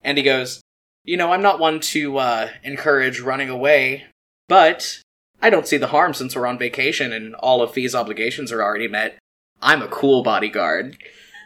And 0.03 0.17
he 0.17 0.23
goes, 0.23 0.61
You 1.03 1.15
know, 1.15 1.31
I'm 1.31 1.43
not 1.43 1.59
one 1.59 1.79
to 1.79 2.17
uh, 2.17 2.49
encourage 2.63 3.19
running 3.19 3.49
away, 3.49 4.05
but 4.49 4.99
I 5.43 5.51
don't 5.51 5.67
see 5.67 5.77
the 5.77 5.87
harm 5.87 6.15
since 6.15 6.35
we're 6.35 6.47
on 6.47 6.57
vacation 6.57 7.13
and 7.13 7.35
all 7.35 7.61
of 7.61 7.71
Fee's 7.71 7.93
obligations 7.93 8.51
are 8.51 8.63
already 8.63 8.87
met. 8.87 9.19
I'm 9.61 9.83
a 9.83 9.87
cool 9.87 10.23
bodyguard. 10.23 10.97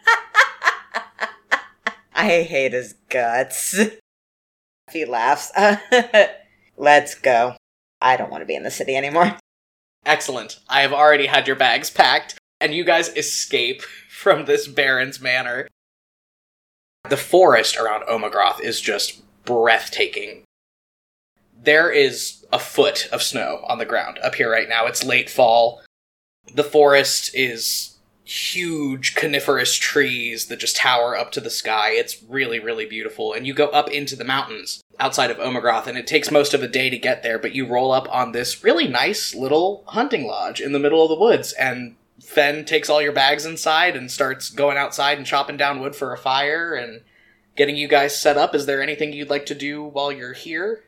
I 2.15 2.43
hate 2.43 2.71
his 2.71 2.93
guts. 3.09 3.77
He 4.91 5.03
laughs. 5.03 5.51
Let's 6.77 7.15
go. 7.15 7.55
I 8.05 8.17
don't 8.17 8.29
want 8.29 8.43
to 8.43 8.45
be 8.45 8.55
in 8.55 8.61
the 8.61 8.69
city 8.69 8.95
anymore. 8.95 9.35
Excellent. 10.05 10.59
I 10.69 10.81
have 10.81 10.93
already 10.93 11.25
had 11.25 11.47
your 11.47 11.55
bags 11.55 11.89
packed, 11.89 12.37
and 12.61 12.71
you 12.71 12.85
guys 12.85 13.09
escape 13.09 13.81
from 14.09 14.45
this 14.45 14.67
Baron's 14.67 15.19
manor. 15.19 15.67
The 17.09 17.17
forest 17.17 17.77
around 17.77 18.03
Omagroth 18.03 18.61
is 18.61 18.79
just 18.79 19.23
breathtaking. 19.43 20.43
There 21.59 21.91
is 21.91 22.45
a 22.53 22.59
foot 22.59 23.09
of 23.11 23.23
snow 23.23 23.65
on 23.67 23.79
the 23.79 23.85
ground 23.85 24.19
up 24.19 24.35
here 24.35 24.51
right 24.51 24.69
now. 24.69 24.85
It's 24.85 25.03
late 25.03 25.29
fall. 25.29 25.81
The 26.53 26.63
forest 26.63 27.33
is 27.33 27.94
huge 28.25 29.13
coniferous 29.13 29.75
trees 29.75 30.47
that 30.47 30.59
just 30.59 30.75
tower 30.75 31.15
up 31.15 31.31
to 31.31 31.39
the 31.39 31.49
sky. 31.49 31.91
It's 31.91 32.21
really, 32.23 32.59
really 32.59 32.85
beautiful. 32.85 33.33
And 33.33 33.45
you 33.45 33.53
go 33.53 33.67
up 33.67 33.89
into 33.89 34.15
the 34.15 34.23
mountains 34.23 34.83
outside 34.99 35.29
of 35.29 35.37
Omagroth, 35.37 35.87
and 35.87 35.97
it 35.97 36.07
takes 36.07 36.31
most 36.31 36.53
of 36.53 36.63
a 36.63 36.67
day 36.67 36.89
to 36.89 36.97
get 36.97 37.21
there, 37.21 37.37
but 37.37 37.53
you 37.53 37.67
roll 37.67 37.91
up 37.91 38.07
on 38.13 38.31
this 38.31 38.63
really 38.63 38.87
nice 38.87 39.35
little 39.35 39.83
hunting 39.87 40.25
lodge 40.25 40.59
in 40.59 40.71
the 40.71 40.79
middle 40.79 41.03
of 41.03 41.09
the 41.09 41.23
woods, 41.23 41.53
and 41.53 41.95
Fen 42.21 42.65
takes 42.65 42.89
all 42.89 43.01
your 43.01 43.11
bags 43.11 43.45
inside 43.45 43.95
and 43.95 44.09
starts 44.09 44.49
going 44.49 44.77
outside 44.77 45.17
and 45.17 45.27
chopping 45.27 45.57
down 45.57 45.79
wood 45.79 45.95
for 45.95 46.13
a 46.13 46.17
fire 46.17 46.73
and 46.73 47.01
getting 47.55 47.75
you 47.75 47.87
guys 47.87 48.19
set 48.19 48.37
up. 48.37 48.55
Is 48.55 48.65
there 48.65 48.81
anything 48.81 49.13
you'd 49.13 49.29
like 49.29 49.45
to 49.47 49.55
do 49.55 49.83
while 49.83 50.11
you're 50.11 50.33
here? 50.33 50.83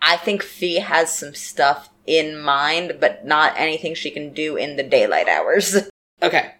I 0.00 0.16
think 0.16 0.42
Fee 0.42 0.76
has 0.76 1.16
some 1.16 1.34
stuff 1.34 1.88
in 2.06 2.40
mind, 2.40 2.98
but 3.00 3.24
not 3.24 3.54
anything 3.56 3.94
she 3.94 4.10
can 4.10 4.32
do 4.32 4.56
in 4.56 4.76
the 4.76 4.82
daylight 4.82 5.28
hours. 5.28 5.88
Okay. 6.22 6.54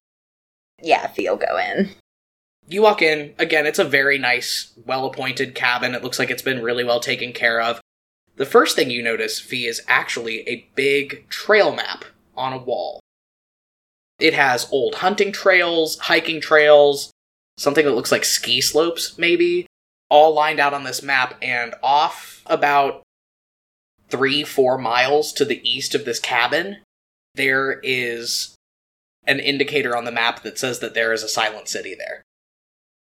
Yeah, 0.82 1.06
Fee 1.08 1.28
will 1.28 1.36
go 1.36 1.58
in. 1.58 1.90
You 2.68 2.82
walk 2.82 3.00
in, 3.00 3.34
again, 3.38 3.66
it's 3.66 3.78
a 3.78 3.84
very 3.84 4.18
nice, 4.18 4.72
well 4.84 5.06
appointed 5.06 5.54
cabin. 5.54 5.94
It 5.94 6.02
looks 6.02 6.18
like 6.18 6.30
it's 6.30 6.42
been 6.42 6.62
really 6.62 6.84
well 6.84 7.00
taken 7.00 7.32
care 7.32 7.60
of. 7.60 7.80
The 8.36 8.46
first 8.46 8.76
thing 8.76 8.90
you 8.90 9.02
notice, 9.02 9.40
Fee, 9.40 9.66
is 9.66 9.82
actually 9.88 10.46
a 10.48 10.68
big 10.74 11.28
trail 11.28 11.74
map 11.74 12.04
on 12.36 12.52
a 12.52 12.58
wall. 12.58 13.00
It 14.18 14.34
has 14.34 14.70
old 14.70 14.96
hunting 14.96 15.32
trails, 15.32 15.98
hiking 15.98 16.40
trails, 16.40 17.10
something 17.56 17.84
that 17.84 17.94
looks 17.94 18.12
like 18.12 18.24
ski 18.24 18.60
slopes, 18.60 19.16
maybe, 19.16 19.66
all 20.10 20.34
lined 20.34 20.60
out 20.60 20.74
on 20.74 20.84
this 20.84 21.02
map, 21.02 21.34
and 21.40 21.74
off 21.82 22.42
about 22.46 23.02
three, 24.08 24.44
four 24.44 24.76
miles 24.76 25.32
to 25.34 25.44
the 25.44 25.60
east 25.68 25.94
of 25.94 26.04
this 26.04 26.20
cabin, 26.20 26.78
there 27.34 27.80
is 27.82 28.55
an 29.26 29.40
indicator 29.40 29.96
on 29.96 30.04
the 30.04 30.12
map 30.12 30.42
that 30.42 30.58
says 30.58 30.78
that 30.80 30.94
there 30.94 31.12
is 31.12 31.22
a 31.22 31.28
silent 31.28 31.68
city 31.68 31.94
there. 31.96 32.22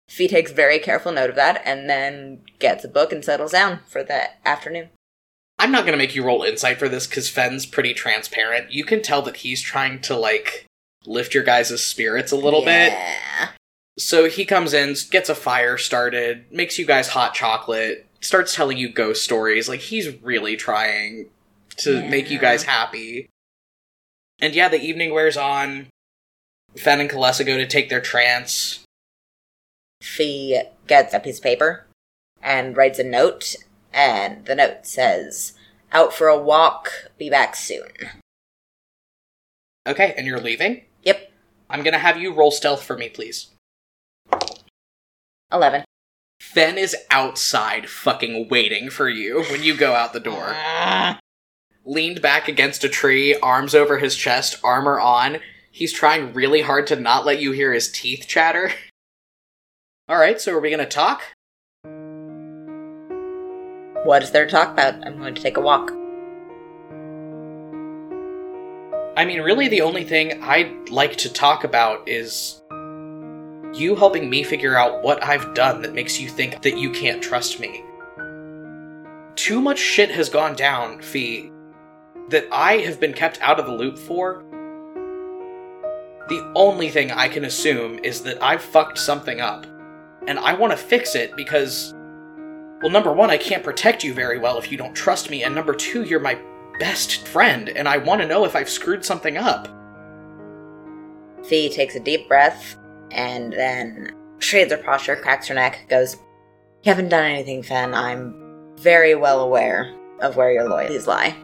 Fee 0.08 0.28
takes 0.28 0.52
very 0.52 0.78
careful 0.78 1.12
note 1.12 1.30
of 1.30 1.36
that 1.36 1.62
and 1.64 1.88
then 1.88 2.42
gets 2.58 2.84
a 2.84 2.88
book 2.88 3.10
and 3.12 3.24
settles 3.24 3.52
down 3.52 3.80
for 3.86 4.02
the 4.04 4.24
afternoon. 4.46 4.90
I'm 5.58 5.72
not 5.72 5.82
going 5.82 5.92
to 5.92 5.98
make 5.98 6.14
you 6.14 6.24
roll 6.24 6.42
insight 6.42 6.78
for 6.78 6.88
this 6.88 7.06
because 7.06 7.28
Fen's 7.28 7.64
pretty 7.64 7.94
transparent. 7.94 8.72
You 8.72 8.84
can 8.84 9.02
tell 9.02 9.22
that 9.22 9.36
he's 9.38 9.62
trying 9.62 10.00
to, 10.02 10.16
like, 10.16 10.66
lift 11.06 11.32
your 11.32 11.44
guys' 11.44 11.82
spirits 11.82 12.32
a 12.32 12.36
little 12.36 12.60
bit. 12.64 12.92
yeah. 12.92 13.48
So 13.98 14.28
he 14.28 14.44
comes 14.44 14.74
in, 14.74 14.96
gets 15.10 15.28
a 15.28 15.34
fire 15.36 15.78
started, 15.78 16.46
makes 16.50 16.78
you 16.78 16.84
guys 16.84 17.08
hot 17.10 17.32
chocolate, 17.34 18.04
starts 18.20 18.52
telling 18.54 18.76
you 18.76 18.88
ghost 18.92 19.22
stories. 19.22 19.68
Like, 19.68 19.80
he's 19.80 20.20
really 20.22 20.56
trying 20.56 21.26
to 21.78 22.00
Yeah. 22.00 22.08
make 22.08 22.28
you 22.30 22.38
guys 22.40 22.64
happy. 22.64 23.28
And 24.40 24.54
yeah, 24.54 24.68
the 24.68 24.80
evening 24.82 25.14
wears 25.14 25.36
on. 25.36 25.86
Fen 26.76 27.00
and 27.00 27.10
Kalesa 27.10 27.46
go 27.46 27.56
to 27.56 27.66
take 27.66 27.88
their 27.88 28.00
trance. 28.00 28.84
Fee 30.02 30.60
gets 30.86 31.14
a 31.14 31.20
piece 31.20 31.38
of 31.38 31.44
paper 31.44 31.86
and 32.42 32.76
writes 32.76 32.98
a 32.98 33.04
note, 33.04 33.56
and 33.92 34.44
the 34.44 34.54
note 34.54 34.86
says, 34.86 35.54
Out 35.92 36.12
for 36.12 36.28
a 36.28 36.38
walk, 36.38 36.90
be 37.18 37.30
back 37.30 37.56
soon. 37.56 37.88
Okay, 39.86 40.14
and 40.16 40.26
you're 40.26 40.40
leaving? 40.40 40.82
Yep, 41.02 41.32
I'm 41.70 41.82
gonna 41.82 41.98
have 41.98 42.20
you 42.20 42.32
roll 42.32 42.50
stealth 42.50 42.82
for 42.82 42.96
me, 42.96 43.08
please. 43.08 43.50
11. 45.52 45.84
Fen 46.40 46.76
is 46.76 46.96
outside 47.10 47.88
fucking 47.88 48.48
waiting 48.48 48.90
for 48.90 49.08
you 49.08 49.44
when 49.44 49.62
you 49.62 49.76
go 49.76 49.94
out 49.94 50.12
the 50.12 50.20
door. 50.20 50.48
Ah. 50.50 51.18
Leaned 51.84 52.20
back 52.20 52.48
against 52.48 52.84
a 52.84 52.88
tree, 52.88 53.34
arms 53.36 53.74
over 53.74 53.98
his 53.98 54.16
chest, 54.16 54.58
armor 54.64 54.98
on. 54.98 55.38
He's 55.74 55.92
trying 55.92 56.32
really 56.34 56.62
hard 56.62 56.86
to 56.86 56.94
not 56.94 57.26
let 57.26 57.40
you 57.40 57.50
hear 57.50 57.72
his 57.72 57.90
teeth 57.90 58.26
chatter. 58.28 58.70
Alright, 60.08 60.40
so 60.40 60.52
are 60.52 60.60
we 60.60 60.70
gonna 60.70 60.86
talk? 60.86 61.22
What 64.04 64.22
is 64.22 64.30
there 64.30 64.44
to 64.44 64.50
talk 64.52 64.70
about? 64.70 65.04
I'm 65.04 65.18
going 65.18 65.34
to 65.34 65.42
take 65.42 65.56
a 65.56 65.60
walk. 65.60 65.90
I 69.16 69.24
mean, 69.24 69.40
really, 69.40 69.66
the 69.66 69.80
only 69.80 70.04
thing 70.04 70.40
I'd 70.44 70.90
like 70.90 71.16
to 71.16 71.32
talk 71.32 71.64
about 71.64 72.08
is 72.08 72.62
you 73.72 73.96
helping 73.96 74.30
me 74.30 74.44
figure 74.44 74.76
out 74.76 75.02
what 75.02 75.24
I've 75.24 75.54
done 75.54 75.82
that 75.82 75.94
makes 75.94 76.20
you 76.20 76.28
think 76.28 76.62
that 76.62 76.78
you 76.78 76.92
can't 76.92 77.22
trust 77.22 77.58
me. 77.58 77.82
Too 79.34 79.60
much 79.60 79.80
shit 79.80 80.12
has 80.12 80.28
gone 80.28 80.54
down, 80.54 81.00
Fee, 81.00 81.50
that 82.28 82.46
I 82.52 82.76
have 82.76 83.00
been 83.00 83.14
kept 83.14 83.40
out 83.40 83.58
of 83.58 83.66
the 83.66 83.72
loop 83.72 83.98
for. 83.98 84.44
The 86.28 86.52
only 86.54 86.88
thing 86.88 87.10
I 87.10 87.28
can 87.28 87.44
assume 87.44 87.98
is 88.02 88.22
that 88.22 88.42
I've 88.42 88.62
fucked 88.62 88.98
something 88.98 89.40
up. 89.40 89.66
And 90.26 90.38
I 90.38 90.54
want 90.54 90.72
to 90.72 90.76
fix 90.76 91.14
it 91.14 91.36
because, 91.36 91.92
well, 92.80 92.90
number 92.90 93.12
one, 93.12 93.30
I 93.30 93.36
can't 93.36 93.62
protect 93.62 94.02
you 94.02 94.14
very 94.14 94.38
well 94.38 94.58
if 94.58 94.72
you 94.72 94.78
don't 94.78 94.94
trust 94.94 95.28
me, 95.28 95.42
and 95.42 95.54
number 95.54 95.74
two, 95.74 96.04
you're 96.04 96.20
my 96.20 96.38
best 96.78 97.26
friend, 97.28 97.68
and 97.68 97.88
I 97.88 97.98
want 97.98 98.22
to 98.22 98.26
know 98.26 98.44
if 98.44 98.56
I've 98.56 98.70
screwed 98.70 99.04
something 99.04 99.36
up. 99.36 99.68
Fee 101.44 101.68
takes 101.68 101.94
a 101.94 102.00
deep 102.00 102.26
breath 102.26 102.76
and 103.10 103.52
then 103.52 104.14
straightens 104.38 104.72
her 104.72 104.78
posture, 104.78 105.16
cracks 105.16 105.48
her 105.48 105.54
neck, 105.54 105.86
goes, 105.88 106.16
You 106.82 106.90
haven't 106.90 107.10
done 107.10 107.24
anything, 107.24 107.62
Fen. 107.62 107.94
I'm 107.94 108.72
very 108.78 109.14
well 109.14 109.40
aware 109.40 109.94
of 110.20 110.36
where 110.36 110.52
your 110.52 110.68
loyalties 110.68 111.06
lie. 111.06 111.36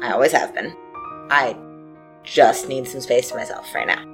I 0.00 0.12
always 0.12 0.32
have 0.32 0.54
been. 0.54 0.74
I 1.30 1.56
just 2.28 2.68
need 2.68 2.86
some 2.86 3.00
space 3.00 3.30
to 3.30 3.36
myself 3.36 3.74
right 3.74 3.86
now. 3.86 4.04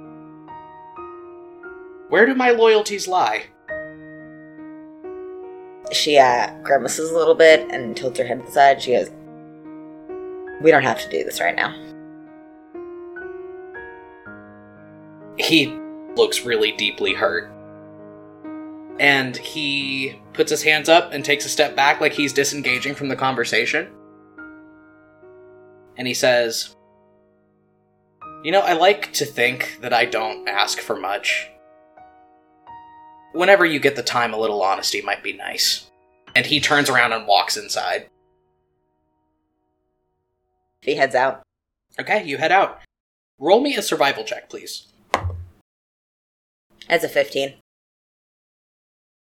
Where 2.09 2.25
do 2.25 2.33
my 2.33 2.51
loyalties 2.51 3.07
lie? 3.07 3.45
She 5.91 6.17
uh, 6.17 6.53
grimaces 6.63 7.11
a 7.11 7.17
little 7.17 7.35
bit 7.35 7.69
and 7.71 7.95
tilts 7.95 8.19
her 8.19 8.25
head 8.25 8.39
to 8.39 8.45
the 8.45 8.51
side. 8.51 8.81
She 8.81 8.91
goes, 8.91 9.09
We 10.61 10.71
don't 10.71 10.83
have 10.83 11.01
to 11.01 11.09
do 11.09 11.23
this 11.23 11.39
right 11.39 11.55
now. 11.55 11.73
He 15.37 15.77
looks 16.15 16.45
really 16.45 16.71
deeply 16.71 17.13
hurt. 17.13 17.51
And 18.99 19.35
he 19.35 20.21
puts 20.33 20.49
his 20.49 20.63
hands 20.63 20.87
up 20.87 21.11
and 21.11 21.25
takes 21.25 21.45
a 21.45 21.49
step 21.49 21.75
back 21.75 21.99
like 21.99 22.13
he's 22.13 22.31
disengaging 22.31 22.95
from 22.95 23.09
the 23.09 23.15
conversation. 23.15 23.89
And 25.97 26.07
he 26.07 26.13
says, 26.13 26.74
You 28.45 28.51
know, 28.51 28.61
I 28.61 28.73
like 28.73 29.11
to 29.13 29.25
think 29.25 29.79
that 29.81 29.91
I 29.91 30.05
don't 30.05 30.47
ask 30.47 30.77
for 30.77 30.95
much. 30.95 31.49
Whenever 33.33 33.65
you 33.65 33.79
get 33.79 33.95
the 33.95 34.03
time, 34.03 34.35
a 34.35 34.37
little 34.37 34.61
honesty 34.61 35.01
might 35.01 35.23
be 35.23 35.33
nice. 35.33 35.89
And 36.35 36.45
he 36.45 36.59
turns 36.59 36.87
around 36.87 37.11
and 37.11 37.25
walks 37.25 37.57
inside. 37.57 38.07
He 40.83 40.93
heads 40.93 41.15
out. 41.15 41.41
Okay, 41.99 42.23
you 42.23 42.37
head 42.37 42.51
out. 42.51 42.81
Roll 43.39 43.61
me 43.61 43.75
a 43.77 43.81
survival 43.81 44.23
check, 44.23 44.47
please. 44.47 44.93
As 46.87 47.03
a 47.03 47.09
15. 47.09 47.55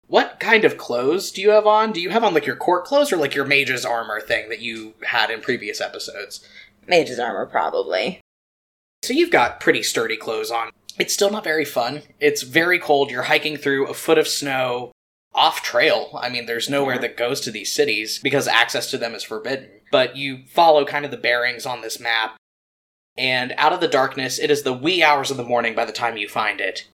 What 0.05 0.39
kind 0.39 0.64
of 0.66 0.78
clothes 0.78 1.32
do 1.32 1.41
you 1.41 1.49
have 1.49 1.66
on? 1.66 1.93
Do 1.93 1.99
you 1.99 2.12
have 2.12 2.24
on 2.24 2.36
like 2.36 2.45
your 2.45 2.55
court 2.55 2.86
clothes 2.86 3.12
or 3.12 3.18
like 3.18 3.34
your 3.34 3.45
mage's 3.45 3.86
armor 3.86 4.22
thing 4.22 4.49
that 4.49 4.62
you 4.62 4.93
had 5.07 5.32
in 5.32 5.41
previous 5.41 5.82
episodes? 5.82 6.47
Mage's 6.86 7.18
armor, 7.18 7.47
probably. 7.47 8.22
So 9.04 9.14
you've 9.14 9.32
got 9.32 9.60
pretty 9.60 9.84
sturdy 9.84 10.18
clothes 10.18 10.52
on. 10.52 10.70
It's 11.00 11.14
still 11.14 11.32
not 11.32 11.43
very 11.43 11.66
fun. 11.66 12.04
It's 12.20 12.41
very 12.43 12.80
cold. 12.80 13.10
You're 13.10 13.24
hiking 13.24 13.58
through 13.58 13.88
a 13.88 13.93
foot 13.93 14.18
of 14.18 14.28
snow 14.28 14.91
off 15.34 15.62
trail. 15.62 16.20
I 16.22 16.30
mean, 16.30 16.45
there's 16.45 16.70
nowhere 16.70 17.00
that 17.00 17.16
goes 17.18 17.39
to 17.41 17.52
these 17.52 17.72
cities 17.72 18.20
because 18.22 18.47
access 18.47 18.89
to 18.91 18.97
them 18.97 19.16
is 19.16 19.24
forbidden. 19.24 19.70
But 19.91 20.18
you 20.18 20.43
follow 20.47 20.86
kind 20.86 21.06
of 21.06 21.12
the 21.12 21.18
bearings 21.18 21.66
on 21.66 21.82
this 21.82 22.00
map. 22.00 22.36
And 23.18 23.54
out 23.58 23.74
of 23.74 23.80
the 23.80 23.88
darkness, 23.88 24.39
it 24.39 24.52
is 24.52 24.64
the 24.64 24.74
wee 24.74 25.02
hours 25.02 25.32
of 25.32 25.38
the 25.38 25.43
morning 25.43 25.76
by 25.76 25.86
the 25.86 25.91
time 25.91 26.18
you 26.18 26.28
find 26.28 26.60
it. 26.62 26.88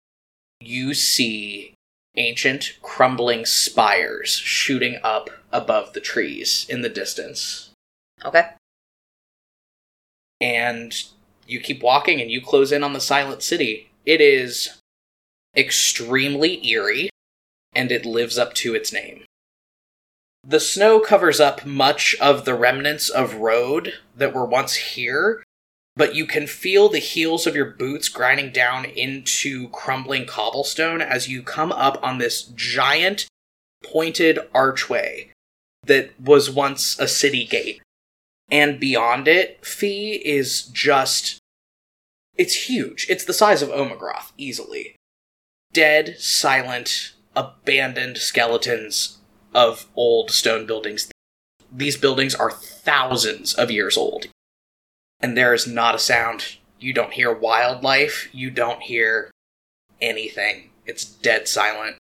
You 0.60 0.94
see 0.94 1.74
ancient, 2.16 2.78
crumbling 2.82 3.46
spires 3.46 4.30
shooting 4.32 4.98
up 5.04 5.30
above 5.52 5.94
the 5.94 6.00
trees 6.00 6.66
in 6.70 6.82
the 6.82 6.90
distance. 6.90 7.72
Okay. 8.24 8.46
and 10.42 11.06
you 11.46 11.60
keep 11.60 11.82
walking 11.82 12.22
and 12.22 12.32
you 12.32 12.42
close 12.42 12.72
in 12.72 12.84
on 12.84 12.94
the 12.94 13.00
silent 13.00 13.44
city. 13.44 13.90
It 14.06 14.22
is 14.22 14.82
extremely 15.56 16.66
eerie 16.68 17.10
and 17.74 17.92
it 17.92 18.06
lives 18.06 18.38
up 18.38 18.54
to 18.54 18.76
its 18.76 18.92
name. 18.92 19.24
The 20.44 20.60
snow 20.60 21.00
covers 21.00 21.40
up 21.40 21.66
much 21.66 22.16
of 22.22 22.46
the 22.46 22.54
remnants 22.54 23.10
of 23.10 23.36
road 23.36 23.96
that 24.16 24.34
were 24.34 24.46
once 24.46 24.76
here, 24.76 25.44
but 25.96 26.14
you 26.14 26.28
can 26.28 26.46
feel 26.46 26.88
the 26.88 27.00
heels 27.00 27.48
of 27.48 27.56
your 27.56 27.66
boots 27.66 28.10
grinding 28.10 28.52
down 28.52 28.86
into 28.86 29.70
crumbling 29.70 30.26
cobblestone 30.26 31.02
as 31.02 31.28
you 31.28 31.42
come 31.42 31.72
up 31.72 31.98
on 32.04 32.20
this 32.20 32.44
giant 32.44 33.28
pointed 33.84 34.40
archway 34.54 35.32
that 35.84 36.20
was 36.20 36.50
once 36.50 36.98
a 37.00 37.08
city 37.08 37.46
gate 37.46 37.82
and 38.50 38.80
beyond 38.80 39.28
it, 39.28 39.66
Fee 39.66 40.22
is 40.26 40.64
just. 40.64 41.40
It's 42.36 42.68
huge. 42.70 43.06
It's 43.10 43.26
the 43.26 43.34
size 43.34 43.62
of 43.62 43.70
Omagroth, 43.70 44.32
easily. 44.38 44.96
Dead, 45.72 46.18
silent, 46.20 47.14
abandoned 47.36 48.18
skeletons 48.18 49.20
of 49.54 49.88
old 49.96 50.32
stone 50.32 50.66
buildings. 50.66 51.10
These 51.72 51.98
buildings 51.98 52.36
are 52.36 52.52
thousands 52.52 53.54
of 53.54 53.72
years 53.72 53.98
old. 53.98 54.28
And 55.22 55.38
there 55.38 55.54
is 55.54 55.66
not 55.66 55.96
a 55.96 56.00
sound. 56.00 56.58
You 56.80 56.94
don't 56.94 57.14
hear 57.14 57.34
wildlife. 57.34 58.30
You 58.34 58.52
don't 58.52 58.82
hear 58.82 59.32
anything. 60.02 60.72
It's 60.86 61.06
dead 61.06 61.48
silent. 61.48 61.96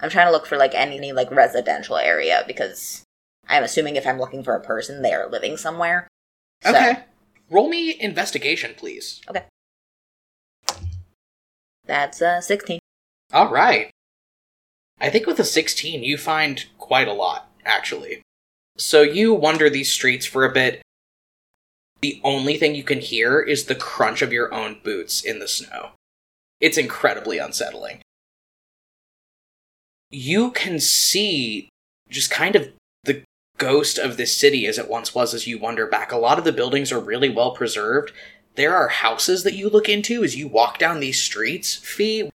I'm 0.00 0.10
trying 0.10 0.28
to 0.28 0.32
look 0.32 0.46
for 0.46 0.56
like 0.56 0.74
any 0.74 1.12
like 1.12 1.30
residential 1.30 1.96
area 1.96 2.44
because 2.46 3.02
I'm 3.48 3.62
assuming 3.64 3.96
if 3.96 4.06
I'm 4.06 4.18
looking 4.18 4.42
for 4.44 4.54
a 4.54 4.60
person, 4.60 5.02
they 5.02 5.12
are 5.12 5.28
living 5.28 5.56
somewhere. 5.56 6.08
So- 6.62 6.70
Okay. 6.70 7.04
Roll 7.50 7.68
me 7.68 7.98
investigation, 7.98 8.74
please. 8.76 9.22
Okay. 9.28 9.44
That's 11.86 12.20
uh, 12.20 12.40
16. 12.42 12.78
All 13.32 13.50
right. 13.50 13.90
I 15.00 15.08
think 15.08 15.26
with 15.26 15.38
a 15.40 15.44
16, 15.44 16.02
you 16.04 16.18
find 16.18 16.66
quite 16.76 17.08
a 17.08 17.12
lot, 17.14 17.50
actually. 17.64 18.20
So 18.76 19.00
you 19.02 19.32
wander 19.32 19.70
these 19.70 19.90
streets 19.90 20.26
for 20.26 20.44
a 20.44 20.52
bit. 20.52 20.82
The 22.00 22.20
only 22.22 22.56
thing 22.58 22.74
you 22.74 22.84
can 22.84 23.00
hear 23.00 23.40
is 23.40 23.64
the 23.64 23.74
crunch 23.74 24.20
of 24.22 24.32
your 24.32 24.52
own 24.52 24.80
boots 24.84 25.22
in 25.24 25.38
the 25.38 25.48
snow. 25.48 25.92
It's 26.60 26.76
incredibly 26.78 27.38
unsettling. 27.38 28.02
You 30.10 30.50
can 30.50 30.80
see 30.80 31.68
just 32.08 32.30
kind 32.30 32.56
of 32.56 32.68
ghost 33.58 33.98
of 33.98 34.16
this 34.16 34.36
city 34.36 34.66
as 34.66 34.78
it 34.78 34.88
once 34.88 35.14
was 35.14 35.34
as 35.34 35.46
you 35.46 35.58
wander 35.58 35.86
back. 35.86 36.10
A 36.10 36.16
lot 36.16 36.38
of 36.38 36.44
the 36.44 36.52
buildings 36.52 36.90
are 36.90 37.00
really 37.00 37.28
well 37.28 37.52
preserved. 37.52 38.12
There 38.54 38.74
are 38.74 38.88
houses 38.88 39.44
that 39.44 39.54
you 39.54 39.68
look 39.68 39.88
into 39.88 40.24
as 40.24 40.36
you 40.36 40.48
walk 40.48 40.78
down 40.78 41.00
these 41.00 41.20
streets, 41.22 41.74
Fee, 41.76 42.30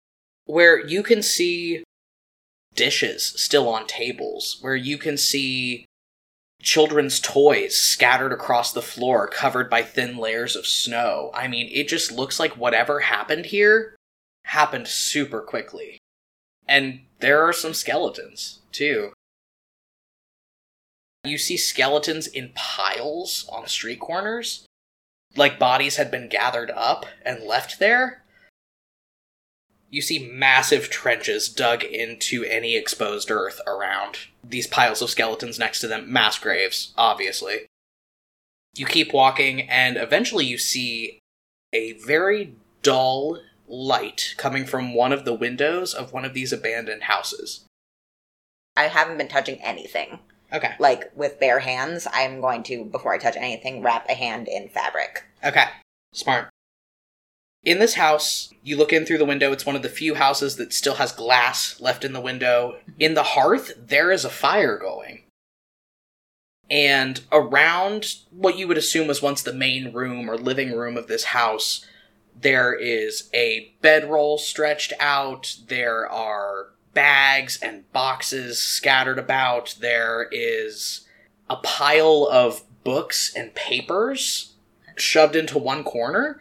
where 0.45 0.79
you 0.85 1.01
can 1.03 1.21
see 1.23 1.83
dishes 2.75 3.33
still 3.37 3.67
on 3.69 3.87
tables, 3.87 4.57
where 4.61 4.75
you 4.75 4.97
can 4.97 5.17
see 5.17 5.85
children's 6.61 7.19
toys 7.19 7.75
scattered 7.75 8.31
across 8.31 8.71
the 8.71 8.81
floor, 8.81 9.27
covered 9.27 9.69
by 9.69 9.81
thin 9.81 10.17
layers 10.17 10.55
of 10.55 10.67
snow. 10.67 11.31
I 11.33 11.47
mean, 11.47 11.69
it 11.71 11.87
just 11.87 12.11
looks 12.11 12.39
like 12.39 12.57
whatever 12.57 12.99
happened 12.99 13.47
here 13.47 13.95
happened 14.45 14.87
super 14.87 15.41
quickly. 15.41 15.97
And 16.67 17.01
there 17.19 17.41
are 17.41 17.53
some 17.53 17.73
skeletons, 17.73 18.59
too. 18.71 19.11
You 21.23 21.37
see 21.37 21.57
skeletons 21.57 22.27
in 22.27 22.51
piles 22.55 23.47
on 23.51 23.67
street 23.67 23.99
corners, 23.99 24.65
like 25.35 25.59
bodies 25.59 25.97
had 25.97 26.09
been 26.09 26.27
gathered 26.29 26.71
up 26.71 27.05
and 27.23 27.43
left 27.43 27.79
there. 27.79 28.23
You 29.89 30.01
see 30.01 30.31
massive 30.31 30.89
trenches 30.89 31.49
dug 31.49 31.83
into 31.83 32.43
any 32.45 32.75
exposed 32.75 33.29
earth 33.29 33.59
around 33.67 34.19
these 34.43 34.65
piles 34.65 35.01
of 35.01 35.09
skeletons 35.09 35.59
next 35.59 35.79
to 35.81 35.87
them, 35.87 36.11
mass 36.11 36.39
graves, 36.39 36.93
obviously. 36.97 37.67
You 38.73 38.85
keep 38.85 39.13
walking, 39.13 39.69
and 39.69 39.97
eventually 39.97 40.45
you 40.45 40.57
see 40.57 41.19
a 41.73 41.93
very 41.93 42.55
dull 42.81 43.39
light 43.67 44.33
coming 44.37 44.65
from 44.65 44.93
one 44.93 45.11
of 45.11 45.25
the 45.25 45.33
windows 45.33 45.93
of 45.93 46.13
one 46.13 46.25
of 46.25 46.33
these 46.33 46.53
abandoned 46.53 47.03
houses. 47.03 47.65
I 48.75 48.83
haven't 48.83 49.17
been 49.17 49.27
touching 49.27 49.61
anything. 49.61 50.19
Okay. 50.53 50.73
Like 50.79 51.11
with 51.15 51.39
bare 51.39 51.59
hands, 51.59 52.07
I'm 52.11 52.41
going 52.41 52.63
to, 52.63 52.85
before 52.85 53.13
I 53.13 53.17
touch 53.17 53.37
anything, 53.37 53.81
wrap 53.81 54.09
a 54.09 54.13
hand 54.13 54.47
in 54.47 54.69
fabric. 54.69 55.23
Okay. 55.43 55.65
Smart. 56.13 56.49
In 57.63 57.79
this 57.79 57.93
house, 57.93 58.51
you 58.63 58.75
look 58.75 58.91
in 58.91 59.05
through 59.05 59.19
the 59.19 59.25
window. 59.25 59.51
It's 59.51 59.65
one 59.65 59.75
of 59.75 59.83
the 59.83 59.89
few 59.89 60.15
houses 60.15 60.55
that 60.55 60.73
still 60.73 60.95
has 60.95 61.11
glass 61.11 61.79
left 61.79 62.03
in 62.03 62.13
the 62.13 62.21
window. 62.21 62.75
Mm-hmm. 62.81 62.91
In 62.99 63.13
the 63.13 63.23
hearth, 63.23 63.73
there 63.77 64.11
is 64.11 64.25
a 64.25 64.29
fire 64.29 64.77
going. 64.77 65.23
And 66.69 67.21
around 67.31 68.15
what 68.31 68.57
you 68.57 68.67
would 68.67 68.77
assume 68.77 69.07
was 69.07 69.21
once 69.21 69.43
the 69.43 69.53
main 69.53 69.93
room 69.93 70.29
or 70.29 70.37
living 70.37 70.71
room 70.71 70.97
of 70.97 71.07
this 71.07 71.25
house, 71.25 71.85
there 72.39 72.73
is 72.73 73.29
a 73.33 73.73
bedroll 73.81 74.37
stretched 74.37 74.93
out. 74.99 75.57
There 75.67 76.09
are 76.09 76.69
bags 76.93 77.59
and 77.61 77.91
boxes 77.91 78.59
scattered 78.59 79.19
about. 79.19 79.75
There 79.79 80.27
is 80.31 81.07
a 81.49 81.57
pile 81.57 82.27
of 82.31 82.63
books 82.83 83.33
and 83.35 83.53
papers 83.53 84.53
shoved 84.95 85.35
into 85.35 85.57
one 85.57 85.83
corner. 85.83 86.39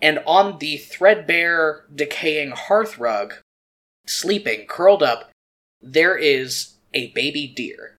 And 0.00 0.20
on 0.26 0.58
the 0.58 0.76
threadbare, 0.76 1.84
decaying 1.92 2.52
hearth 2.52 2.98
rug, 2.98 3.34
sleeping, 4.06 4.66
curled 4.66 5.02
up, 5.02 5.30
there 5.82 6.16
is 6.16 6.74
a 6.94 7.08
baby 7.12 7.46
deer. 7.46 7.96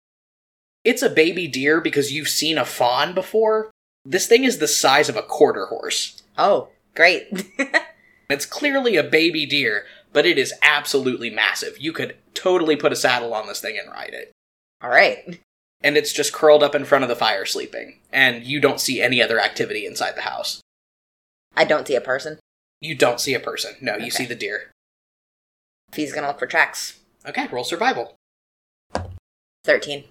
It's 0.84 1.02
a 1.02 1.10
baby 1.10 1.48
deer 1.48 1.80
because 1.80 2.12
you've 2.12 2.28
seen 2.28 2.56
a 2.56 2.64
fawn 2.64 3.14
before. 3.14 3.70
This 4.04 4.26
thing 4.26 4.44
is 4.44 4.58
the 4.58 4.68
size 4.68 5.08
of 5.08 5.16
a 5.16 5.22
quarter 5.22 5.66
horse. 5.66 6.22
Oh, 6.38 6.68
great. 6.94 7.26
It's 8.30 8.44
clearly 8.44 8.96
a 8.96 9.02
baby 9.02 9.46
deer, 9.46 9.86
but 10.12 10.26
it 10.26 10.38
is 10.38 10.54
absolutely 10.62 11.30
massive. 11.30 11.78
You 11.78 11.92
could 11.92 12.16
totally 12.34 12.76
put 12.76 12.92
a 12.92 12.96
saddle 12.96 13.34
on 13.34 13.46
this 13.46 13.60
thing 13.60 13.78
and 13.78 13.90
ride 13.90 14.14
it. 14.14 14.32
All 14.82 14.90
right. 14.90 15.40
And 15.80 15.96
it's 15.96 16.12
just 16.12 16.32
curled 16.32 16.62
up 16.62 16.74
in 16.74 16.84
front 16.84 17.04
of 17.04 17.08
the 17.08 17.16
fire 17.16 17.44
sleeping, 17.44 18.00
and 18.12 18.44
you 18.44 18.60
don't 18.60 18.80
see 18.80 19.00
any 19.00 19.22
other 19.22 19.40
activity 19.40 19.86
inside 19.86 20.16
the 20.16 20.22
house. 20.22 20.60
I 21.56 21.64
don't 21.64 21.86
see 21.86 21.94
a 21.94 22.00
person. 22.00 22.38
You 22.80 22.94
don't 22.94 23.20
see 23.20 23.34
a 23.34 23.40
person. 23.40 23.74
No, 23.80 23.96
you 23.96 24.10
see 24.10 24.24
the 24.24 24.34
deer. 24.34 24.70
He's 25.94 26.12
gonna 26.12 26.28
look 26.28 26.38
for 26.38 26.46
tracks. 26.46 26.98
Okay, 27.26 27.46
roll 27.48 27.64
survival. 27.64 28.14
13. 29.64 30.04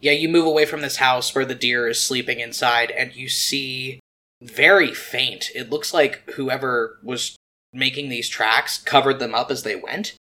Yeah, 0.00 0.12
you 0.12 0.28
move 0.28 0.46
away 0.46 0.64
from 0.64 0.80
this 0.80 0.96
house 0.96 1.34
where 1.34 1.44
the 1.44 1.54
deer 1.54 1.88
is 1.88 2.00
sleeping 2.00 2.40
inside, 2.40 2.90
and 2.90 3.14
you 3.14 3.28
see 3.28 4.00
very 4.40 4.94
faint. 4.94 5.50
It 5.54 5.70
looks 5.70 5.92
like 5.92 6.22
whoever 6.30 6.98
was 7.02 7.36
making 7.78 8.08
these 8.08 8.28
tracks 8.28 8.78
covered 8.78 9.18
them 9.18 9.34
up 9.34 9.50
as 9.50 9.62
they 9.62 9.76
went, 9.76 10.14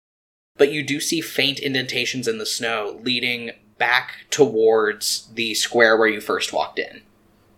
but 0.56 0.70
you 0.70 0.82
do 0.82 1.00
see 1.00 1.20
faint 1.20 1.58
indentations 1.58 2.28
in 2.28 2.38
the 2.38 2.46
snow 2.46 3.00
leading 3.02 3.52
back 3.78 4.26
towards 4.30 5.28
the 5.34 5.54
square 5.54 5.96
where 5.96 6.08
you 6.08 6.20
first 6.20 6.52
walked 6.52 6.78
in. 6.78 7.02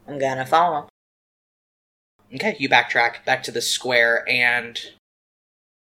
I'm 0.07 0.19
gonna 0.19 0.47
follow. 0.47 0.89
Okay, 2.35 2.57
you 2.59 2.69
backtrack 2.69 3.25
back 3.25 3.43
to 3.45 3.51
the 3.51 3.63
square, 3.63 4.25
and 4.29 4.79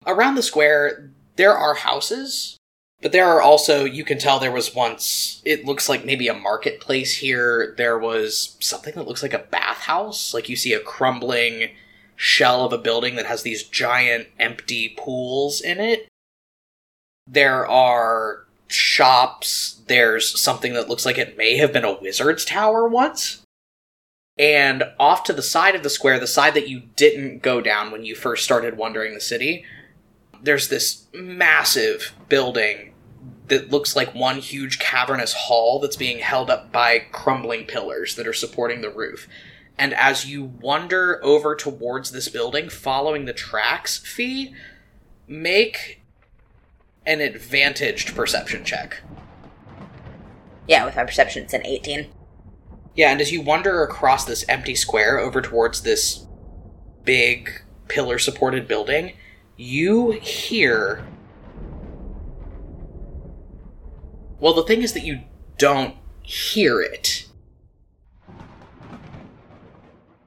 around 0.07 0.35
the 0.35 0.43
square, 0.43 1.11
there 1.37 1.57
are 1.57 1.75
houses, 1.75 2.57
but 3.05 3.13
there 3.13 3.29
are 3.29 3.43
also, 3.43 3.85
you 3.85 4.03
can 4.03 4.19
tell 4.19 4.39
there 4.39 4.51
was 4.51 4.75
once, 4.75 5.43
it 5.45 5.65
looks 5.65 5.89
like 5.89 6.05
maybe 6.05 6.27
a 6.27 6.35
marketplace 6.35 7.19
here. 7.19 7.75
There 7.77 7.99
was 7.99 8.57
something 8.61 8.95
that 8.95 9.07
looks 9.07 9.23
like 9.23 9.35
a 9.35 9.47
bathhouse. 9.51 10.33
Like 10.33 10.49
you 10.49 10.57
see 10.57 10.73
a 10.73 10.81
crumbling 10.81 11.71
shell 12.17 12.65
of 12.65 12.73
a 12.73 12.79
building 12.79 13.17
that 13.17 13.27
has 13.27 13.43
these 13.43 13.63
giant 13.65 14.29
empty 14.39 14.95
pools 14.97 15.61
in 15.61 15.81
it. 15.81 16.09
There 17.27 17.67
are 17.67 18.45
shops. 18.69 19.81
There's 19.87 20.41
something 20.41 20.75
that 20.75 20.89
looks 20.89 21.07
like 21.07 21.19
it 21.19 21.37
may 21.37 21.57
have 21.57 21.73
been 21.73 21.85
a 21.85 21.99
wizard's 22.01 22.45
tower 22.45 22.89
once. 22.89 23.43
And 24.37 24.85
off 24.99 25.23
to 25.25 25.33
the 25.33 25.43
side 25.43 25.75
of 25.75 25.83
the 25.83 25.91
square, 25.91 26.19
the 26.19 26.27
side 26.27 26.55
that 26.55 26.69
you 26.69 26.83
didn't 26.97 27.43
go 27.43 27.61
down 27.61 27.93
when 27.93 28.05
you 28.05 28.17
first 28.17 28.45
started 28.45 28.77
wandering 28.77 29.15
the 29.15 29.21
city, 29.21 29.65
there's 30.43 30.69
this 30.69 31.07
massive 31.15 32.13
building 32.29 32.93
that 33.49 33.71
looks 33.71 33.95
like 33.95 34.15
one 34.15 34.39
huge 34.39 34.79
cavernous 34.79 35.33
hall 35.33 35.79
that's 35.79 35.97
being 35.97 36.19
held 36.19 36.51
up 36.51 36.73
by 36.73 36.99
crumbling 37.13 37.65
pillars 37.65 38.17
that 38.17 38.27
are 38.27 38.33
supporting 38.33 38.81
the 38.81 38.91
roof. 38.91 39.29
And 39.77 39.93
as 39.95 40.27
you 40.27 40.45
wander 40.45 41.23
over 41.25 41.57
towards 41.57 42.13
this 42.13 42.29
building, 42.29 42.69
following 42.69 43.25
the 43.25 43.33
tracks, 43.33 43.99
Fee, 43.99 44.55
make 45.27 46.03
an 47.05 47.21
advantaged 47.21 48.15
perception 48.15 48.65
check. 48.65 49.03
Yeah, 50.69 50.85
with 50.85 50.97
my 50.97 51.05
perception, 51.05 51.45
it's 51.45 51.53
an 51.53 51.67
18. 51.67 52.07
Yeah, 52.95 53.11
and 53.11 53.21
as 53.21 53.33
you 53.33 53.43
wander 53.43 53.83
across 53.83 54.25
this 54.25 54.45
empty 54.49 54.75
square 54.75 55.19
over 55.19 55.43
towards 55.43 55.83
this 55.83 56.27
big 57.05 57.51
pillar 57.89 58.19
supported 58.19 58.69
building, 58.69 59.15
you 59.57 60.13
hear. 60.13 61.05
Well, 64.39 64.55
the 64.55 64.63
thing 64.63 64.83
is 64.83 64.93
that 64.93 65.05
you 65.05 65.23
don't 65.59 65.97
hear 66.23 66.81
it. 66.81 67.24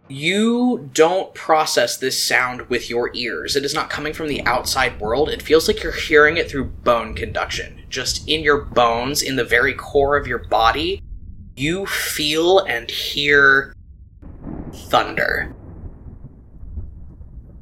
You 0.09 0.89
don't 0.93 1.33
process 1.33 1.97
this 1.97 2.21
sound 2.21 2.61
with 2.69 2.89
your 2.89 3.11
ears. 3.13 3.57
It 3.57 3.65
is 3.65 3.73
not 3.73 3.89
coming 3.89 4.13
from 4.13 4.27
the 4.27 4.41
outside 4.45 5.01
world. 5.01 5.27
It 5.27 5.41
feels 5.41 5.67
like 5.67 5.83
you're 5.83 5.91
hearing 5.91 6.37
it 6.37 6.49
through 6.49 6.65
bone 6.65 7.13
conduction. 7.13 7.81
Just 7.89 8.27
in 8.27 8.41
your 8.41 8.61
bones, 8.61 9.21
in 9.21 9.35
the 9.35 9.43
very 9.43 9.73
core 9.73 10.15
of 10.15 10.25
your 10.25 10.39
body, 10.39 11.01
you 11.57 11.85
feel 11.85 12.59
and 12.59 12.89
hear 12.89 13.73
thunder. 14.73 15.53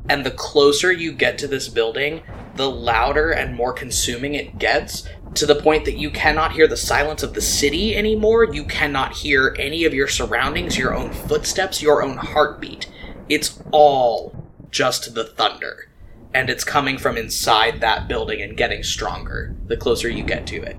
And 0.07 0.23
the 0.23 0.31
closer 0.31 0.91
you 0.91 1.13
get 1.13 1.39
to 1.39 1.47
this 1.47 1.67
building, 1.67 2.21
the 2.55 2.69
louder 2.69 3.31
and 3.31 3.55
more 3.55 3.73
consuming 3.73 4.33
it 4.33 4.57
gets, 4.57 5.07
to 5.35 5.45
the 5.45 5.55
point 5.55 5.85
that 5.85 5.97
you 5.97 6.09
cannot 6.09 6.53
hear 6.53 6.67
the 6.67 6.77
silence 6.77 7.21
of 7.21 7.33
the 7.33 7.41
city 7.41 7.95
anymore. 7.95 8.45
You 8.45 8.63
cannot 8.63 9.13
hear 9.13 9.55
any 9.59 9.83
of 9.83 9.93
your 9.93 10.07
surroundings, 10.07 10.77
your 10.77 10.95
own 10.95 11.11
footsteps, 11.11 11.81
your 11.81 12.01
own 12.01 12.17
heartbeat. 12.17 12.89
It's 13.27 13.61
all 13.71 14.33
just 14.71 15.13
the 15.13 15.25
thunder. 15.25 15.89
And 16.33 16.49
it's 16.49 16.63
coming 16.63 16.97
from 16.97 17.17
inside 17.17 17.81
that 17.81 18.07
building 18.07 18.41
and 18.41 18.57
getting 18.57 18.83
stronger 18.83 19.55
the 19.67 19.77
closer 19.77 20.09
you 20.09 20.23
get 20.23 20.47
to 20.47 20.61
it. 20.61 20.77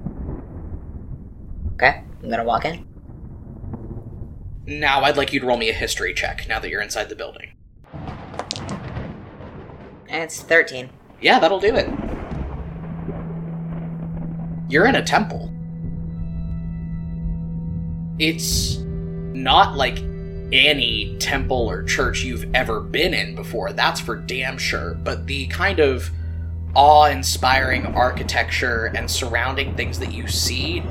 Okay, 1.75 2.03
I'm 2.23 2.31
gonna 2.31 2.45
walk 2.45 2.65
in. 2.65 2.87
Now 4.67 5.03
I'd 5.03 5.17
like 5.17 5.33
you 5.33 5.41
to 5.41 5.47
roll 5.47 5.57
me 5.57 5.71
a 5.71 5.75
history 5.75 6.13
check 6.13 6.47
now 6.49 6.59
that 6.59 6.69
you're 6.69 6.83
inside 6.83 7.09
the 7.09 7.15
building. 7.15 7.53
It's 10.09 10.41
13. 10.41 10.91
Yeah, 11.21 11.39
that'll 11.39 11.61
do 11.61 11.75
it. 11.75 11.89
You're 14.69 14.87
in 14.87 14.97
a 14.97 15.03
temple. 15.03 15.53
It's 18.19 18.79
not 19.33 19.77
like 19.77 19.99
any 20.53 21.17
temple 21.19 21.69
or 21.69 21.83
church 21.83 22.23
you've 22.23 22.55
ever 22.55 22.81
been 22.81 23.15
in 23.15 23.35
before, 23.35 23.73
that's 23.73 24.01
for 24.01 24.17
damn 24.17 24.59
sure, 24.59 24.95
but 24.95 25.27
the 25.27 25.47
kind 25.49 25.81
of 25.81 26.11
awe 26.75 27.07
inspiring 27.07 27.87
architecture 27.87 28.93
and 28.95 29.11
surrounding 29.11 29.75
things 29.75 29.99
that 29.99 30.13
you 30.13 30.29
see 30.29 30.83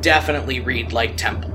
definitely 0.00 0.60
read 0.60 0.92
like 0.92 1.16
temple. 1.16 1.50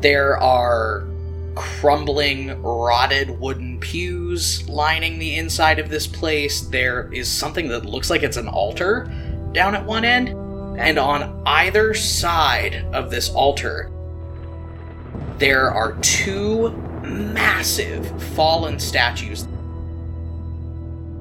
There 0.00 0.36
are 0.38 1.08
crumbling, 1.54 2.62
rotted 2.62 3.38
wooden 3.40 3.78
pews 3.80 4.68
lining 4.68 5.18
the 5.18 5.36
inside 5.36 5.78
of 5.78 5.88
this 5.88 6.06
place. 6.06 6.62
There 6.62 7.12
is 7.12 7.30
something 7.30 7.68
that 7.68 7.84
looks 7.84 8.10
like 8.10 8.22
it's 8.22 8.36
an 8.36 8.48
altar 8.48 9.10
down 9.52 9.74
at 9.74 9.84
one 9.84 10.04
end. 10.04 10.30
And 10.78 10.98
on 10.98 11.42
either 11.46 11.94
side 11.94 12.84
of 12.92 13.10
this 13.10 13.30
altar, 13.30 13.90
there 15.38 15.70
are 15.70 15.92
two 16.00 16.70
massive 17.02 18.22
fallen 18.34 18.80
statues. 18.80 19.46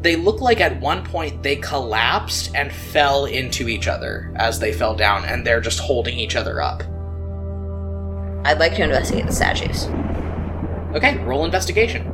They 0.01 0.15
look 0.15 0.41
like 0.41 0.59
at 0.59 0.79
one 0.81 1.03
point 1.05 1.43
they 1.43 1.55
collapsed 1.55 2.51
and 2.55 2.73
fell 2.73 3.25
into 3.25 3.69
each 3.69 3.87
other 3.87 4.33
as 4.35 4.59
they 4.59 4.73
fell 4.73 4.95
down, 4.95 5.23
and 5.25 5.45
they're 5.45 5.61
just 5.61 5.79
holding 5.79 6.17
each 6.17 6.35
other 6.35 6.61
up. 6.61 6.83
I'd 8.45 8.59
like 8.59 8.75
to 8.75 8.83
investigate 8.83 9.25
the 9.25 9.31
statues. 9.31 9.85
Okay, 10.95 11.17
roll 11.23 11.45
investigation. 11.45 12.09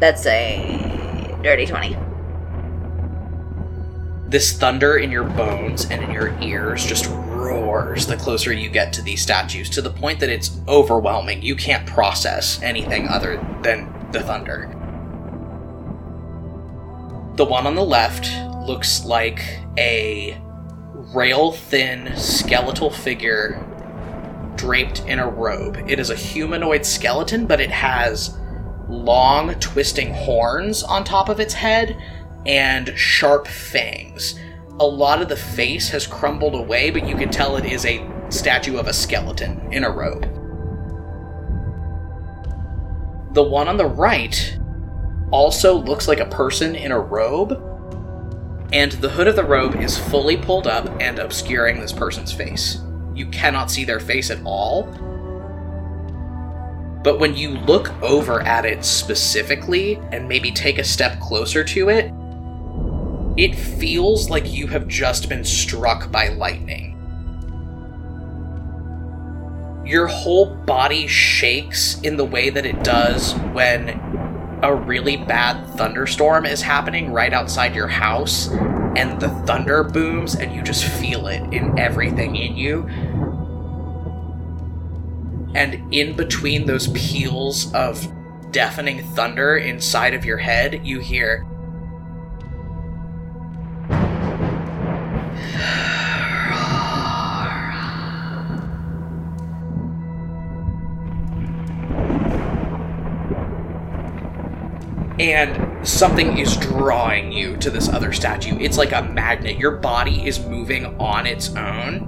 That's 0.00 0.26
a 0.26 1.36
dirty 1.42 1.66
20. 1.66 1.96
This 4.28 4.52
thunder 4.52 4.98
in 4.98 5.10
your 5.10 5.24
bones 5.24 5.86
and 5.90 6.02
in 6.02 6.10
your 6.10 6.36
ears 6.40 6.84
just 6.84 7.06
roars 7.06 8.06
the 8.06 8.16
closer 8.16 8.52
you 8.52 8.70
get 8.70 8.92
to 8.94 9.02
these 9.02 9.22
statues 9.22 9.70
to 9.70 9.82
the 9.82 9.90
point 9.90 10.20
that 10.20 10.30
it's 10.30 10.58
overwhelming. 10.68 11.42
You 11.42 11.56
can't 11.56 11.86
process 11.86 12.60
anything 12.62 13.08
other 13.08 13.44
than 13.62 13.92
the 14.12 14.20
thunder. 14.20 14.68
The 17.36 17.44
one 17.44 17.66
on 17.66 17.74
the 17.74 17.84
left 17.84 18.30
looks 18.66 19.04
like 19.04 19.42
a 19.78 20.40
rail 21.14 21.52
thin 21.52 22.16
skeletal 22.16 22.90
figure 22.90 23.66
draped 24.60 25.00
in 25.06 25.18
a 25.18 25.28
robe. 25.28 25.82
It 25.88 25.98
is 25.98 26.10
a 26.10 26.14
humanoid 26.14 26.84
skeleton, 26.84 27.46
but 27.46 27.60
it 27.60 27.70
has 27.70 28.38
long, 28.88 29.54
twisting 29.54 30.12
horns 30.12 30.82
on 30.82 31.02
top 31.02 31.30
of 31.30 31.40
its 31.40 31.54
head 31.54 31.96
and 32.44 32.92
sharp 32.98 33.48
fangs. 33.48 34.38
A 34.78 34.86
lot 34.86 35.22
of 35.22 35.30
the 35.30 35.36
face 35.36 35.88
has 35.88 36.06
crumbled 36.06 36.54
away, 36.54 36.90
but 36.90 37.08
you 37.08 37.16
can 37.16 37.30
tell 37.30 37.56
it 37.56 37.64
is 37.64 37.86
a 37.86 38.06
statue 38.28 38.76
of 38.76 38.86
a 38.86 38.92
skeleton 38.92 39.72
in 39.72 39.82
a 39.84 39.90
robe. 39.90 40.22
The 43.32 43.42
one 43.42 43.66
on 43.66 43.78
the 43.78 43.86
right 43.86 44.58
also 45.30 45.74
looks 45.74 46.06
like 46.06 46.20
a 46.20 46.26
person 46.26 46.74
in 46.74 46.92
a 46.92 47.00
robe, 47.00 47.52
and 48.72 48.92
the 48.92 49.08
hood 49.08 49.26
of 49.26 49.36
the 49.36 49.44
robe 49.44 49.76
is 49.76 49.96
fully 49.96 50.36
pulled 50.36 50.66
up 50.66 50.86
and 51.00 51.18
obscuring 51.18 51.80
this 51.80 51.92
person's 51.92 52.32
face. 52.32 52.80
You 53.14 53.26
cannot 53.26 53.70
see 53.70 53.84
their 53.84 54.00
face 54.00 54.30
at 54.30 54.40
all. 54.44 54.84
But 57.02 57.18
when 57.18 57.34
you 57.34 57.50
look 57.50 57.90
over 58.02 58.42
at 58.42 58.66
it 58.66 58.84
specifically 58.84 59.96
and 60.12 60.28
maybe 60.28 60.50
take 60.50 60.78
a 60.78 60.84
step 60.84 61.18
closer 61.18 61.64
to 61.64 61.88
it, 61.88 62.12
it 63.36 63.54
feels 63.54 64.28
like 64.28 64.52
you 64.52 64.66
have 64.66 64.86
just 64.86 65.28
been 65.28 65.44
struck 65.44 66.10
by 66.12 66.28
lightning. 66.28 66.96
Your 69.86 70.06
whole 70.06 70.54
body 70.54 71.06
shakes 71.06 72.00
in 72.02 72.16
the 72.16 72.24
way 72.24 72.50
that 72.50 72.66
it 72.66 72.84
does 72.84 73.32
when 73.52 73.88
a 74.62 74.74
really 74.74 75.16
bad 75.16 75.66
thunderstorm 75.76 76.44
is 76.44 76.60
happening 76.60 77.12
right 77.12 77.32
outside 77.32 77.74
your 77.74 77.88
house 77.88 78.50
and 78.96 79.20
the 79.20 79.28
thunder 79.46 79.84
booms 79.84 80.34
and 80.34 80.54
you 80.54 80.62
just 80.62 80.84
feel 80.84 81.26
it 81.28 81.42
in 81.52 81.78
everything 81.78 82.36
in 82.36 82.56
you. 82.56 82.86
And 85.54 85.92
in 85.92 86.16
between 86.16 86.66
those 86.66 86.88
peals 86.88 87.72
of 87.74 88.06
deafening 88.52 89.02
thunder 89.14 89.56
inside 89.56 90.14
of 90.14 90.24
your 90.24 90.38
head, 90.38 90.86
you 90.86 91.00
hear 91.00 91.46
and 105.20 105.69
something 105.82 106.38
is 106.38 106.56
drawing 106.56 107.32
you 107.32 107.56
to 107.58 107.70
this 107.70 107.88
other 107.88 108.12
statue. 108.12 108.58
It's 108.58 108.76
like 108.76 108.92
a 108.92 109.02
magnet. 109.02 109.58
Your 109.58 109.72
body 109.72 110.26
is 110.26 110.38
moving 110.38 110.86
on 111.00 111.26
its 111.26 111.54
own. 111.56 112.06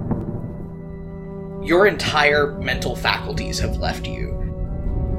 Your 1.65 1.87
entire 1.87 2.59
mental 2.59 2.95
faculties 2.97 3.59
have 3.61 3.77
left 3.77 4.07
you. 4.07 4.31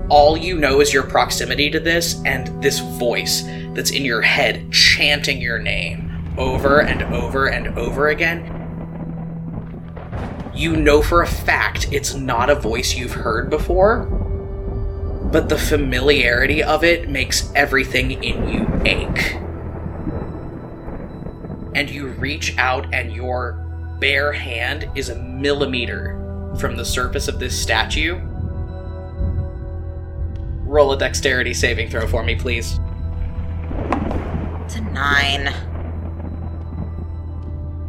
All 0.10 0.38
you 0.38 0.60
know 0.60 0.82
is 0.82 0.94
your 0.94 1.04
proximity 1.04 1.72
to 1.72 1.80
this 1.80 2.22
and 2.26 2.62
this 2.62 2.80
voice 2.80 3.44
that's 3.74 3.92
in 3.92 4.06
your 4.06 4.22
head 4.22 4.72
chanting 4.72 5.42
your 5.42 5.60
name 5.60 6.12
over 6.38 6.82
and 6.82 7.02
over 7.14 7.48
and 7.48 7.68
over 7.80 8.10
again. 8.10 8.60
You 10.54 10.76
know 10.76 11.02
for 11.02 11.24
a 11.24 11.28
fact 11.28 11.92
it's 11.92 12.14
not 12.14 12.50
a 12.50 12.56
voice 12.56 12.94
you've 12.94 13.14
heard 13.14 13.50
before, 13.50 14.23
but 15.34 15.50
the 15.50 15.58
familiarity 15.58 16.62
of 16.62 16.84
it 16.84 17.10
makes 17.10 17.52
everything 17.56 18.12
in 18.24 18.48
you 18.48 18.70
ache. 18.86 19.34
And 21.74 21.90
you 21.90 22.10
reach 22.10 22.56
out, 22.60 22.94
and 22.94 23.12
your 23.12 23.54
bare 24.00 24.32
hand 24.32 24.88
is 24.94 25.10
a 25.10 25.16
millimeter 25.16 26.54
from 26.60 26.76
the 26.76 26.86
surface 26.86 27.28
of 27.28 27.40
this 27.40 27.60
statue. 27.60 28.20
Roll 30.68 30.94
a 30.94 31.00
dexterity 31.00 31.56
saving 31.56 31.90
throw 31.90 32.08
for 32.08 32.24
me, 32.24 32.36
please. 32.36 32.80
It's 34.66 34.76
a 34.76 34.82
9. 34.82 35.52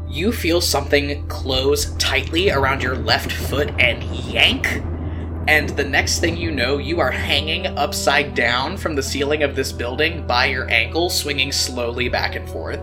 You 0.09 0.33
feel 0.33 0.63
something 0.63 1.29
close 1.29 1.95
tightly 1.97 2.51
around 2.51 2.83
your 2.83 2.97
left 2.97 3.31
foot 3.31 3.69
and 3.79 4.03
yank 4.03 4.83
and 5.47 5.69
the 5.71 5.85
next 5.85 6.21
thing 6.21 6.37
you 6.37 6.51
know, 6.51 6.79
you 6.79 7.01
are 7.01 7.11
hanging 7.11 7.67
upside 7.67 8.35
down 8.35 8.77
from 8.77 8.95
the 8.95 9.03
ceiling 9.03 9.43
of 9.43 9.55
this 9.55 9.73
building 9.73 10.27
by 10.27 10.47
your 10.47 10.69
ankle, 10.71 11.11
swinging 11.11 11.53
slowly 11.53 12.09
back 12.09 12.35
and 12.35 12.49
forth. 12.49 12.81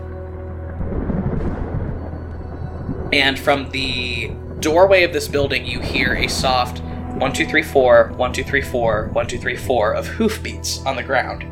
And 3.12 3.38
from 3.38 3.68
the 3.70 4.28
doorway 4.60 5.02
of 5.02 5.12
this 5.12 5.26
building, 5.26 5.66
you 5.66 5.80
hear 5.80 6.14
a 6.14 6.28
soft 6.28 6.80
1, 6.80 7.32
2, 7.32 7.46
3, 7.46 7.62
4, 7.62 8.12
1, 8.16 8.32
2, 8.32 8.44
3, 8.44 8.62
4, 8.62 9.08
1, 9.12 9.26
2, 9.26 9.38
3, 9.38 9.56
4 9.56 9.94
of 9.94 10.06
hoofbeats 10.06 10.84
on 10.86 10.96
the 10.96 11.02
ground. 11.02 11.44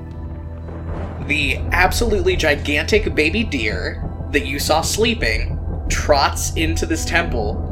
The 1.29 1.59
absolutely 1.73 2.37
gigantic 2.37 3.15
baby 3.15 3.45
deer 3.45 4.03
that 4.31 4.47
you 4.47 4.59
saw 4.59 4.81
sleeping 4.81 5.59
trots 5.89 6.55
into 6.55 6.87
this 6.87 7.05
temple 7.05 7.70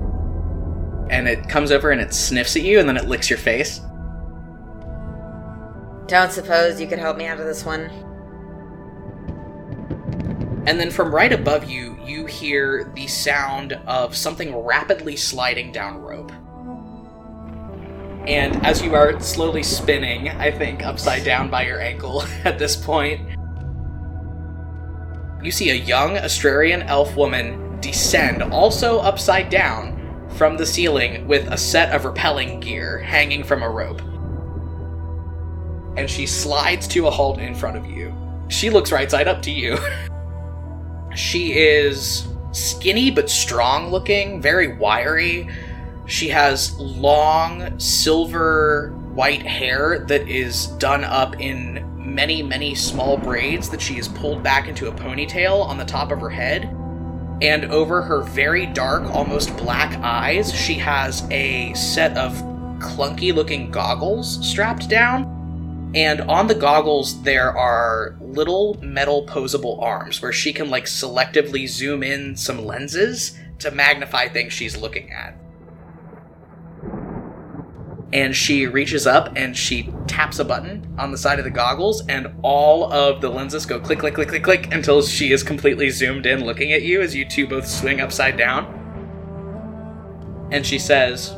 and 1.11 1.29
it 1.29 1.49
comes 1.49 1.71
over 1.71 1.91
and 1.91 2.01
it 2.01 2.15
sniffs 2.15 2.57
at 2.57 2.63
you 2.63 2.79
and 2.81 2.89
then 2.89 2.97
it 2.97 3.07
licks 3.07 3.31
your 3.31 3.39
face. 3.39 3.81
Don't 6.07 6.33
suppose 6.33 6.81
you 6.81 6.87
could 6.87 6.99
help 6.99 7.17
me 7.17 7.27
out 7.27 7.39
of 7.39 7.47
this 7.47 7.65
one? 7.65 7.91
And 10.67 10.79
then 10.79 10.91
from 10.91 11.15
right 11.15 11.33
above 11.33 11.65
you, 11.65 11.99
you 12.05 12.27
hear 12.27 12.93
the 12.95 13.07
sound 13.07 13.73
of 13.87 14.15
something 14.15 14.55
rapidly 14.55 15.17
sliding 15.17 15.73
down 15.73 15.99
rope. 15.99 16.33
And 18.27 18.65
as 18.67 18.83
you 18.83 18.95
are 18.95 19.19
slowly 19.21 19.63
spinning, 19.63 20.29
I 20.29 20.51
think, 20.51 20.85
upside 20.85 21.25
down 21.25 21.49
by 21.49 21.65
your 21.65 21.81
ankle 21.81 22.23
at 22.45 22.59
this 22.59 22.77
point, 22.77 23.27
you 25.43 25.51
see 25.51 25.71
a 25.71 25.75
young 25.75 26.17
Astrarian 26.17 26.85
elf 26.87 27.17
woman 27.17 27.81
descend, 27.81 28.43
also 28.43 28.99
upside 28.99 29.49
down, 29.49 29.98
from 30.37 30.57
the 30.57 30.67
ceiling 30.67 31.27
with 31.27 31.47
a 31.49 31.57
set 31.57 31.95
of 31.95 32.03
rappelling 32.03 32.61
gear 32.61 32.99
hanging 32.99 33.43
from 33.43 33.63
a 33.63 33.69
rope. 33.69 34.01
And 35.97 36.09
she 36.09 36.27
slides 36.27 36.87
to 36.89 37.07
a 37.07 37.11
halt 37.11 37.39
in 37.39 37.55
front 37.55 37.77
of 37.77 37.87
you. 37.87 38.15
She 38.49 38.71
looks 38.71 38.93
right 38.93 39.11
side 39.11 39.29
up 39.29 39.43
to 39.43 39.51
you. 39.51 39.79
she 41.17 41.55
is 41.55 42.29
skinny 42.53 43.11
but 43.11 43.29
strong 43.29 43.91
looking, 43.91 44.41
very 44.41 44.77
wiry. 44.77 45.49
She 46.07 46.29
has 46.29 46.79
long 46.79 47.79
silver 47.79 48.91
white 49.13 49.43
hair 49.43 50.05
that 50.07 50.29
is 50.29 50.69
done 50.79 51.05
up 51.05 51.41
in 51.41 51.85
many, 51.97 52.43
many 52.43 52.75
small 52.75 53.19
braids 53.19 53.69
that 53.71 53.81
she 53.81 53.95
has 53.95 54.09
pulled 54.09 54.43
back 54.43 54.69
into 54.69 54.89
a 54.89 54.93
ponytail 54.93 55.67
on 55.67 55.77
the 55.77 55.85
top 55.85 56.11
of 56.11 56.21
her 56.21 56.31
head. 56.31 56.75
And 57.41 57.67
over 57.67 58.03
her 58.03 58.23
very 58.23 58.67
dark, 58.67 59.05
almost 59.15 59.57
black 59.57 59.97
eyes, 60.03 60.53
she 60.53 60.75
has 60.75 61.27
a 61.31 61.73
set 61.75 62.17
of 62.17 62.33
clunky 62.81 63.33
looking 63.33 63.71
goggles 63.71 64.45
strapped 64.47 64.89
down. 64.89 65.93
And 65.95 66.21
on 66.23 66.49
the 66.49 66.55
goggles, 66.55 67.23
there 67.23 67.57
are 67.57 68.17
little 68.21 68.79
metal 68.83 69.27
posable 69.27 69.81
arms 69.81 70.21
where 70.21 70.33
she 70.33 70.53
can 70.53 70.69
like 70.69 70.85
selectively 70.85 71.69
zoom 71.69 72.03
in 72.03 72.37
some 72.37 72.65
lenses 72.65 73.39
to 73.61 73.71
magnify 73.71 74.29
things 74.29 74.53
she's 74.53 74.77
looking 74.77 75.11
at. 75.13 75.35
And 78.13 78.35
she 78.35 78.67
reaches 78.67 79.07
up 79.07 79.37
and 79.37 79.57
she 79.57 79.93
taps 80.07 80.39
a 80.39 80.45
button 80.45 80.95
on 80.99 81.11
the 81.11 81.19
side 81.19 81.39
of 81.39 81.45
the 81.45 81.51
goggles, 81.51 82.07
and 82.07 82.29
all 82.43 82.91
of 82.91 83.21
the 83.21 83.29
lenses 83.29 83.67
go 83.67 83.79
click, 83.79 83.99
click, 83.99 84.15
click, 84.15 84.29
click, 84.29 84.43
click 84.43 84.73
until 84.73 85.03
she 85.03 85.33
is 85.33 85.43
completely 85.43 85.91
zoomed 85.91 86.25
in 86.25 86.45
looking 86.45 86.73
at 86.73 86.83
you 86.83 87.03
as 87.03 87.15
you 87.15 87.27
two 87.27 87.47
both 87.47 87.69
swing 87.69 88.01
upside 88.01 88.37
down. 88.37 88.75
And 90.51 90.65
she 90.65 90.79
says, 90.79 91.35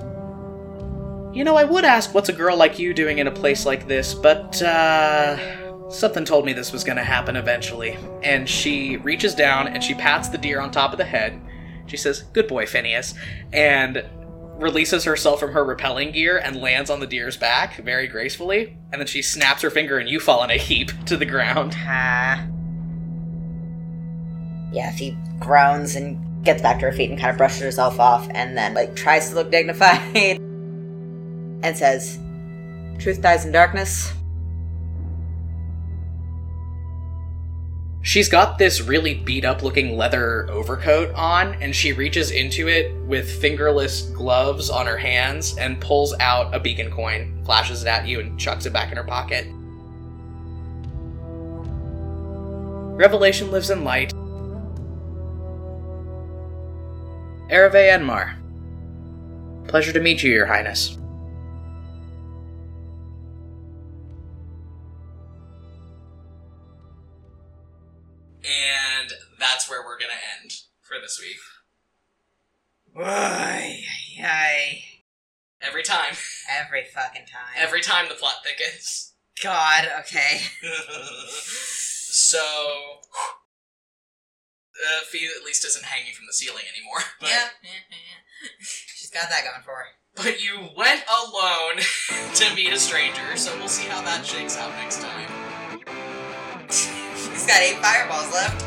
You 1.35 1.43
know, 1.43 1.57
I 1.57 1.64
would 1.64 1.85
ask 1.85 2.14
what's 2.14 2.29
a 2.29 2.33
girl 2.33 2.57
like 2.57 2.79
you 2.79 2.95
doing 2.95 3.18
in 3.18 3.27
a 3.27 3.33
place 3.33 3.66
like 3.66 3.89
this, 3.89 4.14
but, 4.14 4.62
uh. 4.62 5.57
Something 5.91 6.25
told 6.25 6.47
me 6.47 6.53
this 6.53 6.73
was 6.73 6.85
gonna 6.85 7.03
happen 7.03 7.35
eventually. 7.35 7.99
And 8.23 8.49
she 8.49 8.97
reaches 8.99 9.35
down 9.35 9.66
and 9.66 9.83
she 9.83 9.95
pats 9.95 10.29
the 10.29 10.39
deer 10.39 10.61
on 10.61 10.71
top 10.71 10.93
of 10.93 10.99
the 10.99 11.05
head. 11.05 11.41
She 11.87 11.97
says, 11.97 12.23
Good 12.33 12.47
boy, 12.47 12.66
Phineas. 12.66 13.14
And 13.53 14.05
releases 14.61 15.05
herself 15.05 15.41
from 15.41 15.53
her 15.53 15.65
repelling 15.65 16.13
gear 16.13 16.39
and 16.39 16.57
lands 16.57 16.91
on 16.91 17.01
the 17.01 17.07
deer's 17.07 17.37
back 17.37 17.77
very 17.77 18.07
gracefully. 18.07 18.77
And 18.93 19.01
then 19.01 19.07
she 19.07 19.23
snaps 19.23 19.63
her 19.63 19.71
finger 19.71 19.99
and 19.99 20.09
you 20.09 20.21
fall 20.21 20.45
in 20.45 20.51
a 20.51 20.57
heap 20.57 20.93
to 21.07 21.17
the 21.17 21.27
ground. 21.27 21.75
Ah. 21.79 22.47
Yeah, 24.73 24.95
she 24.95 25.17
groans 25.41 25.97
and 25.97 26.45
gets 26.45 26.63
back 26.63 26.79
to 26.81 26.87
her 26.87 26.93
feet 26.93 27.11
and 27.11 27.19
kind 27.19 27.31
of 27.31 27.37
brushes 27.37 27.61
herself 27.61 27.99
off 27.99 28.29
and 28.31 28.57
then 28.57 28.75
like 28.75 28.95
tries 28.95 29.31
to 29.31 29.35
look 29.35 29.51
dignified 29.51 30.01
and 30.15 31.77
says, 31.77 32.19
Truth 32.99 33.23
dies 33.23 33.45
in 33.45 33.53
darkness. 33.53 34.13
She's 38.03 38.31
got 38.31 38.57
this 38.57 38.81
really 38.81 39.15
beat 39.15 39.45
up 39.45 39.63
looking 39.63 39.97
leather 39.97 40.51
overcoat 40.51 41.15
on, 41.15 41.55
and 41.61 41.77
she 41.77 41.93
reaches 41.93 42.31
into 42.31 42.67
it 42.67 42.95
with 43.05 43.31
fingerless 43.31 44.03
gloves 44.11 44.71
on 44.71 44.87
her 44.87 44.97
hands 44.97 45.57
and 45.59 45.81
pulls 45.81 46.15
out 46.19 46.55
a 46.55 46.61
beacon 46.61 46.91
coin, 46.91 47.43
flashes 47.45 47.83
it 47.83 47.89
at 47.89 48.07
you, 48.07 48.21
and 48.21 48.41
chucks 48.41 48.65
it 48.65 48.73
back 48.73 48.91
in 48.91 48.97
her 48.97 49.05
pocket. 49.05 49.47
Revelation 52.97 53.51
lives 53.51 53.69
in 53.71 53.85
light. 53.85 54.13
Ereve 57.51 57.73
Enmar. 57.73 58.37
Pleasure 59.69 59.93
to 59.93 60.01
meet 60.01 60.23
you, 60.23 60.31
Your 60.31 60.47
Highness. 60.47 60.97
Ay, 72.99 73.84
ay, 74.22 74.82
Every 75.62 75.82
time. 75.82 76.14
every 76.49 76.84
fucking 76.84 77.26
time. 77.26 77.55
Every 77.57 77.80
time 77.80 78.09
the 78.09 78.14
plot 78.14 78.36
thickens. 78.45 79.12
God, 79.43 79.86
okay. 80.01 80.41
so 81.28 82.38
uh, 84.74 85.05
Fee 85.11 85.28
at 85.38 85.45
least 85.45 85.64
isn't 85.66 85.84
hanging 85.84 86.12
from 86.14 86.26
the 86.26 86.32
ceiling 86.32 86.64
anymore. 86.74 87.01
But, 87.20 87.28
yeah, 87.28 87.49
yeah, 87.62 87.70
yeah. 87.91 88.57
She's 88.61 89.11
got 89.11 89.28
that 89.30 89.45
going 89.45 89.62
for 89.64 89.74
her. 89.74 89.84
But 90.16 90.43
you 90.43 90.59
went 90.76 91.05
alone 91.09 91.82
to 92.34 92.55
meet 92.55 92.72
a 92.72 92.78
stranger, 92.78 93.36
so 93.36 93.57
we'll 93.59 93.68
see 93.68 93.88
how 93.88 94.03
that 94.03 94.26
shakes 94.26 94.57
out 94.57 94.70
next 94.72 95.01
time. 95.01 95.28
She's 96.68 97.47
got 97.47 97.61
eight 97.62 97.76
fireballs 97.78 98.32
left. 98.32 98.66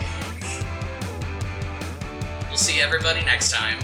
We'll 2.50 2.58
see 2.58 2.80
everybody 2.82 3.24
next 3.26 3.52
time. 3.52 3.80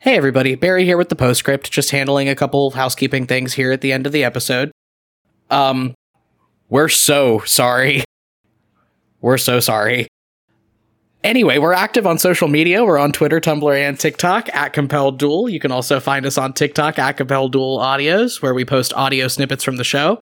Hey 0.00 0.16
everybody, 0.16 0.56
Barry 0.56 0.84
here 0.84 0.96
with 0.96 1.08
the 1.08 1.14
postscript, 1.14 1.70
just 1.70 1.92
handling 1.92 2.28
a 2.28 2.34
couple 2.34 2.66
of 2.66 2.74
housekeeping 2.74 3.26
things 3.28 3.54
here 3.54 3.70
at 3.70 3.80
the 3.80 3.92
end 3.92 4.04
of 4.04 4.12
the 4.12 4.24
episode. 4.24 4.72
Um, 5.48 5.94
we're 6.68 6.88
so 6.88 7.38
sorry. 7.46 8.02
We're 9.20 9.38
so 9.38 9.60
sorry. 9.60 10.08
Anyway, 11.24 11.56
we're 11.58 11.72
active 11.72 12.04
on 12.04 12.18
social 12.18 12.48
media. 12.48 12.84
We're 12.84 12.98
on 12.98 13.12
Twitter, 13.12 13.40
Tumblr, 13.40 13.74
and 13.74 13.98
TikTok 13.98 14.48
at 14.54 14.72
Compelled 14.72 15.20
Duel. 15.20 15.48
You 15.48 15.60
can 15.60 15.70
also 15.70 16.00
find 16.00 16.26
us 16.26 16.36
on 16.36 16.52
TikTok 16.52 16.98
at 16.98 17.16
Compelled 17.16 17.52
Duel 17.52 17.78
Audios, 17.78 18.42
where 18.42 18.54
we 18.54 18.64
post 18.64 18.92
audio 18.94 19.28
snippets 19.28 19.62
from 19.62 19.76
the 19.76 19.84
show. 19.84 20.18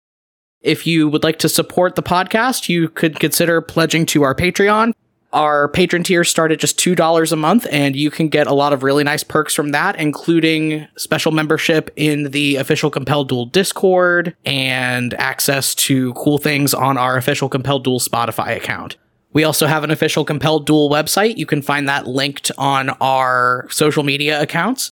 If 0.62 0.86
you 0.86 1.08
would 1.08 1.24
like 1.24 1.40
to 1.40 1.48
support 1.48 1.96
the 1.96 2.04
podcast, 2.04 2.68
you 2.68 2.90
could 2.90 3.18
consider 3.18 3.62
pledging 3.62 4.06
to 4.08 4.24
our 4.24 4.36
Patreon. 4.36 4.92
Our 5.32 5.70
patron 5.70 6.04
tiers 6.04 6.28
start 6.28 6.52
at 6.52 6.60
just 6.60 6.78
$2 6.78 7.32
a 7.32 7.36
month, 7.38 7.66
and 7.72 7.96
you 7.96 8.12
can 8.12 8.28
get 8.28 8.48
a 8.48 8.54
lot 8.54 8.74
of 8.74 8.84
really 8.84 9.06
nice 9.06 9.24
perks 9.24 9.54
from 9.54 9.70
that, 9.70 9.96
including 9.98 10.86
special 10.98 11.32
membership 11.32 11.92
in 11.96 12.32
the 12.32 12.58
official 12.58 12.90
Compelled 12.90 13.30
Duel 13.30 13.46
Discord 13.46 14.36
and 14.44 15.14
access 15.14 15.74
to 15.76 16.14
cool 16.16 16.40
things 16.40 16.74
on 16.74 16.98
our 16.98 17.16
official 17.16 17.48
Compelled 17.48 17.86
Duel 17.86 18.00
Spotify 18.00 18.58
account. 18.58 18.98
We 19.32 19.44
also 19.44 19.68
have 19.68 19.84
an 19.84 19.92
official 19.92 20.26
Compelled 20.26 20.66
Duel 20.66 20.90
website. 20.90 21.38
You 21.38 21.46
can 21.46 21.62
find 21.62 21.88
that 21.88 22.08
linked 22.08 22.52
on 22.58 22.90
our 23.02 23.68
social 23.70 24.04
media 24.04 24.42
accounts. 24.42 24.90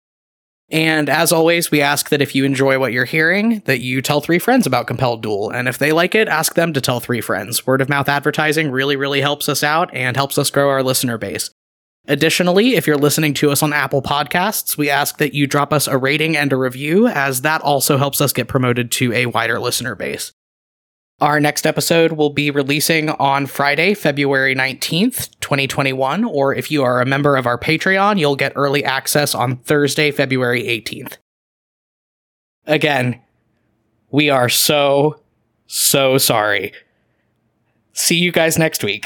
And 0.69 1.09
as 1.09 1.33
always, 1.33 1.69
we 1.69 1.81
ask 1.81 2.09
that 2.09 2.21
if 2.21 2.33
you 2.33 2.45
enjoy 2.45 2.79
what 2.79 2.93
you're 2.93 3.03
hearing, 3.03 3.59
that 3.65 3.81
you 3.81 4.01
tell 4.01 4.21
three 4.21 4.39
friends 4.39 4.65
about 4.65 4.87
Compelled 4.87 5.21
Duel. 5.21 5.49
And 5.49 5.67
if 5.67 5.77
they 5.77 5.91
like 5.91 6.15
it, 6.15 6.29
ask 6.29 6.55
them 6.55 6.71
to 6.71 6.79
tell 6.79 7.01
three 7.01 7.19
friends. 7.19 7.67
Word 7.67 7.81
of 7.81 7.89
mouth 7.89 8.07
advertising 8.07 8.71
really, 8.71 8.95
really 8.95 9.19
helps 9.19 9.49
us 9.49 9.63
out 9.63 9.93
and 9.93 10.15
helps 10.15 10.37
us 10.37 10.49
grow 10.49 10.69
our 10.69 10.81
listener 10.81 11.17
base. 11.17 11.49
Additionally, 12.07 12.75
if 12.75 12.87
you're 12.87 12.97
listening 12.97 13.33
to 13.35 13.51
us 13.51 13.61
on 13.61 13.73
Apple 13.73 14.01
Podcasts, 14.01 14.77
we 14.77 14.89
ask 14.89 15.17
that 15.17 15.33
you 15.33 15.45
drop 15.45 15.73
us 15.73 15.87
a 15.87 15.97
rating 15.97 16.37
and 16.37 16.51
a 16.53 16.57
review, 16.57 17.05
as 17.07 17.41
that 17.41 17.61
also 17.61 17.97
helps 17.97 18.21
us 18.21 18.33
get 18.33 18.47
promoted 18.47 18.91
to 18.91 19.11
a 19.11 19.25
wider 19.27 19.59
listener 19.59 19.93
base. 19.93 20.31
Our 21.21 21.39
next 21.39 21.67
episode 21.67 22.13
will 22.13 22.31
be 22.31 22.49
releasing 22.49 23.09
on 23.11 23.45
Friday, 23.45 23.93
February 23.93 24.55
19th, 24.55 25.29
2021, 25.39 26.23
or 26.23 26.55
if 26.55 26.71
you 26.71 26.83
are 26.83 26.99
a 26.99 27.05
member 27.05 27.37
of 27.37 27.45
our 27.45 27.59
Patreon, 27.59 28.17
you'll 28.17 28.35
get 28.35 28.53
early 28.55 28.83
access 28.83 29.35
on 29.35 29.57
Thursday, 29.57 30.09
February 30.09 30.63
18th. 30.63 31.17
Again, 32.65 33.21
we 34.09 34.31
are 34.31 34.49
so, 34.49 35.21
so 35.67 36.17
sorry. 36.17 36.73
See 37.93 38.17
you 38.17 38.31
guys 38.31 38.57
next 38.57 38.83
week. 38.83 39.05